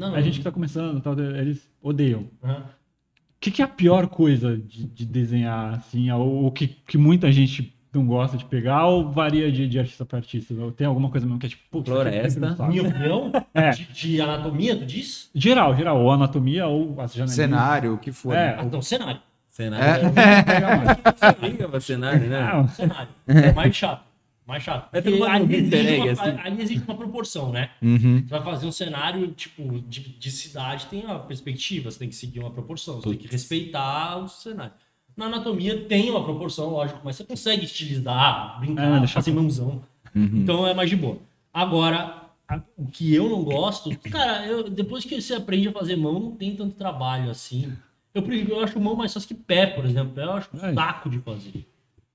[0.01, 2.25] Não, A gente que tá começando, tal, eles odeiam.
[2.43, 2.63] Aham.
[2.63, 6.99] O que, que é a pior coisa de, de desenhar, assim, ou, ou que, que
[6.99, 10.53] muita gente não gosta de pegar, ou varia de, de artista para artista?
[10.55, 12.57] Ou tem alguma coisa mesmo que é tipo, é um Floresta.
[12.69, 13.71] Minha opinião, É.
[13.71, 15.31] de, de anatomia, tu diz?
[15.35, 17.35] Geral, geral, ou anatomia, ou as janelinhas.
[17.35, 18.35] Cenário, o que for.
[18.35, 19.21] É, Ah, não, cenário.
[19.49, 20.07] Cenário.
[20.09, 21.33] É.
[21.37, 22.51] Você liga pra cenário, né?
[22.53, 23.09] Não, Cenário.
[23.27, 24.05] É mais chato.
[24.51, 24.89] Mais chato.
[24.93, 26.41] É Porque tudo mais ali, existe uma, assim.
[26.43, 27.71] ali existe uma proporção, né?
[27.81, 28.19] Uhum.
[28.23, 32.17] Você vai fazer um cenário, tipo, de, de cidade, tem uma perspectiva, você tem que
[32.17, 33.33] seguir uma proporção, você tem que Putz.
[33.33, 34.73] respeitar o cenário.
[35.17, 39.83] Na anatomia tem uma proporção, lógico, mas você consegue estilizar, É, brincar, deixar fazer mãozão.
[40.15, 41.19] Então é mais de boa.
[41.55, 45.95] Agora, a- o que eu não gosto, cara, eu- depois que você aprende a fazer
[45.97, 47.73] mão, não tem tanto trabalho assim.
[48.13, 50.21] Eu, eu acho mão mais fácil que pé, por exemplo.
[50.21, 50.75] Eu acho um É.
[50.75, 51.65] saco de fazer.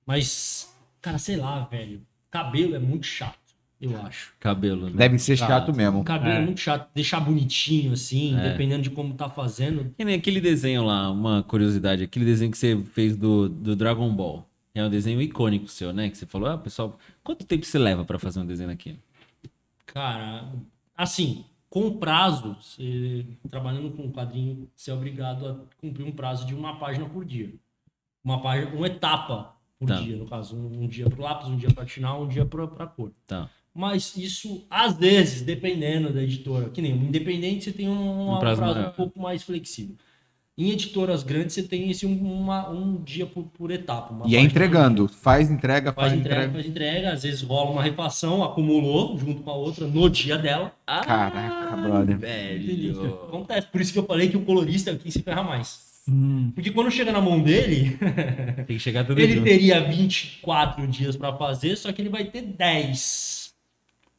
[0.06, 2.02] Mas, cara, sei lá, velho.
[2.44, 3.38] Cabelo é muito chato,
[3.80, 4.34] eu acho.
[4.40, 4.96] Cabelo, né?
[4.96, 6.04] Deve ser chato O mesmo.
[6.04, 6.38] cabelo é.
[6.38, 6.42] É.
[6.42, 6.90] muito chato.
[6.94, 8.50] Deixar bonitinho, assim, É.
[8.52, 9.94] dependendo de como tá fazendo.
[9.98, 14.14] Que nem aquele desenho lá, uma curiosidade, aquele desenho que você fez do, do Dragon
[14.14, 14.46] Ball.
[14.74, 16.10] É um desenho icônico seu, né?
[16.10, 18.98] Que você falou, ah, pessoal, quanto tempo você leva pra fazer um desenho aqui?
[19.86, 20.52] Cara,
[20.98, 26.46] assim, com prazo, você, trabalhando com um quadrinho, você é obrigado a cumprir um prazo
[26.46, 27.54] de uma página por dia.
[28.24, 29.55] Uma página, uma etapa
[29.86, 30.02] por Tá.
[30.02, 30.56] dia, no caso.
[30.56, 33.12] Um, um dia pro lápis, um dia pra final, um dia pra, pra cor.
[33.28, 33.50] Tá.
[33.74, 38.36] Mas isso, às vezes, dependendo da editora, que nem um independente, você tem um, Um
[38.36, 39.96] um prazo prazo, um pouco mais flexível.
[40.58, 44.14] Em editoras grandes, você tem esse um, uma- um dia por, por etapa.
[44.14, 45.10] uma E é entregando.
[45.10, 46.54] Faz entrega, Faz faz entrega, entrega.
[46.54, 50.72] faz entrega, às vezes rola uma refação, acumulou junto com a outra no dia dela.
[50.86, 52.18] Caraca, brother.
[52.18, 53.14] Velho.
[53.28, 53.68] Acontece.
[53.68, 55.84] Por isso que eu falei que o colorista é quem se ferra mais.
[56.08, 57.98] Hum, Porque quando chega na mão dele,
[58.68, 59.44] Tem que chegar tudo ele junto.
[59.46, 63.54] teria 24 dias pra fazer, só que ele vai ter 10.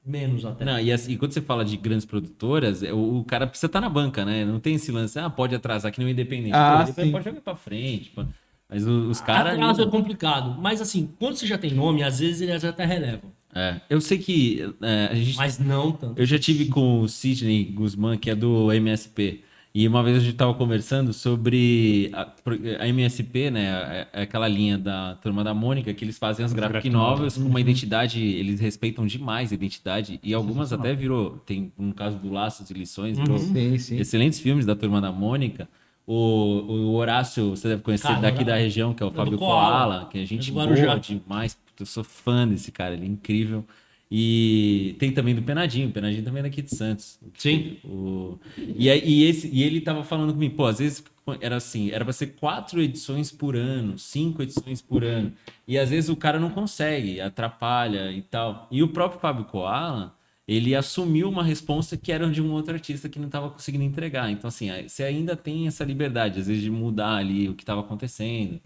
[0.05, 0.65] Menos até.
[0.65, 3.81] Não, e, assim, quando você fala de grandes produtoras, é, o, o cara precisa estar
[3.81, 4.45] na banca, né?
[4.45, 6.55] Não tem esse lance, ah, pode atrasar, que nem o independente.
[6.55, 7.13] Ah, Pô, ele sim.
[7.13, 8.11] pode jogar pra frente.
[8.11, 8.25] pô.
[8.69, 9.55] Mas os caras.
[9.55, 10.61] Atraso é complicado.
[10.61, 13.31] Mas assim, quando você já tem nome, às vezes eles até relevam.
[13.55, 16.21] É, eu sei que é, a gente Mas não tanto.
[16.21, 19.43] Eu já tive com o Sidney Guzman, que é do MSP.
[19.78, 22.32] E uma vez a gente estava conversando sobre a,
[22.81, 24.07] a MSP, né?
[24.15, 27.35] é- é aquela linha da turma da Mônica, que eles fazem as graphic graphic novels
[27.36, 27.51] com Uhum.
[27.51, 30.19] uma identidade, eles respeitam demais a identidade.
[30.23, 31.36] E algumas até virou.
[31.44, 33.53] Tem um caso do Laços e Lições, virou Uhum.
[33.53, 33.98] Sim, sim.
[33.98, 35.69] excelentes filmes da turma da Mônica.
[36.07, 39.69] O, o Horácio, você deve conhecer Cara, daqui da região, que é o Fábio Koala.
[39.97, 41.53] Koala, que a gente do boa demais.
[41.55, 43.62] Puta, Eu sou fã desse cara, ele é incrível.
[44.11, 47.19] E tem também do Penadinho, o Penadinho também é daqui de Santos.
[47.37, 47.78] Sim.
[47.85, 48.39] O...
[48.57, 51.03] E, e, esse, e ele tava falando comigo, pô, às vezes
[51.41, 55.33] era assim, era pra ser quatro edições por ano, cinco edições por ano.
[55.66, 58.69] E às vezes o cara não consegue, atrapalha e tal.
[58.70, 60.15] E o próprio Fábio Koala,
[60.47, 64.31] ele assumiu uma responsa que era de um outro artista que não estava conseguindo entregar.
[64.31, 67.81] Então, assim, você ainda tem essa liberdade, às vezes, de mudar ali o que estava
[67.81, 68.61] acontecendo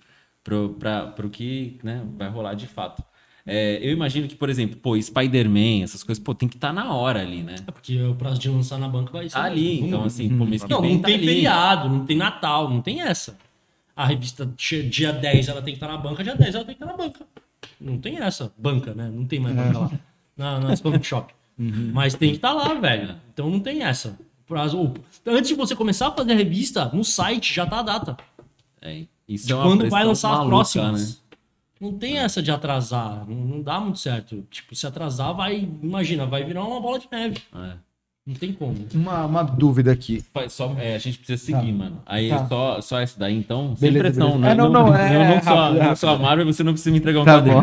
[0.45, 3.03] para o que né, vai rolar de fato.
[3.53, 6.95] É, eu imagino que, por exemplo, pô, Spider-Man, essas coisas, pô, tem que estar na
[6.95, 7.57] hora ali, né?
[7.67, 9.35] É porque o prazo de lançar na banca vai ser.
[9.35, 11.27] Tá ali, então, assim, pô, mês que Não, vem não tá tem ali.
[11.27, 13.37] feriado, não tem Natal, não tem essa.
[13.97, 14.49] A revista
[14.89, 16.97] dia 10 ela tem que estar na banca, dia 10 ela tem que estar na
[16.97, 17.27] banca.
[17.81, 18.53] Não tem essa.
[18.57, 19.11] Banca, né?
[19.13, 19.91] Não tem mais banca lá.
[20.37, 21.35] Na, na comic shop.
[21.59, 23.17] Mas tem que estar lá, velho.
[23.35, 24.17] Então não tem essa.
[24.47, 24.95] Prazo,
[25.27, 28.17] antes de você começar a fazer a revista, no site já tá a data.
[28.81, 31.11] É, isso De é uma quando vai lançar as maluca, próximas.
[31.11, 31.17] né?
[31.81, 33.25] Não tem essa de atrasar.
[33.27, 34.45] Não, não dá muito certo.
[34.51, 35.67] Tipo, se atrasar, vai.
[35.83, 37.39] Imagina, vai virar uma bola de neve.
[37.55, 37.73] É.
[38.27, 38.75] Não tem como.
[38.95, 40.23] Uma, uma dúvida aqui.
[40.51, 42.03] Só, é, a gente precisa seguir, mano.
[42.05, 42.47] Aí Tá.
[42.47, 44.39] só, só essa daí, então, sem Beleza, pressão, beleza.
[44.47, 44.51] né?
[44.51, 46.63] É, não, não, é- não, é não só, rápido, é não só a Marvel, você
[46.63, 47.59] não precisa me entregar um Tá quadrinho.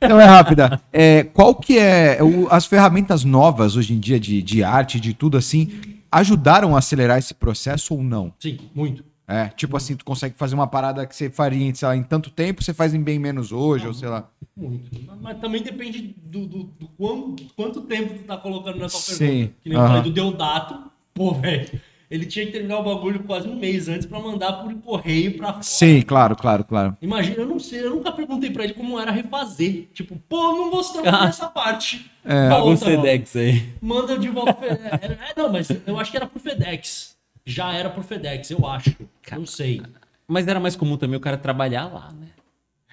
[0.00, 0.80] Então é rápida.
[0.92, 5.12] É, qual que é o- as ferramentas novas hoje em dia de, de arte, de
[5.12, 5.70] tudo assim,
[6.10, 8.32] ajudaram a acelerar esse processo ou não?
[8.38, 9.04] Sim, muito.
[9.26, 12.28] É, tipo assim, tu consegue fazer uma parada que você faria, sei lá, em tanto
[12.30, 14.28] tempo, você faz em bem menos hoje, ou sei lá.
[14.54, 14.90] Muito.
[15.22, 19.16] Mas também depende do, do, do quão- quanto tempo tu tá colocando na tua Sim.
[19.18, 19.52] pergunta.
[19.62, 19.88] Que nem eu Aham.
[19.88, 20.90] falei do Deodato.
[21.14, 21.80] Pô, velho.
[22.10, 25.48] Ele tinha que terminar o bagulho quase um mês antes pra mandar por correio pra
[25.54, 25.62] fora.
[25.62, 26.96] Sim, claro, claro, claro.
[27.00, 29.88] Imagina, eu não sei, eu nunca perguntei pra ele como era refazer.
[29.94, 32.08] Tipo, pô, não trabalhar nessa parte.
[32.24, 32.44] É.
[32.46, 33.68] Um Volta, Sedex aí.
[33.80, 34.54] Manda de volta.
[34.64, 37.14] É, é, não, mas eu acho que era pro FedEx.
[37.46, 38.94] Já era pro FedEx, eu acho.
[39.32, 39.82] Não sei.
[40.26, 42.28] Mas era mais comum também o cara trabalhar lá, né?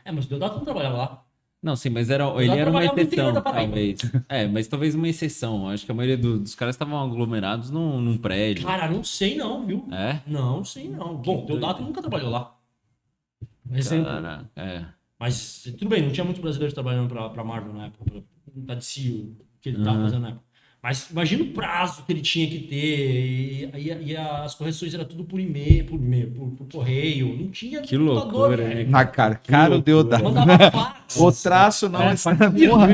[0.04, 1.26] É, mas o Deodato não trabalhava lá.
[1.64, 4.00] Não, sim, mas era, ele era uma exceção, talvez.
[4.28, 5.70] É, mas talvez uma exceção.
[5.70, 8.66] Acho que a maioria do- dos caras estavam aglomerados num, num prédio.
[8.66, 9.88] Cara, não sei não, viu?
[9.92, 10.20] É?
[10.26, 11.18] Não, sei não.
[11.18, 12.58] Bom, o Deodato nunca trabalhou lá.
[13.72, 14.06] Exemplo.
[14.12, 14.86] Cara, é.
[15.20, 18.22] Mas tudo bem, não tinha muitos brasileiros trabalhando pra, pra Marvel na época, pra,
[18.66, 20.04] pra DC, o que ele tava Uhum.
[20.06, 20.46] fazendo na época.
[20.84, 25.06] Mas imagina o prazo que ele tinha que ter, e, e- e as correções eram
[25.06, 28.76] tudo por e-mail, por, e-mail, por, por correio, não tinha Que computador, loucura, velho.
[28.86, 28.86] né?
[28.90, 29.82] Na cara, cara o.
[29.82, 30.24] Deodato.
[30.24, 31.18] Mandava fax.
[31.18, 32.16] O traço não É.
[32.56, 32.88] E, Porra.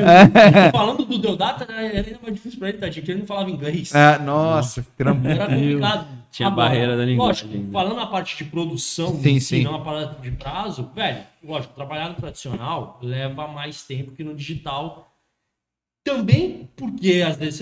[0.70, 3.50] Falando do Deodato, era, era ainda mais difícil pra ele, tadinho, porque ele não falava
[3.50, 3.94] inglês.
[3.94, 5.26] É, nossa, trampo.
[5.26, 6.18] Era complicado.
[6.30, 7.72] Tinha barreira da linguagem Lógico, ainda.
[7.72, 9.62] falando a parte de produção, Sim, sim.
[9.64, 14.34] não a parte de prazo, velho, lógico, trabalhar no tradicional leva mais tempo que no
[14.34, 15.07] digital.
[16.04, 17.56] Também porque, às vezes,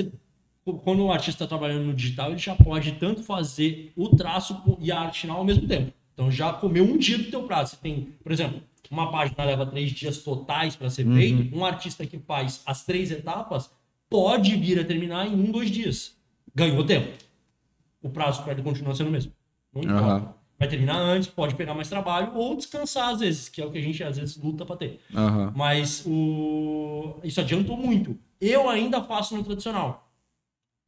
[0.65, 4.77] você- quando o artista está trabalhando no digital, ele já pode tanto fazer o traço
[4.81, 5.93] e a arte final ao mesmo tempo.
[6.15, 7.73] Então já comeu um dia do teu prazo.
[7.73, 8.61] Você tem, por exemplo,
[8.91, 11.15] uma página leva três dias totais para ser Uhum.
[11.15, 11.57] feito.
[11.57, 13.71] Um artista que faz as três etapas
[14.09, 16.17] pode vir a terminar em um, dois dias.
[16.55, 17.13] Ganhou tempo.
[18.03, 19.33] O prazo para ele continua sendo o mesmo.
[19.75, 20.05] Não importa.
[20.05, 20.35] Aham.
[20.59, 23.77] Vai terminar antes, pode pegar mais trabalho ou descansar às vezes, que é o que
[23.77, 25.01] a gente às vezes luta para ter.
[25.15, 25.53] Aham.
[25.55, 27.17] Mas o...
[27.23, 28.19] isso adiantou muito.
[28.41, 30.11] Eu ainda faço no tradicional.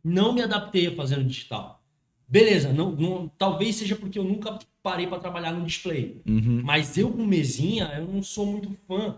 [0.04, 1.82] Não me adaptei a fazer no digital.
[2.28, 6.20] Beleza, não, não- talvez seja porque eu nunca parei para trabalhar no display.
[6.26, 6.60] Uhum.
[6.62, 9.16] Mas eu com mesinha, eu não sou muito fã.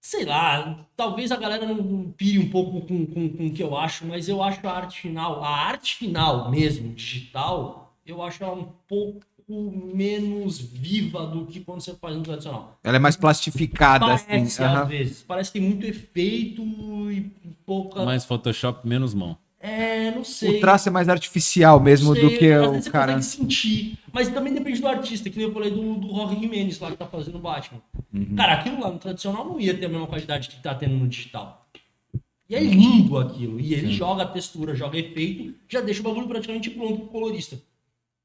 [0.00, 3.62] Sei lá, talvez a galera não- não pire um pouco com, com, com o que
[3.62, 8.44] eu acho, mas eu acho a arte final, a arte final mesmo, digital, eu acho
[8.44, 12.78] ela um pouco menos viva do que quando você faz no tradicional.
[12.82, 14.42] Ela é mais plastificada, Parece, assim.
[14.42, 14.84] às aham.
[14.86, 15.22] vezes.
[15.22, 16.62] Parece que tem muito efeito
[17.10, 17.30] e
[17.66, 18.04] pouca.
[18.04, 19.36] Mais Photoshop, menos mão.
[19.60, 20.58] É, não sei.
[20.58, 23.14] O traço é mais artificial mesmo Não do sei, que às o você cara.
[23.14, 23.98] consegue sentir.
[24.12, 26.98] Mas também depende do artista, que nem eu falei do, do Rock Jimenez lá que
[26.98, 27.80] tá fazendo o Batman.
[28.12, 28.36] Uhum.
[28.36, 31.08] Cara, aquilo lá no tradicional não ia ter a mesma qualidade que tá tendo no
[31.08, 31.66] digital.
[32.46, 33.58] E é lindo aquilo.
[33.58, 37.58] E ele joga textura, joga efeito, já deixa o bagulho praticamente pronto pro colorista.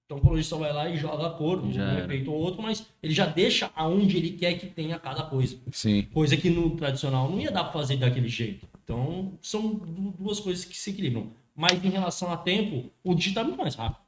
[0.10, 1.70] Então o colorista vai lá e joga a cor, um
[2.00, 5.56] efeito ou outro, mas ele já deixa aonde ele quer que tenha cada coisa.
[5.72, 6.02] Sim.
[6.12, 8.68] Coisa que no tradicional não ia dar pra fazer daquele jeito.
[8.84, 11.28] Então, são du- duas coisas que se equilibram.
[11.56, 14.02] Mas em relação a tempo, o digital é muito mais rápido.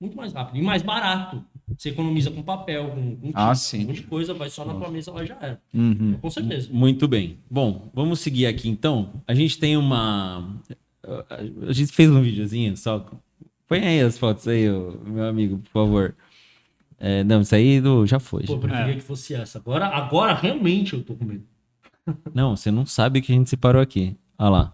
[0.00, 0.56] Muito mais rápido.
[0.58, 1.44] E mais barato.
[1.78, 3.84] Você economiza com papel, com, com Ah, sim.
[3.84, 5.62] um monte de coisa, vai só na tua mesa lá já era.
[5.72, 6.18] Uhum.
[6.20, 6.68] Com certeza.
[6.72, 7.38] Muito bem.
[7.48, 9.12] Bom, vamos seguir aqui então.
[9.28, 10.56] A gente tem uma.
[11.68, 13.06] A gente fez um videozinho só.
[13.68, 14.66] Põe aí as fotos aí,
[15.06, 16.14] meu amigo, por favor.
[16.98, 18.06] É, não, isso aí do...
[18.06, 18.44] já foi.
[18.44, 18.68] Pô, eu já.
[18.68, 18.96] preferia É.
[18.96, 19.58] que fosse essa.
[19.58, 21.42] Agora, agora realmente eu tô com medo.
[22.32, 24.16] Não, você não sabe que a gente separou aqui.
[24.38, 24.72] Olha lá.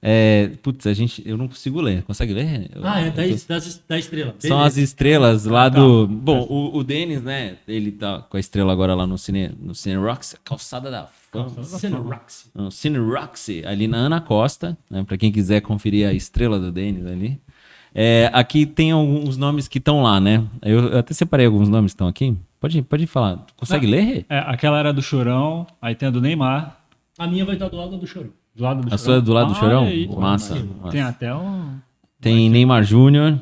[0.00, 1.26] É, putz, a gente.
[1.26, 2.04] Eu não consigo ler.
[2.04, 2.70] Consegue ler?
[2.72, 4.34] Eu- Ah, é da, tô- da, da estrela.
[4.38, 4.66] São Beleza.
[4.66, 6.06] as estrelas lá do.
[6.06, 7.56] Bom, o, o Denis, né?
[7.66, 11.64] Ele tá com a estrela agora lá no Cine, no Cine Rocks, calçada da fama.
[11.64, 12.46] Cineroxy.
[12.54, 15.02] No Cine Roxy, ali na Ana Costa, né?
[15.02, 17.40] Pra quem quiser conferir a estrela do Denis ali.
[17.94, 20.44] É, aqui tem alguns nomes que estão lá, né?
[20.62, 22.36] Eu, eu até separei alguns nomes que estão aqui.
[22.60, 23.44] Pode, pode falar.
[23.56, 24.26] Consegue ler?
[24.28, 26.76] É, aquela era do Chorão, aí tem a do Neymar.
[27.18, 28.32] A minha vai estar do lado do choro.
[28.54, 29.84] Do lado do A sua é do lado do Ah, Chorão?
[29.84, 30.08] aí.
[30.08, 31.08] Massa, Tem massa.
[31.08, 31.76] até um.
[32.20, 33.38] Tem Neymar Júnior.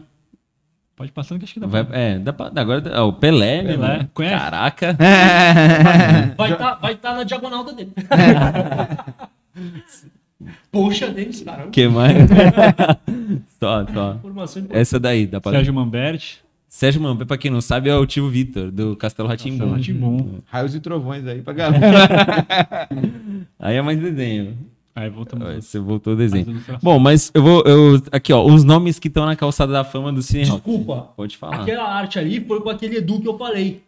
[0.95, 1.99] Pode passando que acho que dá Vai, pra...
[1.99, 3.93] é, dá pra, agora ah, o Pelé, meu Pelé.
[3.93, 4.09] irmão.
[4.15, 4.35] Conhece?
[4.35, 4.97] Caraca.
[6.37, 7.93] Vai estar vai tá na diagonal da dele.
[10.71, 11.71] Poxa deles, caramba.
[11.71, 12.17] que mais?
[13.59, 14.21] só, só.
[14.71, 15.53] Essa daí, dá pra...
[15.53, 16.45] Sérgio Mamberti.
[16.69, 19.77] Sérgio Mambe, pra quem não sabe, é o tio Vitor, do Castelo Ratimbum.
[19.77, 20.45] Castelo.
[20.47, 22.89] Raios e trovões aí pra galera.
[23.59, 24.59] Aí é mais desenho.
[24.95, 25.65] Aí voltamos.
[25.65, 26.63] Você voltou o desenho.
[26.83, 27.63] Bom, mas eu vou.
[27.67, 30.65] Eu, aqui, ó, os nomes que estão na calçada da fama do Cine Rock.
[30.65, 31.13] Desculpa.
[31.17, 31.63] Pode falar.
[31.63, 33.83] Aquela arte ali foi com aquele Edu que eu falei.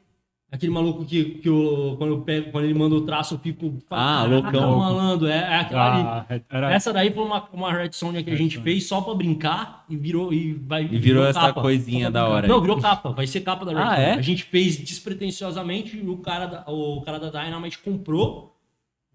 [0.51, 3.75] Aquele maluco que, que eu, quando, eu pego, quando ele manda o traço, eu fico.
[3.91, 5.27] Ah, "Caraca, loucão." malandro.
[5.29, 6.03] É, é aquela ali.
[6.03, 6.73] Ah, era...
[6.73, 9.97] Essa daí foi uma, uma Red Sonja que a gente fez só pra brincar e
[9.97, 10.33] virou.
[10.33, 11.61] E, vai, E virou essa capa.
[11.61, 12.49] coisinha da hora.
[12.49, 13.11] Não, virou capa.
[13.11, 14.01] Vai ser capa da Red Ah, Sonja.
[14.03, 14.13] é?
[14.15, 18.55] A gente fez despretensiosamente e o cara da, o cara da Dynamite comprou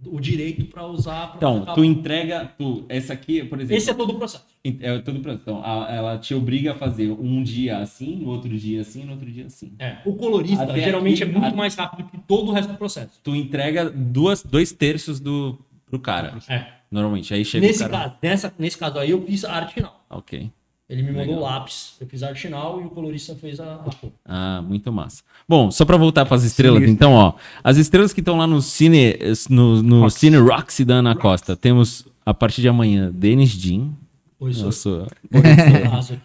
[0.06, 1.34] o direito pra usar.
[1.38, 2.52] Então, tu entrega.
[2.57, 3.78] Tu, essa aqui, por exemplo.
[3.78, 4.45] Esse é todo o processo.
[4.80, 5.40] É todo pronto.
[5.41, 9.11] Então, a- ela te obriga a fazer um dia assim, no outro dia assim, no
[9.11, 9.74] outro dia assim.
[9.80, 9.98] É.
[10.06, 12.78] O colorista Até geralmente aqui- é muito a- mais rápido que todo o resto do
[12.78, 13.20] processo.
[13.24, 16.38] Tu entrega duas, dois terços do, pro cara.
[16.49, 16.65] É.
[16.91, 17.34] Normalmente.
[17.34, 18.03] Aí chega Nesse o cara.
[18.10, 20.06] caso, nessa, nesse caso aí, eu fiz a arte final.
[20.10, 20.52] Ok.
[20.89, 21.39] Ele me mandou Legal.
[21.39, 24.11] o lápis, eu fiz a arte final e o colorista fez a, a cor.
[24.26, 25.23] Ah, muito massa.
[25.47, 26.93] Bom, só pra voltar pras estrelas, Sinistro.
[26.93, 27.34] então, ó.
[27.64, 29.15] As estrelas que estão lá no Cine,
[29.49, 31.55] no, no Cine Roxy da Ana Costa.
[31.55, 33.91] Temos, a partir de amanhã, Denis Jean.
[34.38, 34.61] Pois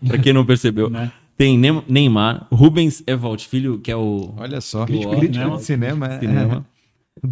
[0.06, 0.90] pra quem não percebeu.
[0.90, 1.12] Né?
[1.36, 1.56] Tem
[1.86, 4.84] Neymar, Rubens Evald Filho, que é o Olha só.
[4.84, 5.56] Crítico Cinema.
[5.56, 6.06] de cinema.
[6.08, 6.18] é.
[6.18, 6.66] cinema.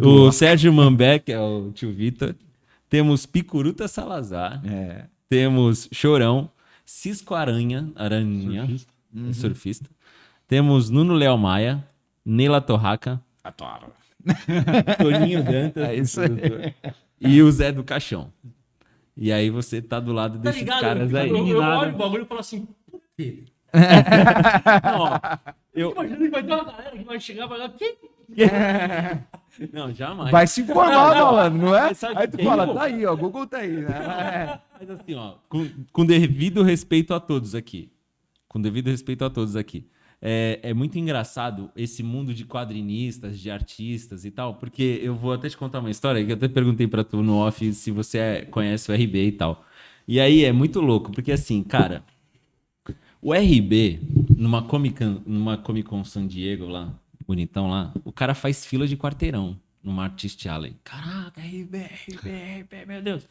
[0.01, 2.35] O Sérgio Mambé, que é o tio Vitor.
[2.89, 4.61] Temos Picuruta Salazar.
[4.65, 5.05] É.
[5.29, 6.49] Temos Chorão.
[6.91, 8.93] Cisco Aranha, Aranha, Surfista.
[9.33, 9.89] surfista.
[10.47, 11.85] Temos Nuno Léo Maia.
[12.25, 13.21] Neila Torraca.
[14.97, 15.83] Toninho Dantas.
[15.83, 16.73] É isso aí.
[17.19, 18.31] E o Zé do Caixão.
[19.15, 20.79] E aí você tá do lado Tá desses ligado?
[20.81, 21.29] caras aí.
[21.29, 23.43] Eu, eu olho o bagulho e falo assim, por quê?
[23.73, 25.19] Não, ó,
[25.73, 27.97] eu, Imagina que vai ter uma galera que vai chegar e vai falar, quem?
[29.73, 30.31] não, jamais.
[30.31, 31.25] Vai se informar, Não, não.
[31.25, 31.91] malandro, não é?
[32.15, 33.71] Aí tu fala, tá aí, ó, Google tá aí.
[33.81, 34.59] né?
[34.79, 37.91] Mas assim, ó, com, com devido respeito a todos aqui.
[38.47, 39.85] Com devido respeito a todos aqui.
[40.21, 45.31] É, é muito engraçado esse mundo de quadrinistas, de artistas e tal, porque eu vou
[45.33, 48.17] até te contar uma história que eu até perguntei pra tu no off se você
[48.17, 49.63] é- conhece o RB e tal.
[50.07, 52.03] E aí é muito louco, porque assim, cara,
[53.21, 53.99] o RB,
[54.37, 56.93] numa Comic Con, numa Comic Con San Diego lá,
[57.27, 60.75] bonitão lá, o cara faz fila de quarteirão numa Artist Alley.
[60.83, 61.77] Caraca, RB,
[62.07, 62.29] RB,
[62.61, 63.27] RB, meu Deus.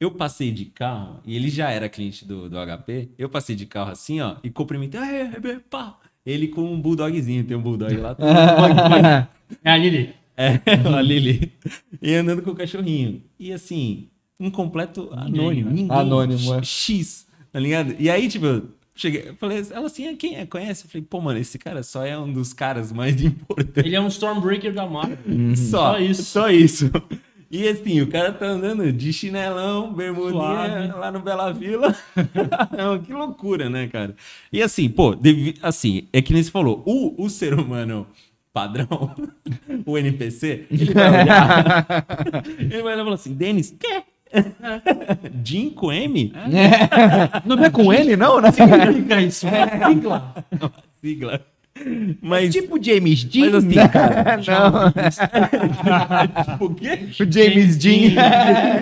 [0.00, 3.66] Eu passei de carro, e ele já era cliente do, do HP, eu passei de
[3.66, 5.98] carro assim, ó, e cumprimentei, "Aê, RB, pá.
[6.24, 8.16] Ele com um bulldogzinho, tem um bulldog lá.
[9.64, 10.14] É a Lili.
[10.36, 10.60] É,
[10.96, 11.52] a Lili.
[12.00, 13.20] E andando com o cachorrinho.
[13.38, 14.08] E assim,
[14.38, 15.70] um completo anônimo.
[15.70, 15.90] Ninguém.
[15.90, 16.62] Anônimo, é.
[16.62, 17.96] X, tá ligado?
[17.98, 18.68] E aí, tipo,
[19.00, 20.46] cheguei, eu falei, ela assim, "Ah, quem é?
[20.46, 20.84] Conhece?
[20.84, 23.84] Eu falei, pô, mano, esse cara só é um dos caras mais importantes.
[23.84, 25.16] Ele é um Stormbreaker da Marvel.
[25.56, 26.22] Só, Só isso.
[26.24, 26.90] Só isso.
[27.50, 31.96] E assim, o cara tá andando de chinelão, bermudinha, lá no Bela Vila.
[32.76, 34.14] Não, que loucura, né, cara?
[34.52, 38.06] E assim, pô, devi- assim, é que nem você falou, o, o ser humano
[38.52, 39.14] padrão,
[39.86, 41.86] o NPC, ele vai olhar,
[42.58, 44.02] ele vai olhar e falar assim, Denis, quê?
[45.44, 46.32] Jim com M?
[47.44, 48.50] Não é com ele, não, né?
[48.52, 49.46] Significa isso.
[49.46, 50.34] Uma sigla.
[51.00, 51.40] Sigla.
[52.20, 53.46] Mas, Tipo James Dean.
[53.46, 53.88] mas assim, né?
[53.88, 54.36] cara,
[56.36, 56.98] Não, tipo, o quê?
[57.20, 58.10] o James Dean.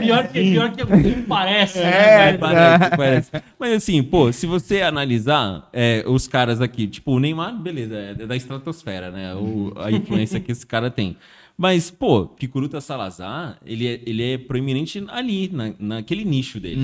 [0.00, 1.78] Pior que, pior que parece.
[1.78, 2.38] É, né?
[2.38, 3.30] Parece, parece.
[3.58, 8.14] Mas assim, pô, se você analisar é, os caras aqui, tipo, o Neymar, beleza, é
[8.14, 9.34] da estratosfera, né?
[9.34, 11.16] O, a influência que esse cara tem.
[11.60, 16.80] Mas, pô, Picuruta Salazar, ele é, ele é proeminente ali, na, naquele nicho dele.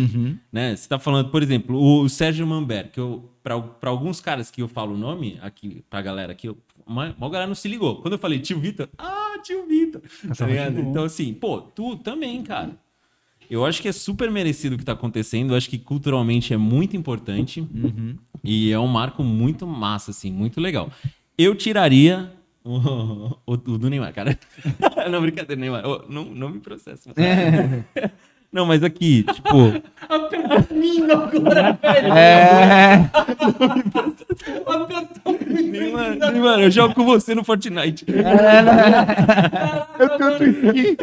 [0.52, 0.74] Né?
[0.74, 4.60] Você tá falando, por exemplo, o Sérgio Mamber, que eu, pra, pra alguns caras que
[4.60, 8.02] eu falo o nome, aqui, pra galera aqui, eu, uma, uma galera não se ligou.
[8.02, 10.02] Quando eu falei tio Vitor, ah, tio Vitor.
[10.36, 10.80] Tá ligado?
[10.80, 12.76] Então, assim, pô, tu também, cara.
[13.48, 15.52] Eu acho que é super merecido o que tá acontecendo.
[15.52, 17.64] Eu acho que culturalmente é muito importante.
[18.42, 20.90] E é um marco muito massa, assim, muito legal.
[21.38, 22.32] Eu tiraria
[22.64, 24.38] o, o, o do Neymar, cara.
[25.10, 25.86] não, brincadeira, Neymar.
[25.86, 27.10] Ô, não, não me processa.
[28.54, 29.82] Não, mas aqui, tipo.
[30.08, 32.12] Apertinho agora, velho.
[32.14, 33.10] É.
[34.64, 35.70] Apertou muito.
[35.72, 38.04] Neymar, Neymar, eu jogo com você no Fortnite.
[39.98, 40.96] Eu tenho tua skin.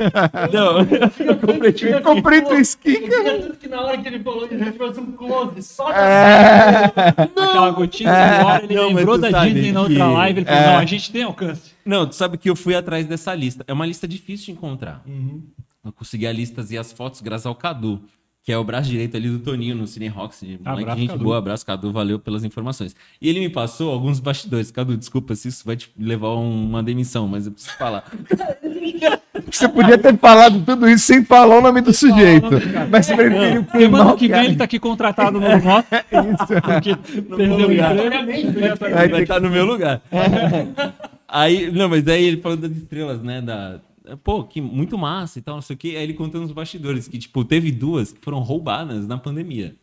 [0.53, 0.79] Não.
[1.25, 4.45] Eu comprei, eu comprei tua skin, Eu queria tanto que na hora que ele falou
[4.45, 6.85] a gente fez um close só É.
[7.17, 10.61] Aquela gotinha agora, ele Não, lembrou da sabe Disney na que- outra live, ele falou,
[10.61, 11.71] não, a gente tem alcance.
[11.85, 13.63] Não, tu sabe que eu fui atrás dessa lista.
[13.67, 15.01] É uma lista difícil de encontrar.
[15.83, 18.01] Eu consegui as listas e as fotos graças ao Cadu,
[18.43, 20.41] que é o braço direito ali do Toninho no Cine Rocks.
[20.43, 21.23] Moleque, Abraço, gente Cadu.
[21.23, 22.95] boa, abraço, Cadu, valeu pelas informações.
[23.21, 24.71] E ele me passou alguns bastidores.
[24.71, 28.03] Cadu, desculpa se isso vai te levar a uma demissão, mas eu preciso falar.
[29.49, 32.47] Você podia ter falado tudo isso sem falar o nome do sujeito.
[32.89, 34.45] Mas você preferiu queimar Semana o que vem cara.
[34.45, 35.87] ele tá aqui contratado no nosso.
[36.63, 38.79] Porque perdeu o emprego.
[39.09, 40.01] Vai estar no meu lugar.
[41.27, 43.41] aí, não, mas daí ele falou das estrelas, né?
[43.41, 43.79] Da,
[44.17, 45.89] pô, que muito massa e tal, não sei o quê.
[45.89, 49.75] Aí ele contando os bastidores, que, tipo, teve duas que foram roubadas na pandemia.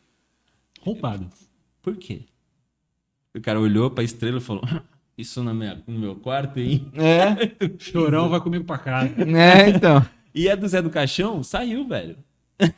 [0.81, 1.49] Roubadas.
[1.83, 2.23] Por quê?
[3.35, 4.63] O cara olhou pra estrela e falou:
[5.17, 6.91] Isso na minha, no meu quarto, hein?
[6.95, 9.15] É, Chorão vai comigo pra casa.
[9.23, 10.05] é, então.
[10.35, 12.17] E a do Zé do Caixão saiu, velho.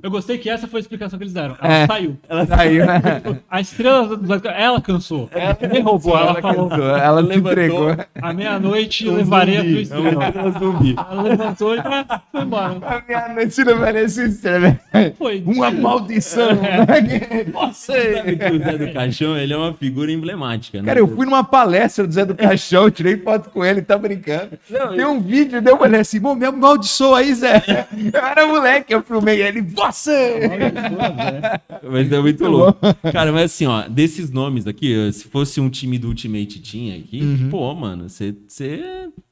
[0.00, 1.56] Eu gostei que essa foi a explicação que eles deram.
[1.60, 1.86] Ela É.
[1.86, 2.16] saiu.
[2.28, 3.00] Ela saiu, né?
[3.50, 5.30] A estrela do Zé do Caixão, ela cansou.
[5.72, 6.68] Nem roubou, ela, Ela falou.
[6.68, 7.50] cantou, ela Levantou.
[7.52, 7.96] entregou.
[8.22, 10.50] À meia-noite eu levarei a tua É estrela.
[10.60, 10.94] zumbi.
[10.96, 12.76] Ela levantou e foi embora.
[12.86, 14.78] A minha noite não merece estrela.
[15.18, 15.42] Foi.
[15.44, 16.54] Uma maldição.
[16.54, 16.86] né?
[16.86, 18.36] Sabe Você.
[18.36, 20.86] que o Zé do Caixão, ele é uma figura emblemática, né?
[20.86, 24.50] Cara, eu fui numa palestra do Zé do Caixão, tirei foto com ele, tá brincando.
[24.94, 27.62] Tem um vídeo, deu uma olhada assim, "Pô, me amaldiçoa aí, Zé.
[28.14, 30.40] Eu era moleque, eu filmei ele, você!
[31.90, 32.78] Mas é muito louco.
[33.12, 37.20] Cara, mas assim, ó, desses nomes aqui, se fosse um time do Ultimate Team aqui,
[37.22, 37.48] Uhum.
[37.50, 38.34] pô, mano, você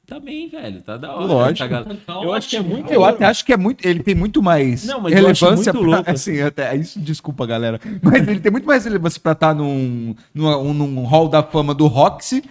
[0.05, 0.81] tá bem, velho.
[0.81, 1.25] Tá da hora.
[1.25, 1.63] Lógico.
[1.63, 2.91] Essa galera- Eu acho que é muito.
[2.93, 3.85] Eu até acho que é muito.
[3.85, 6.99] Ele tem muito mais Não, mas eu acho relevância muito pra, louco, assim, até, isso,
[6.99, 7.79] desculpa, galera.
[8.01, 11.87] Mas ele tem muito mais relevância pra estar num, num, num hall da fama do
[11.87, 12.43] Roxy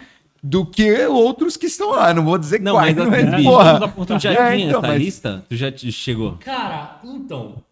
[0.48, 2.14] do que outros que estão lá.
[2.14, 3.88] Não vou dizer Não, quais, mas mas, assim, porra.
[4.06, 5.44] Tu já É, tinha então, essa mas- lista?
[5.48, 6.36] Tu já te chegou?
[6.38, 7.62] Cara, então,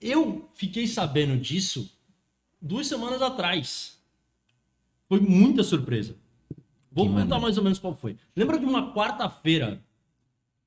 [0.00, 1.90] eu fiquei sabendo disso
[2.60, 3.96] duas semanas atrás.
[5.08, 6.14] Foi muita surpresa.
[6.92, 7.42] Vou Que contar maneiro.
[7.42, 8.16] mais ou menos qual foi.
[8.36, 9.80] Lembra de uma quarta-feira,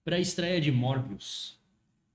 [0.04, 1.60] pré-estreia de Morbius?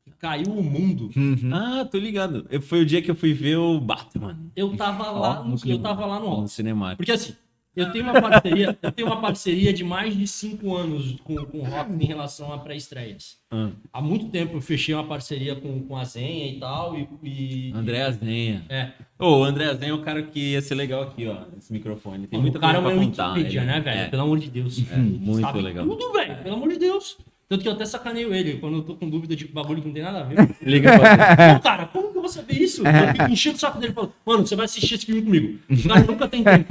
[0.04, 1.10] que Caiu o mundo.
[1.16, 1.50] Uhum.
[1.52, 2.46] Ah, tô ligado.
[2.48, 4.38] Eu- Foi o dia que eu fui ver o Batman.
[4.54, 5.82] Eu tava lá, no, eu cinema.
[5.82, 6.46] tava lá no No hall.
[6.48, 6.96] Cinemark.
[6.96, 7.34] Porque assim,
[7.76, 11.58] eu tenho uma parceria, eu tenho uma parceria de mais de cinco anos com, com
[11.58, 13.38] o Rock em relação a pré-estreias.
[13.50, 16.96] Ah, Há muito tempo eu fechei uma parceria com, com a Zenha e tal.
[16.98, 18.64] E, e- André Azenha.
[18.68, 18.88] É.
[19.18, 22.26] Ô, o André Azenha é o cara que ia ser legal aqui, ó, nesse microfone.
[22.26, 23.28] Tem muita o cara é coisa uma pra contar.
[23.34, 24.00] Wikipedia, ele- né, velho?
[24.00, 24.08] É.
[24.08, 24.82] Pelo amor de Deus.
[24.90, 25.86] É, muito Sabe legal.
[25.86, 26.36] Tudo, velho.
[26.42, 27.16] Pelo amor de Deus.
[27.48, 29.94] Tanto que eu até sacaneio ele quando eu tô com dúvida de bagulho que não
[29.94, 30.36] tem nada a ver.
[30.60, 32.82] Liga pra Pô, cara, como vou saber isso?
[32.86, 35.58] Eu fico enchendo o saco dele falando, mano, você vai assistir esse filme comigo.
[35.70, 36.64] O cara nunca tem tempo.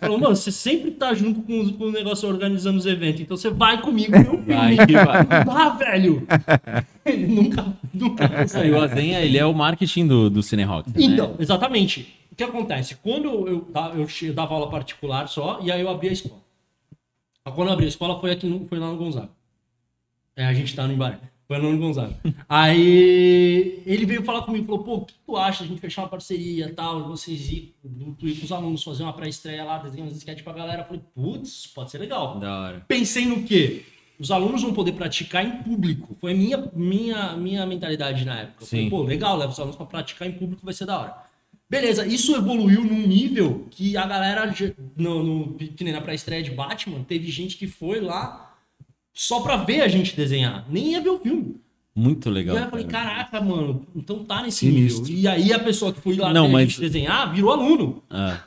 [0.00, 3.36] Falou, mano, você sempre tá junto com, os- com o negócio organizando os eventos, então
[3.36, 4.44] você vai comigo filme.
[4.46, 5.22] Vai que vai.
[5.44, 6.26] Não dá, velho.
[7.04, 8.70] Ele nunca, nunca E consegue.
[8.70, 10.90] o Azenha, ele é o marketing do, do Cinerock.
[10.96, 12.14] Então, exatamente.
[12.30, 12.96] O que acontece?
[13.02, 16.40] Quando eu, eu, eu dava aula particular só, e aí eu abri a escola.
[17.54, 19.30] Quando eu abri a escola foi, aqui no- foi lá no Gonzaga.
[20.36, 21.18] É, a gente tá no Embaré.
[21.50, 22.16] Foi no Gonzaga.
[22.48, 25.64] Aí ele veio falar comigo, falou, pô, o que tu acha?
[25.64, 27.74] A gente fechar uma parceria e tal, vocês ir,
[28.16, 30.82] tu ir com os alunos fazer uma pré-estreia lá, desenhar uns sketch pra galera.
[30.82, 32.38] Eu falei, putz, pode ser legal.
[32.38, 32.84] Da hora.
[32.86, 33.82] Pensei no quê?
[34.16, 36.16] Os alunos vão poder praticar em público.
[36.20, 38.62] Foi a minha, minha, minha mentalidade na época.
[38.62, 38.90] Eu falei, Sim.
[38.90, 41.16] pô, legal, leva os alunos pra praticar em público, vai ser da hora.
[41.68, 44.54] Beleza, isso evoluiu num nível que a galera,
[44.96, 48.49] no, no, que nem na pré-estreia de Batman, teve gente que foi lá
[49.12, 50.64] só pra ver a gente desenhar.
[50.70, 51.56] Nem ia ver o filme.
[51.94, 52.56] Muito E legal.
[52.56, 53.08] aí eu falei, cara.
[53.10, 55.04] caraca, mano, então tá nesse Sinistro.
[55.04, 55.20] nível.
[55.22, 58.02] E aí a pessoa que foi lá Não, ver a mas- gente desenhar virou aluno.
[58.08, 58.38] Ah,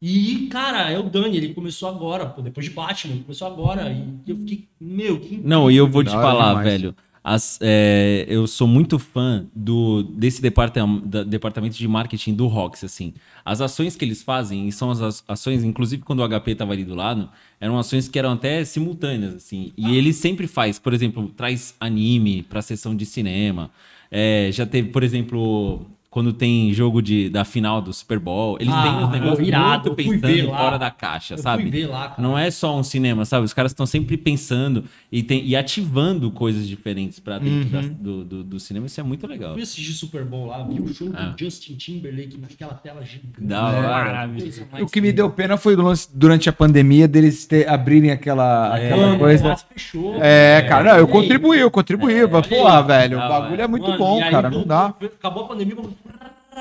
[0.00, 3.90] E, cara, é o Dani, ele começou agora, pô, depois de Batman, começou agora.
[3.90, 6.66] E eu fiquei, meu, que Não, e eu vou te falar, demais.
[6.68, 6.94] velho.
[7.24, 12.84] As- é, eu sou muito fã do, desse departam, da- departamento de marketing do Rox,
[12.84, 13.14] assim.
[13.42, 16.84] As ações que eles fazem, e são as ações, inclusive quando o HP tava ali
[16.84, 19.72] do lado, eram ações que eram até simultâneas, assim.
[19.76, 23.70] E ele sempre faz, por exemplo, traz anime pra sessão de cinema.
[24.10, 28.72] É, já teve, por exemplo, quando tem jogo de, da final do Super Bowl, eles
[28.72, 31.84] Ah, têm uns negócios irado, muito pensando fora da caixa, Eu sabe?
[31.86, 32.14] lá.
[32.16, 33.44] Não é só um cinema, sabe?
[33.44, 34.84] Os caras estão sempre pensando
[35.16, 38.86] e, tem- e ativando coisas diferentes pra dentro da- do, do, do cinema.
[38.86, 39.52] Isso é muito legal.
[39.54, 41.26] fui assistir Super Bowl lá, vi o show Ah.
[41.26, 43.40] do Justin Timberlake naquela tela gigante.
[43.40, 44.28] Da hora.
[44.28, 45.76] Coisa mais O que me deu pena foi
[46.12, 49.44] durante a pandemia deles ter, abrirem aquela, aquela Mano, coisa.
[49.44, 50.16] quase fechou.
[50.20, 52.14] É, cara, não, eu contribuí, eu contribuí.
[52.14, 53.62] É, mas, porra, velho, o bagulho hora.
[53.62, 54.86] é muito Mano, bom, aí cara, não dá.
[55.00, 55.92] Acabou a pandemia, vamos...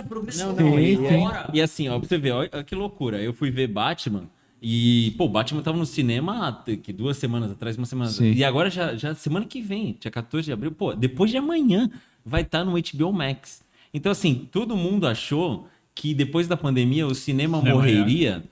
[0.07, 0.53] progressão.
[0.53, 1.49] Não, não, e, e, agora...
[1.53, 3.17] e assim, ó, pra você ver, olha que loucura.
[3.21, 4.23] Eu fui ver Batman
[4.65, 8.31] e, pô, Batman tava no cinema que duas semanas atrás, uma semana Sim.
[8.31, 11.91] E agora já, já semana que vem, dia 14 de abril, pô, depois de amanhã
[12.25, 13.61] vai estar no HBO Max.
[13.93, 18.43] Então, assim, todo mundo achou que depois da pandemia o cinema Cinema morreria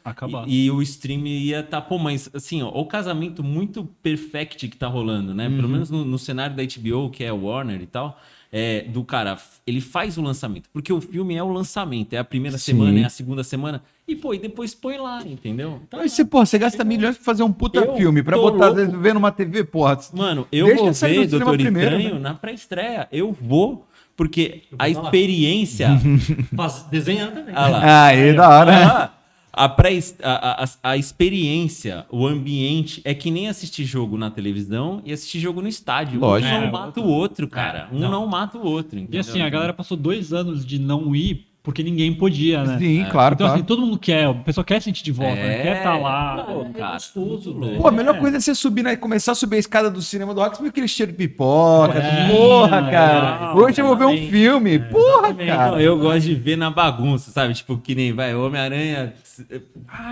[0.47, 4.75] e, e o stream ia tá, pô, mas assim, ó, o casamento muito perfect que
[4.75, 5.49] tá rolando, né?
[5.49, 8.19] Pelo menos no, no cenário da HBO, que é Warner e tal,
[8.51, 12.23] é, do cara, ele faz o lançamento, porque o filme é o lançamento, é a
[12.23, 12.73] primeira Sim.
[12.73, 15.79] semana, é a segunda semana, e pô, e depois põe lá, entendeu?
[15.87, 18.69] Então, e você, porra, você gasta milhões pra fazer um puta Eu filme, pra botar
[18.69, 18.97] louco.
[18.97, 19.97] ver numa TV, porra.
[20.13, 22.19] Mano, eu Deixa vou sair ver do cinema Doutor primeiro, Estranho né?
[22.21, 23.07] na pré-estreia.
[23.09, 23.87] Eu vou,
[24.17, 25.89] porque vou a experiência.
[26.53, 27.53] Faz, desenhando também.
[27.55, 28.05] ah lá.
[28.07, 28.71] Aí, da hora.
[28.85, 29.13] Ah,
[29.53, 35.01] a, pré, a, a, a experiência, o ambiente é que nem assistir jogo na televisão
[35.05, 36.19] e assistir jogo no estádio.
[36.19, 36.53] Lógico.
[36.53, 37.89] Um não É, mata o outro, cara.
[37.91, 38.11] Um não.
[38.11, 38.27] não.
[38.27, 38.97] mata o outro.
[38.97, 39.21] E Entendeu?
[39.21, 42.79] assim, a galera passou dois anos de não ir porque ninguém podia, né?
[42.79, 43.53] Sim, claro, Então, claro.
[43.59, 45.59] assim, todo mundo quer, o pessoal quer sentir de volta, né?
[45.59, 45.63] É.
[45.63, 46.43] quer estar lá.
[46.43, 47.77] Pô, é cara, gostoso, velho.
[47.77, 48.95] Pô, a melhor coisa é você subir, né?
[48.95, 51.99] Começar a subir a escada do cinema do você viu aquele cheiro de pipoca.
[51.99, 53.55] É, porra, cara.
[53.55, 54.31] Hoje eu vou ver um exatamente.
[54.31, 54.79] filme.
[54.79, 55.81] Porra, Então, cara.
[55.81, 57.53] eu gosto de ver na bagunça, sabe?
[57.53, 59.13] Tipo, que nem vai, Homem-Aranha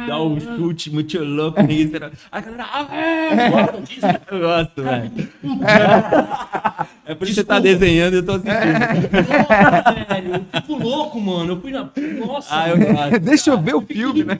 [0.07, 2.11] dá um chute muito louco, ninguém espera.
[2.31, 4.05] A galera, ah, é, disso.
[4.31, 5.11] Eu gosto, velho.
[7.05, 8.53] É por isso que você tá desenhando e eu tô assistindo.
[10.07, 11.38] velho, eu fico louco, mano.
[11.47, 11.89] Eu fui na.
[12.25, 13.19] Nossa, Ah, eu gosto.
[13.19, 14.37] Deixa eu ver o fico filme, né?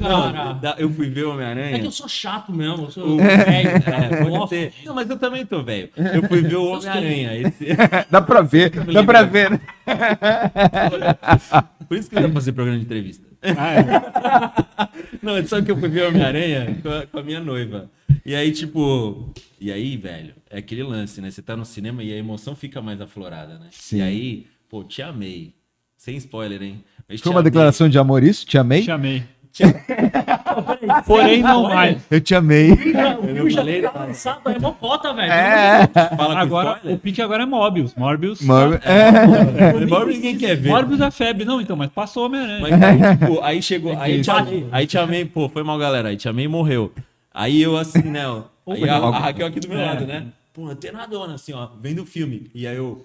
[0.00, 0.74] Não, cara.
[0.78, 1.84] eu fui ver o É que Homem-Aranha.
[1.84, 2.84] eu sou chato mesmo.
[2.86, 3.48] Eu sou velho.
[3.48, 4.54] É, pode Nossa.
[4.54, 4.72] ser.
[4.84, 5.88] Não, mas eu também tô velho.
[5.96, 7.34] Eu fui ver o Homem-Aranha.
[7.36, 7.66] esse-
[8.10, 9.50] Dá pra ver, dá pra ver.
[9.50, 9.60] né?
[11.88, 13.26] Por isso que eu ia fazer programa de entrevista.
[13.42, 14.88] Ah, é.
[15.22, 17.90] Não, é só que eu fui ver Homem-Aranha com, a- com a minha noiva.
[18.24, 19.32] E aí, tipo.
[19.60, 21.30] E aí, velho, é aquele lance, né?
[21.30, 23.66] Você tá no cinema e a emoção fica mais aflorada, né?
[23.70, 23.98] Sim.
[23.98, 25.54] E aí, pô, te amei.
[25.98, 26.84] Sem spoiler, hein?
[27.08, 27.50] Mas te Foi uma amei.
[27.50, 28.46] declaração de amor isso?
[28.46, 28.82] Te amei?
[28.82, 29.24] Te amei.
[29.58, 32.00] Peraí, Porém, não mais.
[32.08, 32.70] Eu te amei.
[32.72, 35.32] O filme já falei tá lançado, é mocota, velho.
[35.32, 35.90] É.
[36.36, 37.96] Agora, o pique agora é Morbius.
[37.96, 38.40] Morbius.
[38.42, 39.84] Mano, é.
[39.86, 40.68] Morbius ninguém quer ver.
[40.68, 41.44] Morbius é febre.
[41.44, 42.60] Não, então, mas passou Homem-Aranha.
[42.60, 44.30] Mas aí, tipo, aí chegou, aí te
[44.70, 46.92] aí te amei, pô, foi mal, galera, aí te amei e morreu.
[47.34, 50.68] Aí eu assim, né, ó, aí a, a Raquel aqui do meu lado, né, pô,
[50.68, 53.04] antenadona, assim, ó, vendo o filme, e aí eu...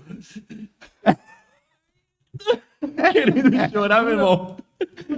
[3.11, 4.57] Querendo chorar, meu irmão.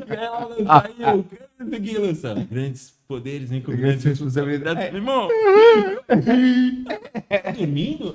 [0.07, 1.25] Ela aí eu,
[1.65, 4.91] isso aqui, lança, grandes poderes vem com grandes responsabilidades.
[4.91, 5.27] Meu irmão,
[6.07, 8.13] tá dormindo?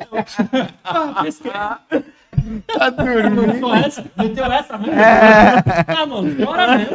[0.84, 1.52] Ah, pesquei.
[2.66, 3.46] Tá dormindo.
[3.46, 4.94] Meteu essa, meteu essa mesmo.
[4.94, 5.62] É.
[5.86, 6.94] Ah, mano, bora mesmo.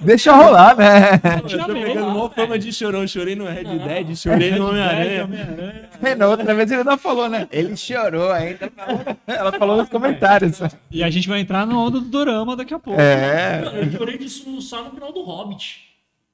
[0.00, 1.20] Deixa rolar, né?
[1.50, 3.06] Eu tô pegando mó fama de chorão.
[3.06, 5.28] Chorei no Red Dead, chorei no Homem-Aranha.
[6.02, 7.46] É, Na outra vez ele não falou, né?
[7.50, 8.70] Ele chorou ainda.
[9.26, 10.60] Ela falou nos comentários.
[10.90, 13.00] E a gente vai entrar na onda do dorama daqui a pouco.
[13.00, 13.62] É.
[13.64, 15.89] Mano, eu chorei de soluçar no final do Hobbit.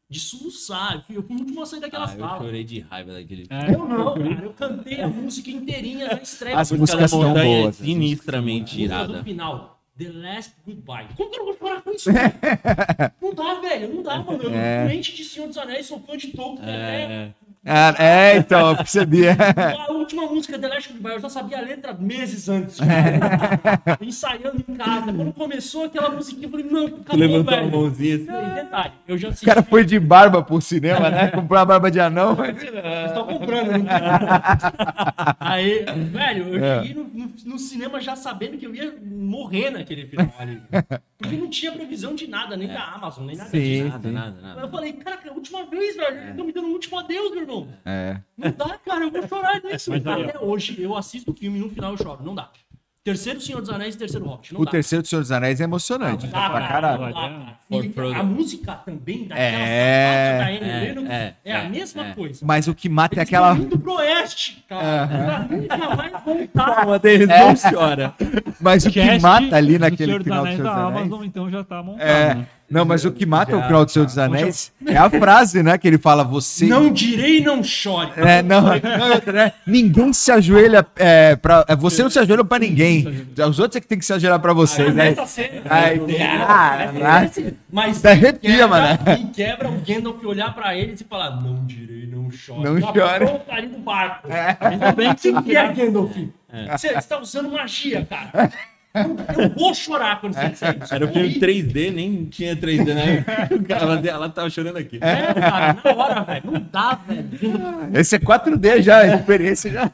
[0.09, 0.95] De soluçar.
[0.95, 2.39] Eu fui- Eu o último a sair daquela Ah, eu sala.
[2.39, 3.75] chorei de raiva daquele É.
[3.75, 4.45] Eu não, cara.
[4.45, 6.57] Eu cantei a música inteirinha na estreia.
[6.59, 9.25] As músicas são boas, é sinistramente música do irada.
[9.25, 9.73] final.
[9.99, 11.07] The Last Goodbye.
[11.17, 12.11] Como que eu não vou chorar com isso?
[13.21, 13.95] não dá, velho.
[13.95, 14.43] Não dá, mano.
[14.43, 14.81] Eu É.
[14.81, 16.69] sou doente de Senhor dos Anéis, sou fã de Tolkien.
[16.69, 17.33] É.
[17.69, 19.25] É, é, então, eu percebi.
[19.29, 22.79] A última música The Last Goodbye, eu já sabia a letra meses antes.
[22.79, 23.99] cara.
[24.01, 25.13] Ensaiando em casa.
[25.13, 27.71] Quando começou aquela musiquinha, eu falei, não, acabou, levantou a velho.
[27.73, 28.55] mãozinha E assim.
[28.55, 29.47] detalhe, eu já O assisti.
[29.47, 31.27] cara foi de barba pro cinema, né?
[31.29, 32.37] Comprou a barba de anão.
[32.37, 32.63] Vocês
[33.09, 33.85] estão comprando, não
[35.41, 36.83] Aí, velho, eu É.
[36.85, 37.11] cheguei no,
[37.45, 40.63] no- cinema já sabendo que eu ia morrer naquele final ali.
[41.19, 43.59] Porque não tinha previsão de nada, nem da Amazon, nem nada Sim.
[43.61, 43.89] disso.
[43.89, 44.61] Nada, nada, nada.
[44.61, 46.17] Eu falei, cara, é a última vez, velho.
[46.17, 47.69] Eles estão me dando um último adeus, meu irmão.
[47.85, 48.21] É.
[48.37, 49.91] Não dá, cara, eu vou chorar nisso.
[49.91, 50.29] Mas aí, ó.
[50.29, 52.23] Até hoje, eu assisto o filme e no final eu choro.
[52.25, 52.51] Não dá.
[53.07, 54.53] Terceiro Senhor dos Anéis e terceiro Hobbit.
[54.53, 54.71] Não O dá.
[54.73, 56.25] terceiro do Senhor dos Anéis é emocionante.
[56.27, 57.01] Não dá, pra cara, caralho.
[57.03, 58.19] não dá, cara.
[58.19, 60.39] A música também daquela É.
[60.39, 62.15] da Anne É, Lennox é, é, a é, mesma é.
[62.15, 62.45] coisa.
[62.45, 63.53] Mas o que mata é Eles aquela.
[63.53, 65.07] estão indo pro oeste, cara.
[65.07, 66.75] Pra nunca mais voltar.
[66.75, 68.15] Calma, deles não chora.
[68.61, 71.07] Mas o que mata ali naquele Senhor dos final do Anéis Senhor dos da Anéis.
[71.07, 72.03] Amazon, então já tá montado.
[72.09, 72.35] É.
[72.35, 72.47] né?
[72.69, 75.63] Não, mas o que mata o Já, final do Senhor dos Anéis é a frase,
[75.63, 75.79] né?
[75.79, 76.67] Que ele fala, você.
[76.67, 78.11] Não direi, não chore.
[78.17, 78.63] É, não,
[79.33, 79.53] né?
[79.67, 81.65] Ninguém se ajoelha é, pra.
[81.69, 83.27] é, Você não se ajoelha pra ninguém.
[83.49, 85.11] Os outros é que tem que se ajoelhar pra vocês, né?
[85.11, 85.63] Nessa cena.
[85.69, 86.93] Ai, cara,
[87.71, 88.99] Mas arrepia, quebra, mano.
[89.21, 92.65] E quebra o Gandalf olhar pra eles e falar: Não direi, não chore.
[92.65, 93.67] Não Já chore.
[93.79, 94.29] barco.
[94.61, 96.17] Ainda bem que O que é Gandalf?
[96.73, 98.51] Você está usando magia, cara.
[98.97, 100.95] Eu, eu vou chorar quando você disser isso.
[100.95, 103.25] Era o filme 3D, nem tinha 3D, né?
[103.51, 104.99] O cara ela tava chorando aqui.
[105.01, 106.43] É, cara, na hora, velho.
[106.51, 107.29] Não dá, velho.
[107.95, 109.91] Esse é 4D já, a experiência já.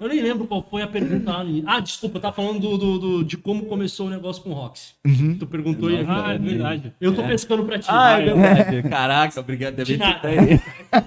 [0.00, 1.68] Eu nem lembro qual foi a pergunta lá no início.
[1.68, 4.54] Ah, desculpa, eu tava falando do, do- do- de como começou o negócio com o
[4.54, 4.94] Rox.
[5.38, 6.92] Tu perguntou e Ah, é verdade.
[7.00, 7.86] eu tô pescando pra ti.
[7.88, 8.82] Ah, é verdade.
[8.88, 9.76] Caraca, obrigado.
[9.76, 10.18] De Deve nada.
[10.20, 10.60] ter aí.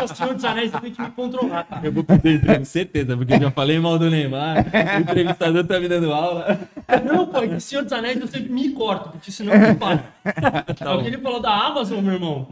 [0.00, 1.80] Eu tô Senhor dos Anéis, tenho que me controlar, cara.
[1.86, 4.64] Eu vou perder certeza, porque eu já falei mal do Neymar.
[4.96, 6.49] O entrevistador tá me dando aula.
[7.04, 10.12] Não, pô, é que Senhor dos Anéis eu sempre me corto, porque senão não para.
[10.80, 12.48] É o que ele falou da Amazon, meu irmão.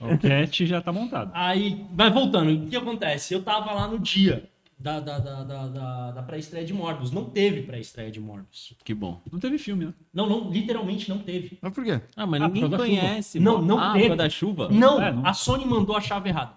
[0.00, 1.30] O cat já tá montado.
[1.34, 3.34] Aí, mas voltando, o que acontece?
[3.34, 7.10] Eu tava lá no dia da, da, da, da, da- da pré-estreia de Morbius.
[7.10, 8.74] Não teve pré-estreia de Morbius.
[8.84, 9.20] Que bom.
[9.32, 9.94] Não teve filme, né?
[10.12, 11.58] Não, não, literalmente não teve.
[11.62, 12.00] Mas por quê?
[12.16, 13.00] Ah, mas Ah, ninguém por causa da chuva.
[13.08, 13.40] conhece.
[13.40, 13.66] Não, mano.
[13.66, 14.06] não ah, teve.
[14.08, 14.68] causa da chuva?
[14.70, 15.24] Não, É, não.
[15.26, 16.52] a Sony mandou a chave errada.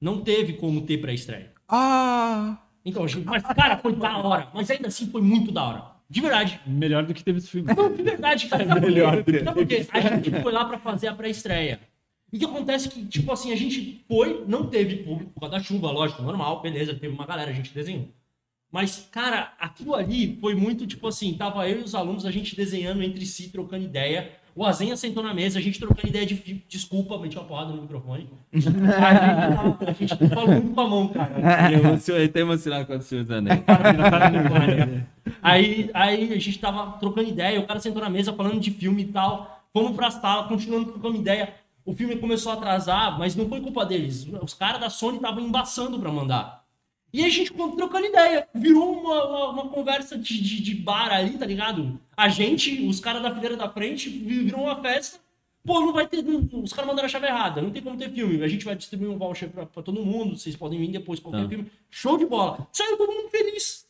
[0.00, 1.52] Não teve como ter pré-estreia.
[1.68, 2.58] Ah!
[2.84, 4.48] Então, gente, mas, cara, foi da hora.
[4.52, 5.92] Mas ainda assim foi muito da hora.
[6.08, 6.60] De verdade.
[6.66, 7.72] Melhor do que teve esse filme.
[7.74, 8.64] Não, de verdade, cara.
[8.80, 9.22] Melhor.
[9.22, 9.44] Por quê?
[9.44, 9.86] Sabe por quê?
[9.92, 11.80] A gente foi lá pra fazer a pré-estreia.
[12.32, 15.40] E o que acontece é que, tipo assim, a gente foi, não teve público por
[15.40, 18.08] causa da chuva, lógico, normal, beleza, teve uma galera, a gente desenhou.
[18.70, 22.56] Mas, cara, aquilo ali foi muito, tipo assim, tava eu e os alunos, a gente
[22.56, 24.32] desenhando entre si, trocando ideia.
[24.54, 27.72] O Azenha sentou na mesa, a gente trocando ideia de fi- desculpa, meti uma porrada
[27.72, 28.28] no microfone.
[28.52, 31.32] A gente, tava- a gente falou muito com a mão, cara.
[32.18, 33.62] Ele tá emocionado com o Senhor dos Anéis.
[35.42, 39.02] Aí, aí a gente tava trocando ideia, o cara sentou na mesa falando de filme
[39.02, 39.62] e tal.
[39.72, 41.54] Fomos pra sala, continuando trocando ideia.
[41.84, 44.28] O filme começou a atrasar, mas não foi culpa deles.
[44.42, 46.61] Os caras da Sony estavam embaçando pra mandar.
[47.12, 48.48] E a gente trocando ideia.
[48.54, 52.00] Virou uma, uma, uma conversa de, de, de bar ali, tá ligado?
[52.16, 55.18] A gente, os caras da fileira da frente, vi- virou uma festa.
[55.64, 56.22] Pô, não vai ter.
[56.22, 57.60] não- os caras mandaram a chave errada.
[57.62, 58.42] Não tem como ter filme.
[58.42, 60.36] A gente vai distribuir um voucher pra, pra todo mundo.
[60.36, 61.48] Vocês podem vir depois qualquer Tá.
[61.48, 61.66] filme.
[61.90, 62.66] Show de bola.
[62.72, 63.86] Saiu todo mundo feliz.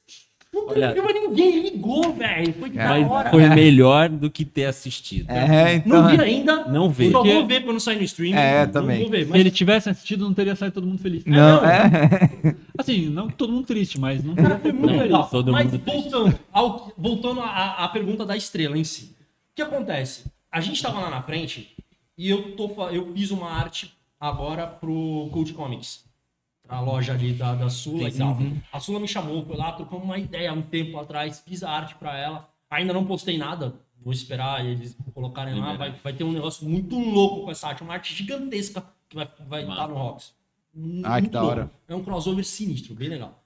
[0.54, 2.52] Não teve Olha- filme, ninguém ligou, velho.
[2.54, 3.08] Foi da hora.
[3.08, 5.30] Mas foi melhor do que ter assistido.
[5.30, 6.02] É, então.
[6.02, 6.64] Não vi ainda.
[6.66, 7.10] Não vê.
[7.10, 8.36] Só vou ver quando sair no streaming.
[8.36, 9.00] É, Não também.
[9.00, 11.24] Vou ver, Se mas ele tivesse assistido, não teria saído todo mundo feliz.
[11.24, 11.68] Não, não.
[11.68, 11.90] é.
[12.76, 15.28] Assim, não todo mundo triste, mas não Cara, foi muito Não, legal.
[15.30, 19.14] todo Mas mundo voltando, ao, voltando à, à pergunta da estrela em si.
[19.52, 20.24] O que acontece?
[20.50, 21.74] A gente tava lá na frente
[22.18, 26.04] e eu, tô, eu fiz uma arte agora pro Cult Comics.
[26.72, 28.38] A loja ali da, da Sula e tal.
[28.72, 31.70] A Sula me chamou, foi lá, trocamos uma ideia há um tempo atrás, fiz a
[31.70, 32.48] arte pra ela.
[32.70, 35.76] Ainda não postei nada, vou esperar eles colocarem lá.
[35.76, 39.26] Vai, vai ter um negócio muito louco com essa arte, uma arte gigantesca que vai
[39.26, 40.32] estar vai tá no Rocks.
[41.04, 41.56] Ah, que da louco.
[41.56, 41.70] hora.
[41.86, 43.44] É um crossover sinistro, bem legal.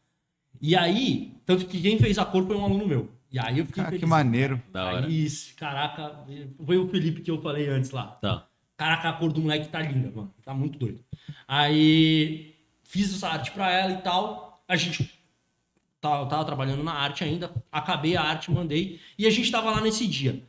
[0.60, 3.10] E aí, tanto que quem fez a cor foi um aluno meu.
[3.32, 4.04] E aí eu fiquei Cara, feliz.
[4.04, 4.62] que maneiro.
[4.72, 5.06] Da hora.
[5.06, 6.24] Aí, caraca,
[6.64, 8.06] foi o Felipe que eu falei antes lá.
[8.22, 8.46] Tá.
[8.76, 10.32] Caraca, a cor do moleque tá linda, mano.
[10.44, 11.00] Tá muito doido.
[11.48, 12.55] Aí
[12.96, 14.62] fiz essa arte pra ela e tal.
[14.66, 15.10] A gente
[16.00, 17.52] tá- tava trabalhando na arte ainda.
[17.70, 18.98] Acabei a arte, mandei.
[19.18, 20.42] E a gente tava lá nesse dia.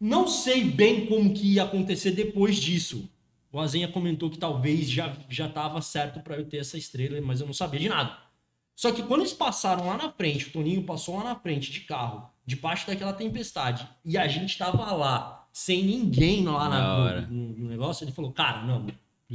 [0.00, 3.08] Não sei bem como que ia acontecer depois disso.
[3.52, 7.40] O Azenha comentou que talvez já, já tava certo pra eu ter essa estrela, mas
[7.40, 8.16] eu não sabia de nada.
[8.74, 11.80] Só que quando eles passaram lá na frente, o Toninho passou lá na frente de
[11.80, 17.68] carro, debaixo daquela tempestade, e a gente tava lá, sem ninguém lá na- no- no
[17.68, 18.84] negócio, ele falou, cara, não,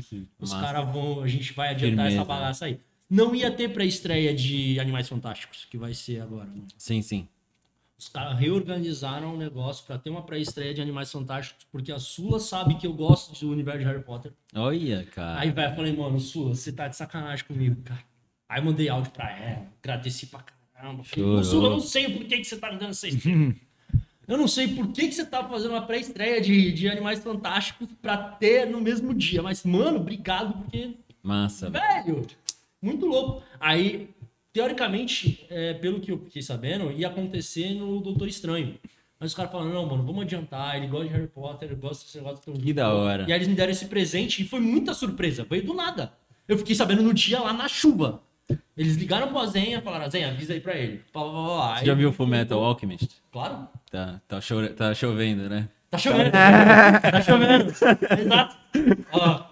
[0.02, 0.28] Precisa.
[0.40, 2.16] os caras vão, a gente vai adiantar Firmeza.
[2.18, 2.80] essa bagaça aí.
[3.10, 6.46] Não ia ter pré-estreia de Animais Fantásticos, que vai ser agora.
[6.46, 6.62] né?
[6.78, 7.28] Sim, sim.
[7.98, 12.40] Os caras reorganizaram o negócio pra ter uma pré-estreia de Animais Fantásticos, porque a Sula
[12.40, 14.32] sabe que eu gosto do universo de Harry Potter.
[14.56, 15.40] Olha, cara.
[15.40, 18.04] Aí, velho, eu falei, mano, Sula, você tá de sacanagem comigo, cara.
[18.48, 20.44] Aí mandei áudio pra ela, agradeci pra
[20.74, 21.04] caramba.
[21.04, 21.44] Falei.
[21.44, 23.54] Sula, eu não sei o porquê que você tá me dando essa estrela.
[24.30, 27.88] Eu não sei por que, que você tá fazendo uma pré-estreia de, de Animais Fantásticos
[28.00, 29.42] pra ter no mesmo dia.
[29.42, 30.92] Mas, mano, obrigado, porque
[31.24, 31.68] Massa.
[31.72, 32.22] velho.
[32.80, 33.42] Muito louco.
[33.60, 34.08] Aí,
[34.54, 38.76] teoricamente, é, pelo que eu fiquei sabendo, ia acontecer no Doutor Estranho.
[39.20, 42.06] Mas os caras falaram, não, mano, vamos adiantar, ele gosta de Harry Potter, ele gosta
[42.06, 42.54] desse negócio.
[42.54, 43.26] Que da hora.
[43.28, 46.14] E aí eles me deram esse presente e foi muita surpresa, veio do nada.
[46.48, 48.22] Eu fiquei sabendo no dia lá na chuva.
[48.78, 51.02] Eles ligaram pro Azenha, falaram, Azenha, avisa aí pra ele.
[51.14, 53.22] Você já viu o falou, Fullmetal Alchemist?
[53.32, 53.68] Claro.
[53.92, 54.40] Tá, tá,
[54.76, 55.68] tá chovendo, né?
[55.92, 56.32] Tá chovendo.
[56.32, 57.66] tá chovendo.
[58.22, 58.56] Exato.
[59.12, 59.46] Ó.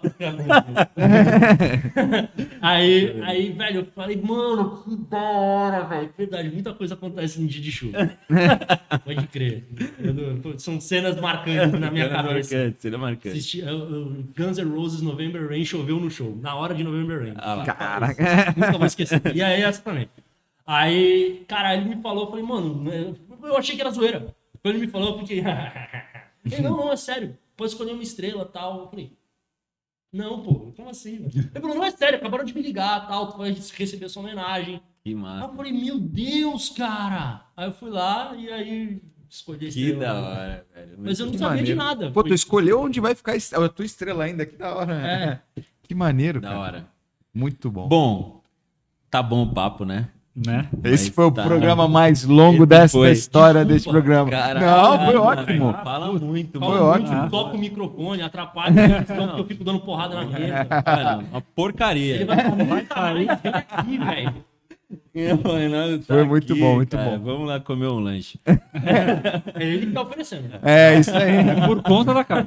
[2.62, 6.10] aí, aí, velho, eu falei, mano, que da hora, velho.
[6.16, 8.10] Verdade, muita coisa acontece no dia de chuva.
[9.04, 9.66] Pode crer.
[9.98, 12.54] Eu são cenas marcantes na minha Cena cabeça.
[12.56, 13.28] marcante, cena marcante.
[13.30, 16.38] Assisti, eu- eu- Guns N' Roses November Rain choveu no show.
[16.40, 17.34] Na hora de November Rain.
[17.36, 17.64] Ah.
[17.66, 18.54] Caraca.
[18.56, 19.20] Nunca vou esquecer.
[19.34, 20.08] E aí essa também.
[20.64, 22.84] Aí, cara, ele me falou, eu falei, mano,
[23.42, 24.26] eu achei que era zoeira.
[24.62, 25.42] Quando ele me falou, eu fiquei.
[26.44, 27.36] ele, não, não, é sério.
[27.56, 28.80] Pode escolher uma estrela e tal.
[28.80, 29.16] Eu falei,
[30.12, 31.26] não, pô, como assim?
[31.34, 34.80] Ele falou, não, é sério, acabaram de me ligar tal, tu vai receber sua homenagem.
[35.02, 35.50] Que Aí massa.
[35.50, 37.46] eu falei, meu Deus, cara.
[37.56, 39.98] Aí eu fui lá e aí escolhi a Que estrela.
[40.00, 40.94] da hora, velho.
[40.98, 42.00] Mas eu não Que sabia de maneiro.
[42.00, 42.12] nada.
[42.12, 44.46] Pô, tu escolheu onde vai ficar a tua estrela ainda.
[44.46, 44.94] Que da hora.
[45.56, 45.62] É.
[45.82, 46.60] Que maneiro, Da cara.
[46.60, 46.88] hora.
[47.34, 47.86] Muito bom.
[47.88, 48.42] Bom,
[49.10, 50.10] tá bom o papo, né?
[50.46, 50.68] Né?
[50.84, 51.42] Esse Mas foi o tá.
[51.42, 53.10] programa mais longo dessa foi.
[53.10, 53.74] história Desculpa.
[53.74, 54.30] desse programa.
[54.30, 55.72] Cara, Não, foi cara, ótimo.
[55.82, 56.84] Fala muito, Foi mano.
[56.84, 57.30] ótimo.
[57.30, 60.64] toca o microfone, atrapalha, porque eu fico dando porrada na mesa.
[60.64, 62.14] Cara, uma porcaria.
[62.16, 64.34] Ele vai falar, vai sair, vem aqui, velho.
[65.98, 67.10] Tá Foi muito aqui, bom, muito cara.
[67.10, 67.24] bom.
[67.24, 68.38] Vamos lá comer um lanche.
[68.46, 70.48] É ele que tá oferecendo.
[70.62, 71.34] É, isso aí.
[71.48, 72.46] É por conta da cara.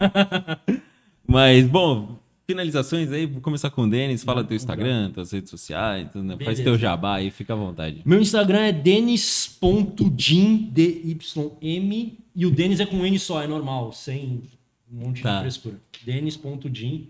[1.27, 2.17] Mas, bom,
[2.51, 3.25] finalizações aí.
[3.25, 4.23] Vou começar com o Denis.
[4.23, 6.07] Fala teu Instagram, tuas redes sociais.
[6.11, 6.37] tudo, né?
[6.43, 8.01] Faz teu jabá aí, fica à vontade.
[8.05, 14.43] Meu Instagram é denis.dim, D-Y-M, e o Denis é com N só, é normal, sem
[14.91, 15.35] um monte Tá.
[15.37, 15.75] de frescura.
[16.05, 17.07] Denis.dim.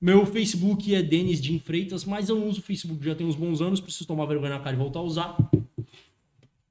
[0.00, 3.62] Meu Facebook é Denis Freitas, mas eu não uso o Facebook já tem uns bons
[3.62, 5.36] anos, preciso tomar vergonha na cara e voltar a usar.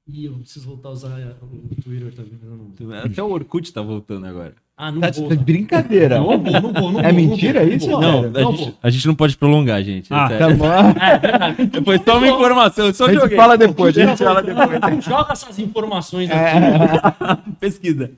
[0.06, 2.92] E eu preciso voltar a usar o Twitter também, mas eu não uso.
[3.06, 4.54] Até o Orkut tá voltando agora.
[4.76, 5.28] Ah, não Tá vou.
[5.28, 6.18] de brincadeira.
[6.18, 7.00] Não vou, não vou, não vou.
[7.00, 8.74] É mentira não vou, isso, Não, vou, Não, não, a, gente, vou.
[8.82, 10.12] a gente não pode prolongar, gente.
[10.12, 10.28] é Ah.
[10.28, 11.92] Tá bom.
[11.92, 13.36] É só uma informação, só A gente joguei.
[13.36, 15.04] fala depois, a gente fala depois.
[15.04, 17.50] Joga essas informações aqui.
[17.60, 18.10] Pesquisa.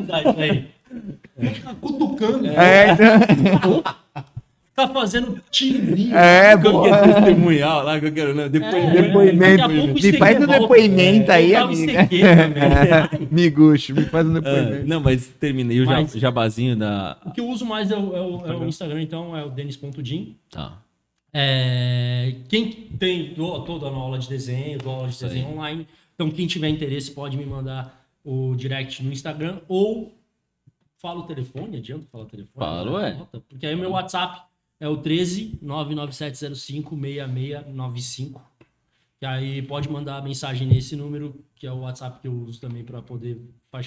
[0.00, 0.66] Dá isso aí.
[1.40, 2.46] Fica cutucando.
[2.48, 3.82] É, então-
[4.74, 6.16] Tá fazendo tirinho.
[6.16, 6.98] é que é boa.
[7.06, 9.38] testemunhal lá que eu quero, não, depois É, Depoimento.
[9.58, 12.02] daqui a pouco o Me faz um depoimento É, aí, amiga.
[12.04, 13.28] ICQ também.
[13.30, 14.86] Miguxo, me faz um depoimento.
[14.86, 17.18] não, mas terminei o Mas- jabazinho da.
[17.26, 19.50] O que eu uso mais é o, é o- é o Instagram, então, é o
[19.50, 20.36] denis.dim.
[20.50, 20.78] Tá.
[21.34, 25.30] É, quem tem, dou, tô dando aula de desenho, dou aula de Isso aí.
[25.32, 25.86] desenho online.
[26.14, 30.14] Então, quem tiver interesse pode me mandar o direct no Instagram ou
[30.98, 32.54] fala o telefone, adianta falar o telefone?
[32.64, 33.14] Fala, ué.
[33.14, 34.40] Nota, Porque aí o meu WhatsApp
[34.82, 38.42] é o 13 99705 6695.
[39.20, 42.82] Que aí pode mandar mensagem nesse número, que é o WhatsApp que eu uso também
[42.82, 43.40] para poder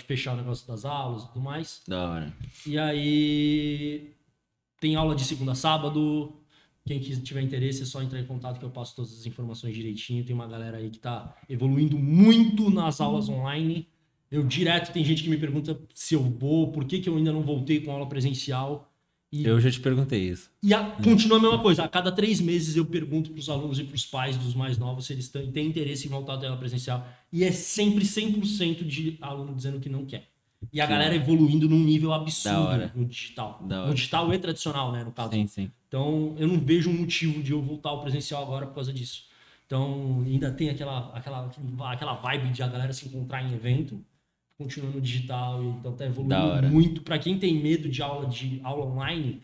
[0.07, 1.81] fechar o negócio das aulas e tudo mais.
[1.85, 2.33] Da hora.
[2.65, 4.13] E aí
[4.79, 6.33] tem aula de segunda a sábado.
[6.85, 10.23] Quem tiver interesse é só entrar em contato que eu passo todas as informações direitinho.
[10.23, 13.89] Tem uma galera aí que tá evoluindo muito nas aulas online.
[14.31, 17.33] Eu direto tem gente que me pergunta se eu vou, por que, que eu ainda
[17.33, 18.89] não voltei com aula presencial.
[19.41, 20.49] E, Eu já te perguntei isso.
[20.63, 21.83] e a- continua a mesma coisa.
[21.83, 24.77] A cada três meses eu pergunto para os alunos e para os pais dos mais
[24.77, 27.05] novos se eles têm, têm interesse em voltar à aula presencial.
[27.33, 30.29] E é sempre 100% de aluno dizendo que não quer.
[30.71, 30.89] E a Sim.
[30.91, 33.61] galera evoluindo num nível absurdo no digital.
[33.67, 35.31] No digital e tradicional, né, no caso.
[35.31, 35.71] Sim, sim.
[35.87, 39.25] Então, eu não vejo um motivo de eu voltar ao presencial agora por causa disso.
[39.67, 41.51] Então, ainda tem aquela, aquela,
[41.91, 43.99] aquela vibe de a galera se encontrar em evento,
[44.57, 47.01] continua no digital, e então tá evoluindo muito.
[47.01, 49.41] Para quem tem medo de aula de aula online,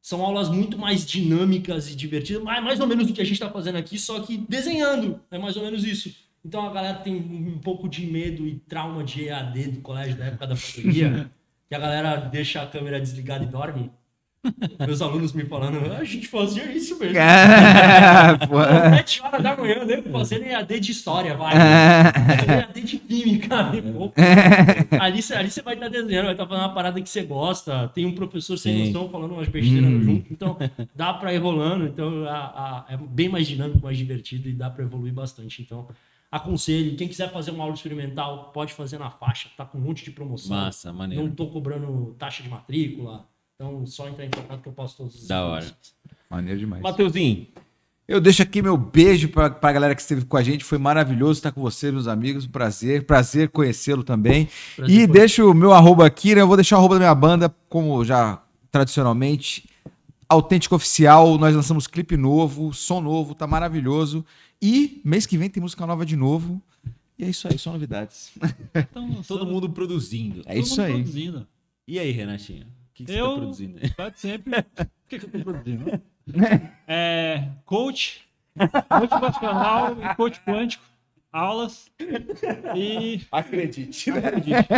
[0.00, 3.34] são aulas muito mais dinâmicas e divertidas, mais, mais ou menos do que a gente
[3.34, 5.20] está fazendo aqui, só que desenhando.
[5.30, 6.14] É mais ou menos isso.
[6.44, 10.26] Então a galera tem um pouco de medo e trauma de EAD do colégio da
[10.26, 11.28] época da pandemia,
[11.68, 13.90] que a galera deixa a câmera desligada e dorme.
[14.86, 17.14] Meus alunos me falando, "Ah, a gente fazia isso mesmo.
[18.48, 18.62] Pô.
[18.96, 20.02] Sete horas da manhã, né?
[20.10, 21.54] Fazendo EAD de história, vai.
[21.54, 23.62] Fazendo EAD de química.
[23.72, 23.80] né?
[25.00, 27.88] Ali você ali você vai estar desenhando, vai estar falando uma parada que você gosta.
[27.94, 28.92] Tem um professor sem Sim.
[28.92, 30.26] noção falando umas besteiras junto.
[30.32, 30.56] Então,
[30.94, 31.86] dá pra ir rolando.
[31.86, 35.62] Então, a- a- é bem mais dinâmico, mais divertido e dá pra evoluir bastante.
[35.62, 35.86] Então,
[36.30, 36.96] aconselho.
[36.96, 39.48] Quem quiser fazer uma aula experimental, pode fazer na faixa.
[39.56, 40.56] Tá com um monte de promoção.
[40.56, 41.30] Massa, Não maneiro.
[41.30, 43.24] tô cobrando taxa de matrícula.
[43.56, 45.66] Então, só entrar em contato que eu posso todos os Da hora.
[46.28, 46.82] Maneiro demais.
[46.82, 47.46] Mateuzinho,
[48.06, 50.62] Eu deixo aqui meu beijo pra, pra galera que esteve com a gente.
[50.62, 52.44] Foi maravilhoso estar com você, meus amigos.
[52.44, 53.04] Um prazer.
[53.04, 54.48] Prazer conhecê-lo também.
[54.76, 56.42] Prazer e deixo o meu arroba aqui, né?
[56.42, 59.70] Eu vou deixar o arroba da minha banda, como já tradicionalmente.
[60.28, 64.24] Autêntico Oficial, nós lançamos clipe novo, som novo, tá maravilhoso.
[64.60, 66.60] E mês que vem tem música nova de novo.
[67.18, 68.32] E é isso aí, só novidades.
[68.74, 70.42] Então, todo mundo produzindo.
[70.44, 70.92] É isso aí.
[70.92, 71.46] Produzindo.
[71.88, 72.66] E aí, Renatinho?
[73.02, 73.80] O que, você Eu- tá produzindo?
[73.94, 74.52] Quase sempre.
[75.06, 76.02] O que, que eu tô produzindo?
[76.88, 78.22] É, coach,
[78.90, 80.82] motivacional e coach quântico,
[81.32, 81.88] aulas
[82.74, 83.20] e.
[83.30, 84.10] Acredite.
[84.10, 84.68] acredite.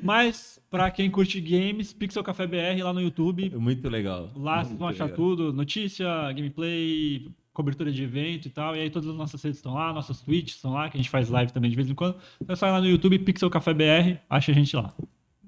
[0.00, 3.50] Mas, pra quem curte games, Pixel Café BR lá no YouTube.
[3.56, 4.30] Muito legal.
[4.36, 5.16] Lá vocês vão achar legal.
[5.16, 8.76] tudo: notícia, gameplay, cobertura de evento e tal.
[8.76, 11.10] E aí todas as nossas redes estão lá, nossas tweets estão lá, que a gente
[11.10, 12.16] faz live também de vez em quando.
[12.40, 14.94] Então é só ir lá no YouTube, Pixel Café BR, acha a gente lá.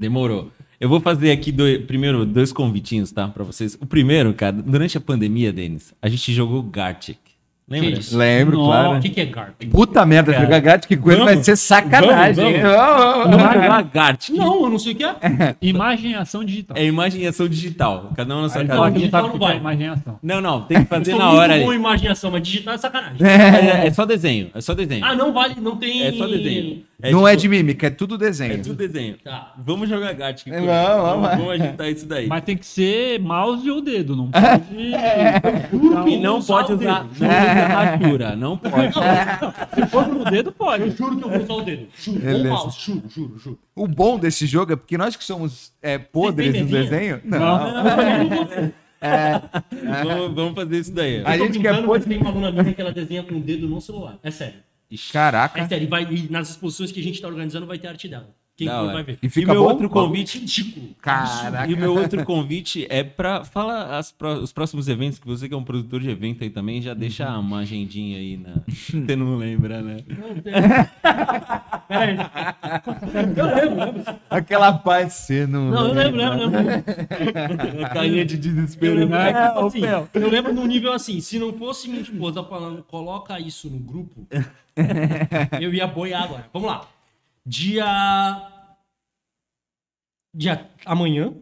[0.00, 0.50] Demorou.
[0.80, 3.28] Eu vou fazer aqui dois- primeiro dois convitinhos, tá?
[3.28, 3.76] Pra vocês.
[3.78, 7.18] O primeiro, cara, durante a pandemia, Denis, a gente jogou Gartic.
[7.68, 8.00] Lembra?
[8.14, 8.68] Lembro, Nossa.
[8.82, 8.98] claro.
[8.98, 9.62] O que, que é GARP?
[9.70, 11.34] Puta merda, jogar gato que coisa Vamos.
[11.36, 12.60] vai ser sacanagem.
[12.60, 13.28] Vamos, ó.
[13.28, 14.34] Não vai jogar Gartic.
[14.34, 15.54] Não, eu não sei o que é.
[15.62, 16.76] Imagem e ação digital.
[16.76, 18.10] É imagem e ação digital.
[18.16, 18.90] Cada um na sua casa.
[18.90, 19.56] digital o não é vai.
[19.58, 20.18] imagem e ação.
[20.20, 21.76] Não, não, tem que fazer Sou na hora bom ali.
[21.76, 23.24] em imaginação, mas digital é sacanagem.
[23.24, 25.04] É, é só desenho, é só desenho.
[25.04, 26.02] Ah, não vale, não tem.
[26.02, 26.82] É só desenho.
[27.10, 28.54] Não é tipo- de mímica, é tudo desenho.
[28.54, 29.16] É tudo desenho.
[29.22, 29.54] Tá.
[29.58, 30.48] Vamos jogar Gartic.
[30.52, 31.02] Vamos, vamos.
[31.02, 32.26] vamos, vamos agitar isso daí.
[32.26, 36.10] Mas tem que ser mouse ou dedo, não pode.
[36.10, 38.94] E não usar pode o usar, não usa ratura, não pode.
[39.74, 40.90] Se for no dedo, Eu pode.
[40.90, 41.86] juro que eu vou usar o dedo.
[41.96, 42.20] Juro.
[42.20, 42.48] Beleza.
[42.48, 43.58] Com mouse, juro, juro, juro.
[43.76, 47.20] O bom desse jogo é porque nós que somos é, podres no desenho.
[47.24, 47.38] Não.
[47.40, 48.72] Não.
[50.04, 51.22] Vamos, vamos fazer isso daí.
[51.24, 53.66] A Eu gente quer pôr- tem uma aluna minha que ela desenha com o dedo
[53.66, 54.18] no celular.
[54.22, 54.56] É sério.
[55.12, 55.60] Caraca.
[55.60, 55.86] É sério.
[55.86, 58.34] E, vai, e nas exposições que a gente tá organizando vai ter arte dela.
[58.64, 58.92] Quem for hora.
[58.92, 59.18] vai ver.
[59.22, 59.68] E E fica meu bom?
[59.70, 60.38] outro convite.
[60.38, 60.88] Ridículo.
[61.00, 61.66] Caraca.
[61.70, 65.54] E o meu outro convite é pra falar as os próximos eventos, que você que
[65.54, 67.40] é um produtor de evento aí também, já deixa Uhum.
[67.40, 68.54] uma agendinha aí na.
[69.06, 69.96] Você não lembra, né?
[70.08, 70.42] Não, não.
[71.88, 72.16] Peraí.
[73.36, 74.14] Eu lembro, lembro.
[74.28, 75.70] Aquela paz você não.
[75.70, 77.84] Não, eu lembro, lembro, lembro.
[77.84, 79.30] A carinha de Eu desespero, lembro, né?
[79.30, 79.80] é, tipo assim,
[80.14, 84.26] eu lembro num nível assim, se não fosse minha esposa falando, coloca isso no grupo,
[85.60, 86.46] eu ia boiar agora.
[86.52, 86.82] Vamos lá.
[87.44, 87.84] Dia.
[90.32, 90.70] Dia.
[90.84, 91.34] Amanhã.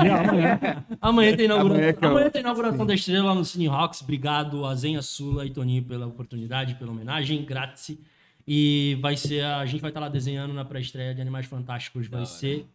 [0.00, 0.84] Dia amanhã.
[1.00, 4.02] Amanhã tem inauguração, Amanhã amanhã tem inauguração da estrela no Cine Rocks.
[4.02, 7.44] Obrigado a Zenha Sula e Toninho pela oportunidade, pela homenagem.
[7.44, 7.96] Grátis.
[8.46, 9.44] E vai ser.
[9.44, 12.08] A, gente vai estar lá desenhando na pré-estreia de Animais Fantásticos.
[12.08, 12.66] Vai ser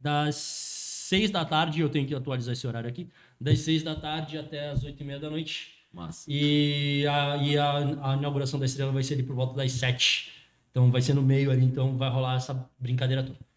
[0.00, 1.80] das seis da tarde.
[1.82, 3.08] Eu tenho que atualizar esse horário aqui.
[3.38, 5.74] Das seis da tarde até as oito e meia da noite.
[5.92, 6.24] Massa.
[6.28, 10.32] E, a, e a, a inauguração da estrela vai ser ali por volta das sete.
[10.70, 13.47] Então vai ser no meio ali, então vai rolar essa brincadeira toda.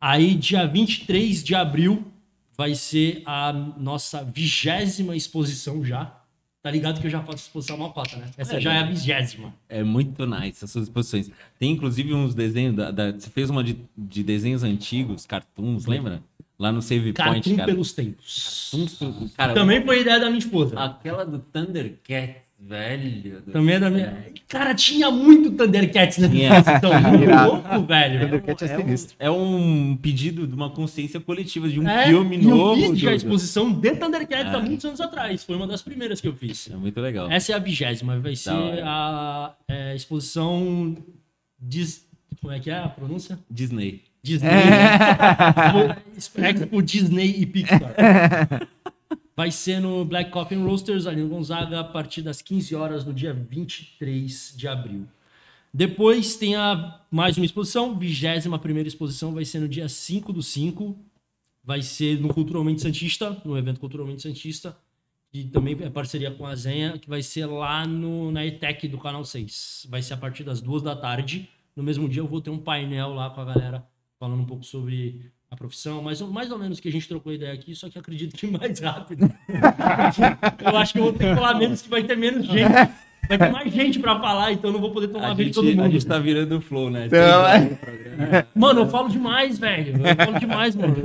[0.00, 2.04] Aí, dia 23 de abril,
[2.56, 6.16] vai ser a nossa vigésima exposição já.
[6.62, 8.26] Tá ligado que eu já faço exposição malcota, né?
[8.36, 9.54] Essa É, já é a vigésima.
[9.68, 11.30] É muito nice as suas exposições.
[11.58, 12.76] Tem inclusive uns desenhos.
[12.76, 16.22] Da, da- você fez uma de, de desenhos antigos, cartoons, lembra?
[16.58, 17.72] Lá no Save Point, Cartoon cara.
[17.72, 18.68] pelos tempos.
[18.70, 20.78] Cartoons, cara, Também foi ideia da minha esposa.
[20.78, 23.42] aquela do Thundercats, velho.
[23.52, 24.26] Também é da minha.
[24.48, 26.58] Cara, tinha muito Thundercats Tinha.
[26.58, 27.00] exposição.
[27.02, 27.50] Muito Irado.
[27.52, 28.20] louco, velho.
[28.20, 29.16] Thundercat é É um, sinistro.
[29.18, 32.80] é um pedido de uma consciência coletiva, de um É, filme e novo.
[32.80, 34.56] Eu fiz a exposição de Thundercats É.
[34.56, 35.42] há muitos anos atrás.
[35.44, 36.68] Foi uma das primeiras que eu fiz.
[36.70, 37.30] É muito legal.
[37.30, 38.18] Essa é a vigésima.
[38.18, 38.82] Vai ser hora.
[38.84, 40.96] a é, exposição.
[41.60, 42.06] Dis...
[42.40, 43.38] Como é que é a pronúncia?
[43.50, 44.02] Disney.
[44.22, 44.50] Disney.
[46.16, 47.80] Expo Disney e Pixar.
[49.40, 53.14] Vai ser no Black Coffin Roasters, ali no Gonzaga, a partir das 15 horas no
[53.14, 55.08] dia 23 de abril.
[55.72, 60.42] Depois tem a, mais uma exposição, 21 primeira exposição, vai ser no dia 5 do
[60.42, 60.94] 5.
[61.64, 64.76] Vai ser no Culturalmente Santista, no evento Culturalmente Santista,
[65.32, 68.98] que também é parceria com a Zenha, que vai ser lá no, na ETEC do
[68.98, 69.86] Canal 6.
[69.88, 71.48] Vai ser a partir das duas da tarde.
[71.74, 73.88] No mesmo dia eu vou ter um painel lá com a galera
[74.18, 77.32] falando um pouco sobre a profissão, mais, ou- mais ou menos que a gente trocou
[77.32, 79.28] ideia aqui, só que acredito que mais rápido.
[80.64, 82.70] eu acho que eu vou ter que falar menos, que vai ter menos gente.
[83.28, 85.48] Vai ter mais gente pra falar, então eu não vou poder tomar A a vez
[85.48, 85.90] de todo a mundo.
[85.92, 87.06] gente tá virando o flow, né?
[87.06, 88.46] Então, é.
[88.54, 89.94] Mano, eu falo demais, velho.
[90.06, 90.96] Eu falo demais, mano.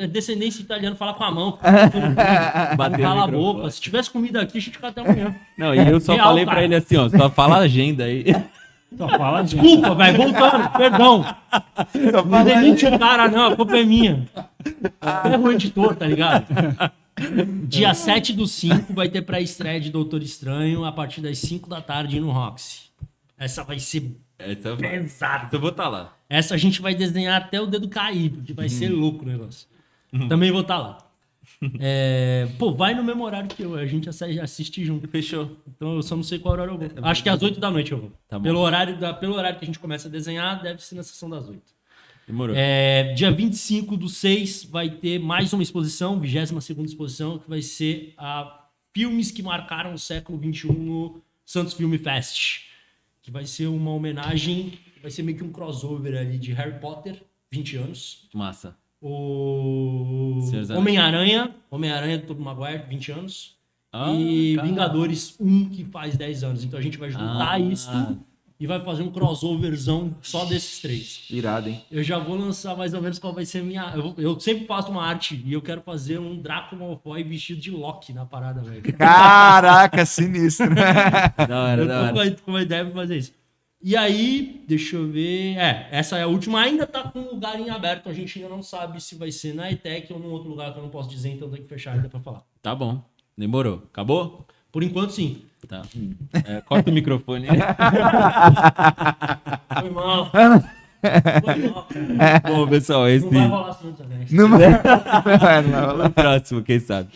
[0.00, 1.58] É descendência italiana, fala com a mão.
[2.76, 3.70] Bater Cala a boca.
[3.70, 5.34] Se tivesse comida aqui, a gente fica até amanhã.
[5.58, 6.56] Não, e eu só Real, falei cara.
[6.56, 8.24] pra ele assim, ó, só fala a agenda aí.
[8.96, 9.42] Só fala.
[9.42, 10.16] Desculpa, velho.
[10.16, 11.24] Voltando, perdão.
[12.26, 13.52] Não demite o cara, não.
[13.52, 14.28] A culpa é minha.
[15.24, 16.46] É o editor, tá ligado?
[17.66, 21.80] Dia 7 do 5 vai ter pré-estreia de Doutor Estranho a partir das 5 da
[21.80, 22.90] tarde no Roxy.
[23.38, 25.48] Essa vai ser Essa pesada.
[25.52, 26.14] eu vou estar lá.
[26.28, 29.66] Essa a gente vai desenhar até o dedo cair, porque vai ser louco o negócio.
[30.28, 30.98] Também vou estar lá.
[31.78, 33.74] É, pô, vai no mesmo horário que eu.
[33.74, 35.06] A gente assi- assiste junto.
[35.08, 35.58] Fechou.
[35.68, 37.04] Então eu só não sei qual horário eu vou.
[37.04, 38.12] Acho que às 8 da noite eu vou.
[38.28, 38.44] Tá bom.
[38.44, 41.28] pelo, horário da, pelo horário que a gente começa a desenhar, deve ser na sessão
[41.28, 41.60] das 8.
[42.26, 42.54] Demorou.
[42.56, 48.14] É, dia 25 do 6 vai ter mais uma exposição, 22 exposição, que vai ser
[48.16, 52.62] a filmes que marcaram o século XXI no Santos Film Fest.
[53.22, 57.22] Que vai ser uma homenagem, vai ser meio que um crossover ali de Harry Potter,
[57.52, 58.28] 20 anos.
[58.32, 58.76] Massa.
[59.02, 60.40] O.
[60.76, 63.56] Homem-Aranha, Homem-Aranha do Tobey Maguire, 20 anos.
[63.92, 64.68] Ah, e cara.
[64.68, 66.64] Vingadores 1, que faz 10 anos.
[66.64, 67.58] Então a gente vai juntar Ah.
[67.58, 67.90] isso
[68.58, 71.24] e vai fazer um crossoverzão só desses três.
[71.30, 71.82] Irado, hein?
[71.90, 73.92] Eu já vou lançar mais ou menos qual vai ser a minha.
[73.96, 77.70] Eu, eu sempre faço uma arte e eu quero fazer um Draco Malfoy vestido de
[77.70, 78.82] Loki na parada, velho.
[78.96, 80.68] Caraca, sinistro.
[81.48, 82.30] Da hora, Eu da tô hora.
[82.30, 83.32] com a, com a ideia pra fazer isso.
[83.82, 85.56] E aí, deixa eu ver.
[85.56, 86.60] É, essa é a última.
[86.60, 88.10] Ainda tá com o lugar em aberto.
[88.10, 90.78] A gente ainda não sabe se vai ser na ETEC ou num outro lugar que
[90.78, 92.42] eu não posso dizer, então tem que fechar ainda pra falar.
[92.60, 93.02] Tá bom.
[93.36, 93.82] Demorou.
[93.90, 94.46] Acabou?
[94.70, 95.42] Por enquanto, sim.
[95.66, 95.82] Tá.
[96.46, 97.46] É, corta o microfone.
[99.80, 100.30] Foi mal.
[102.46, 103.24] Bom, pessoal, esse.
[103.24, 104.26] Não vai rolar assim também.
[104.30, 104.58] Não vai.
[105.62, 106.04] Não vai.
[106.04, 107.08] No próximo, quem sabe.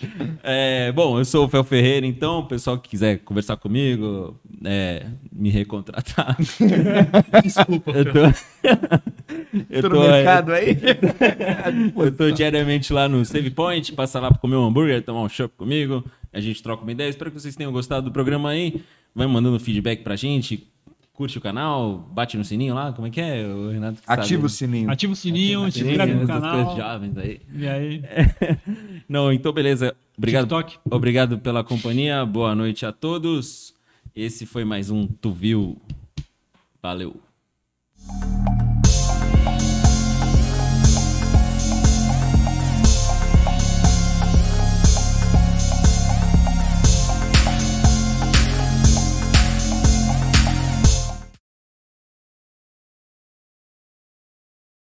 [0.43, 5.07] É, bom, eu sou o Fel Ferreira, então, o pessoal que quiser conversar comigo, é,
[5.33, 6.37] me recontratar.
[7.43, 7.91] Desculpa.
[7.91, 8.19] Eu tô.
[9.71, 10.79] eu Tô tô, no mercado aí.
[11.97, 15.29] eu tô diariamente lá no Save Point, passa lá pra comer um hambúrguer, tomar um
[15.29, 16.05] chopp comigo.
[16.33, 17.09] A gente troca uma ideia.
[17.09, 18.83] Espero que vocês tenham gostado do programa aí.
[19.15, 20.67] Vai mandando feedback pra gente.
[21.15, 23.47] Curte o canal, bate no sininho lá, como é que é?
[23.47, 24.73] O Renato que Ativa o sabe.
[24.73, 24.91] sininho.
[24.91, 26.77] Ativa o sininho, se inscreve no canal.
[26.77, 27.41] jovens aí.
[27.55, 28.03] E aí,
[29.09, 29.95] Não, então beleza.
[30.19, 30.79] Obrigado, TikTok.
[30.91, 32.27] obrigado pela companhia.
[32.27, 33.73] Boa noite a todos.
[34.15, 35.81] Esse foi mais um Tu Viu.
[36.83, 37.17] Valeu.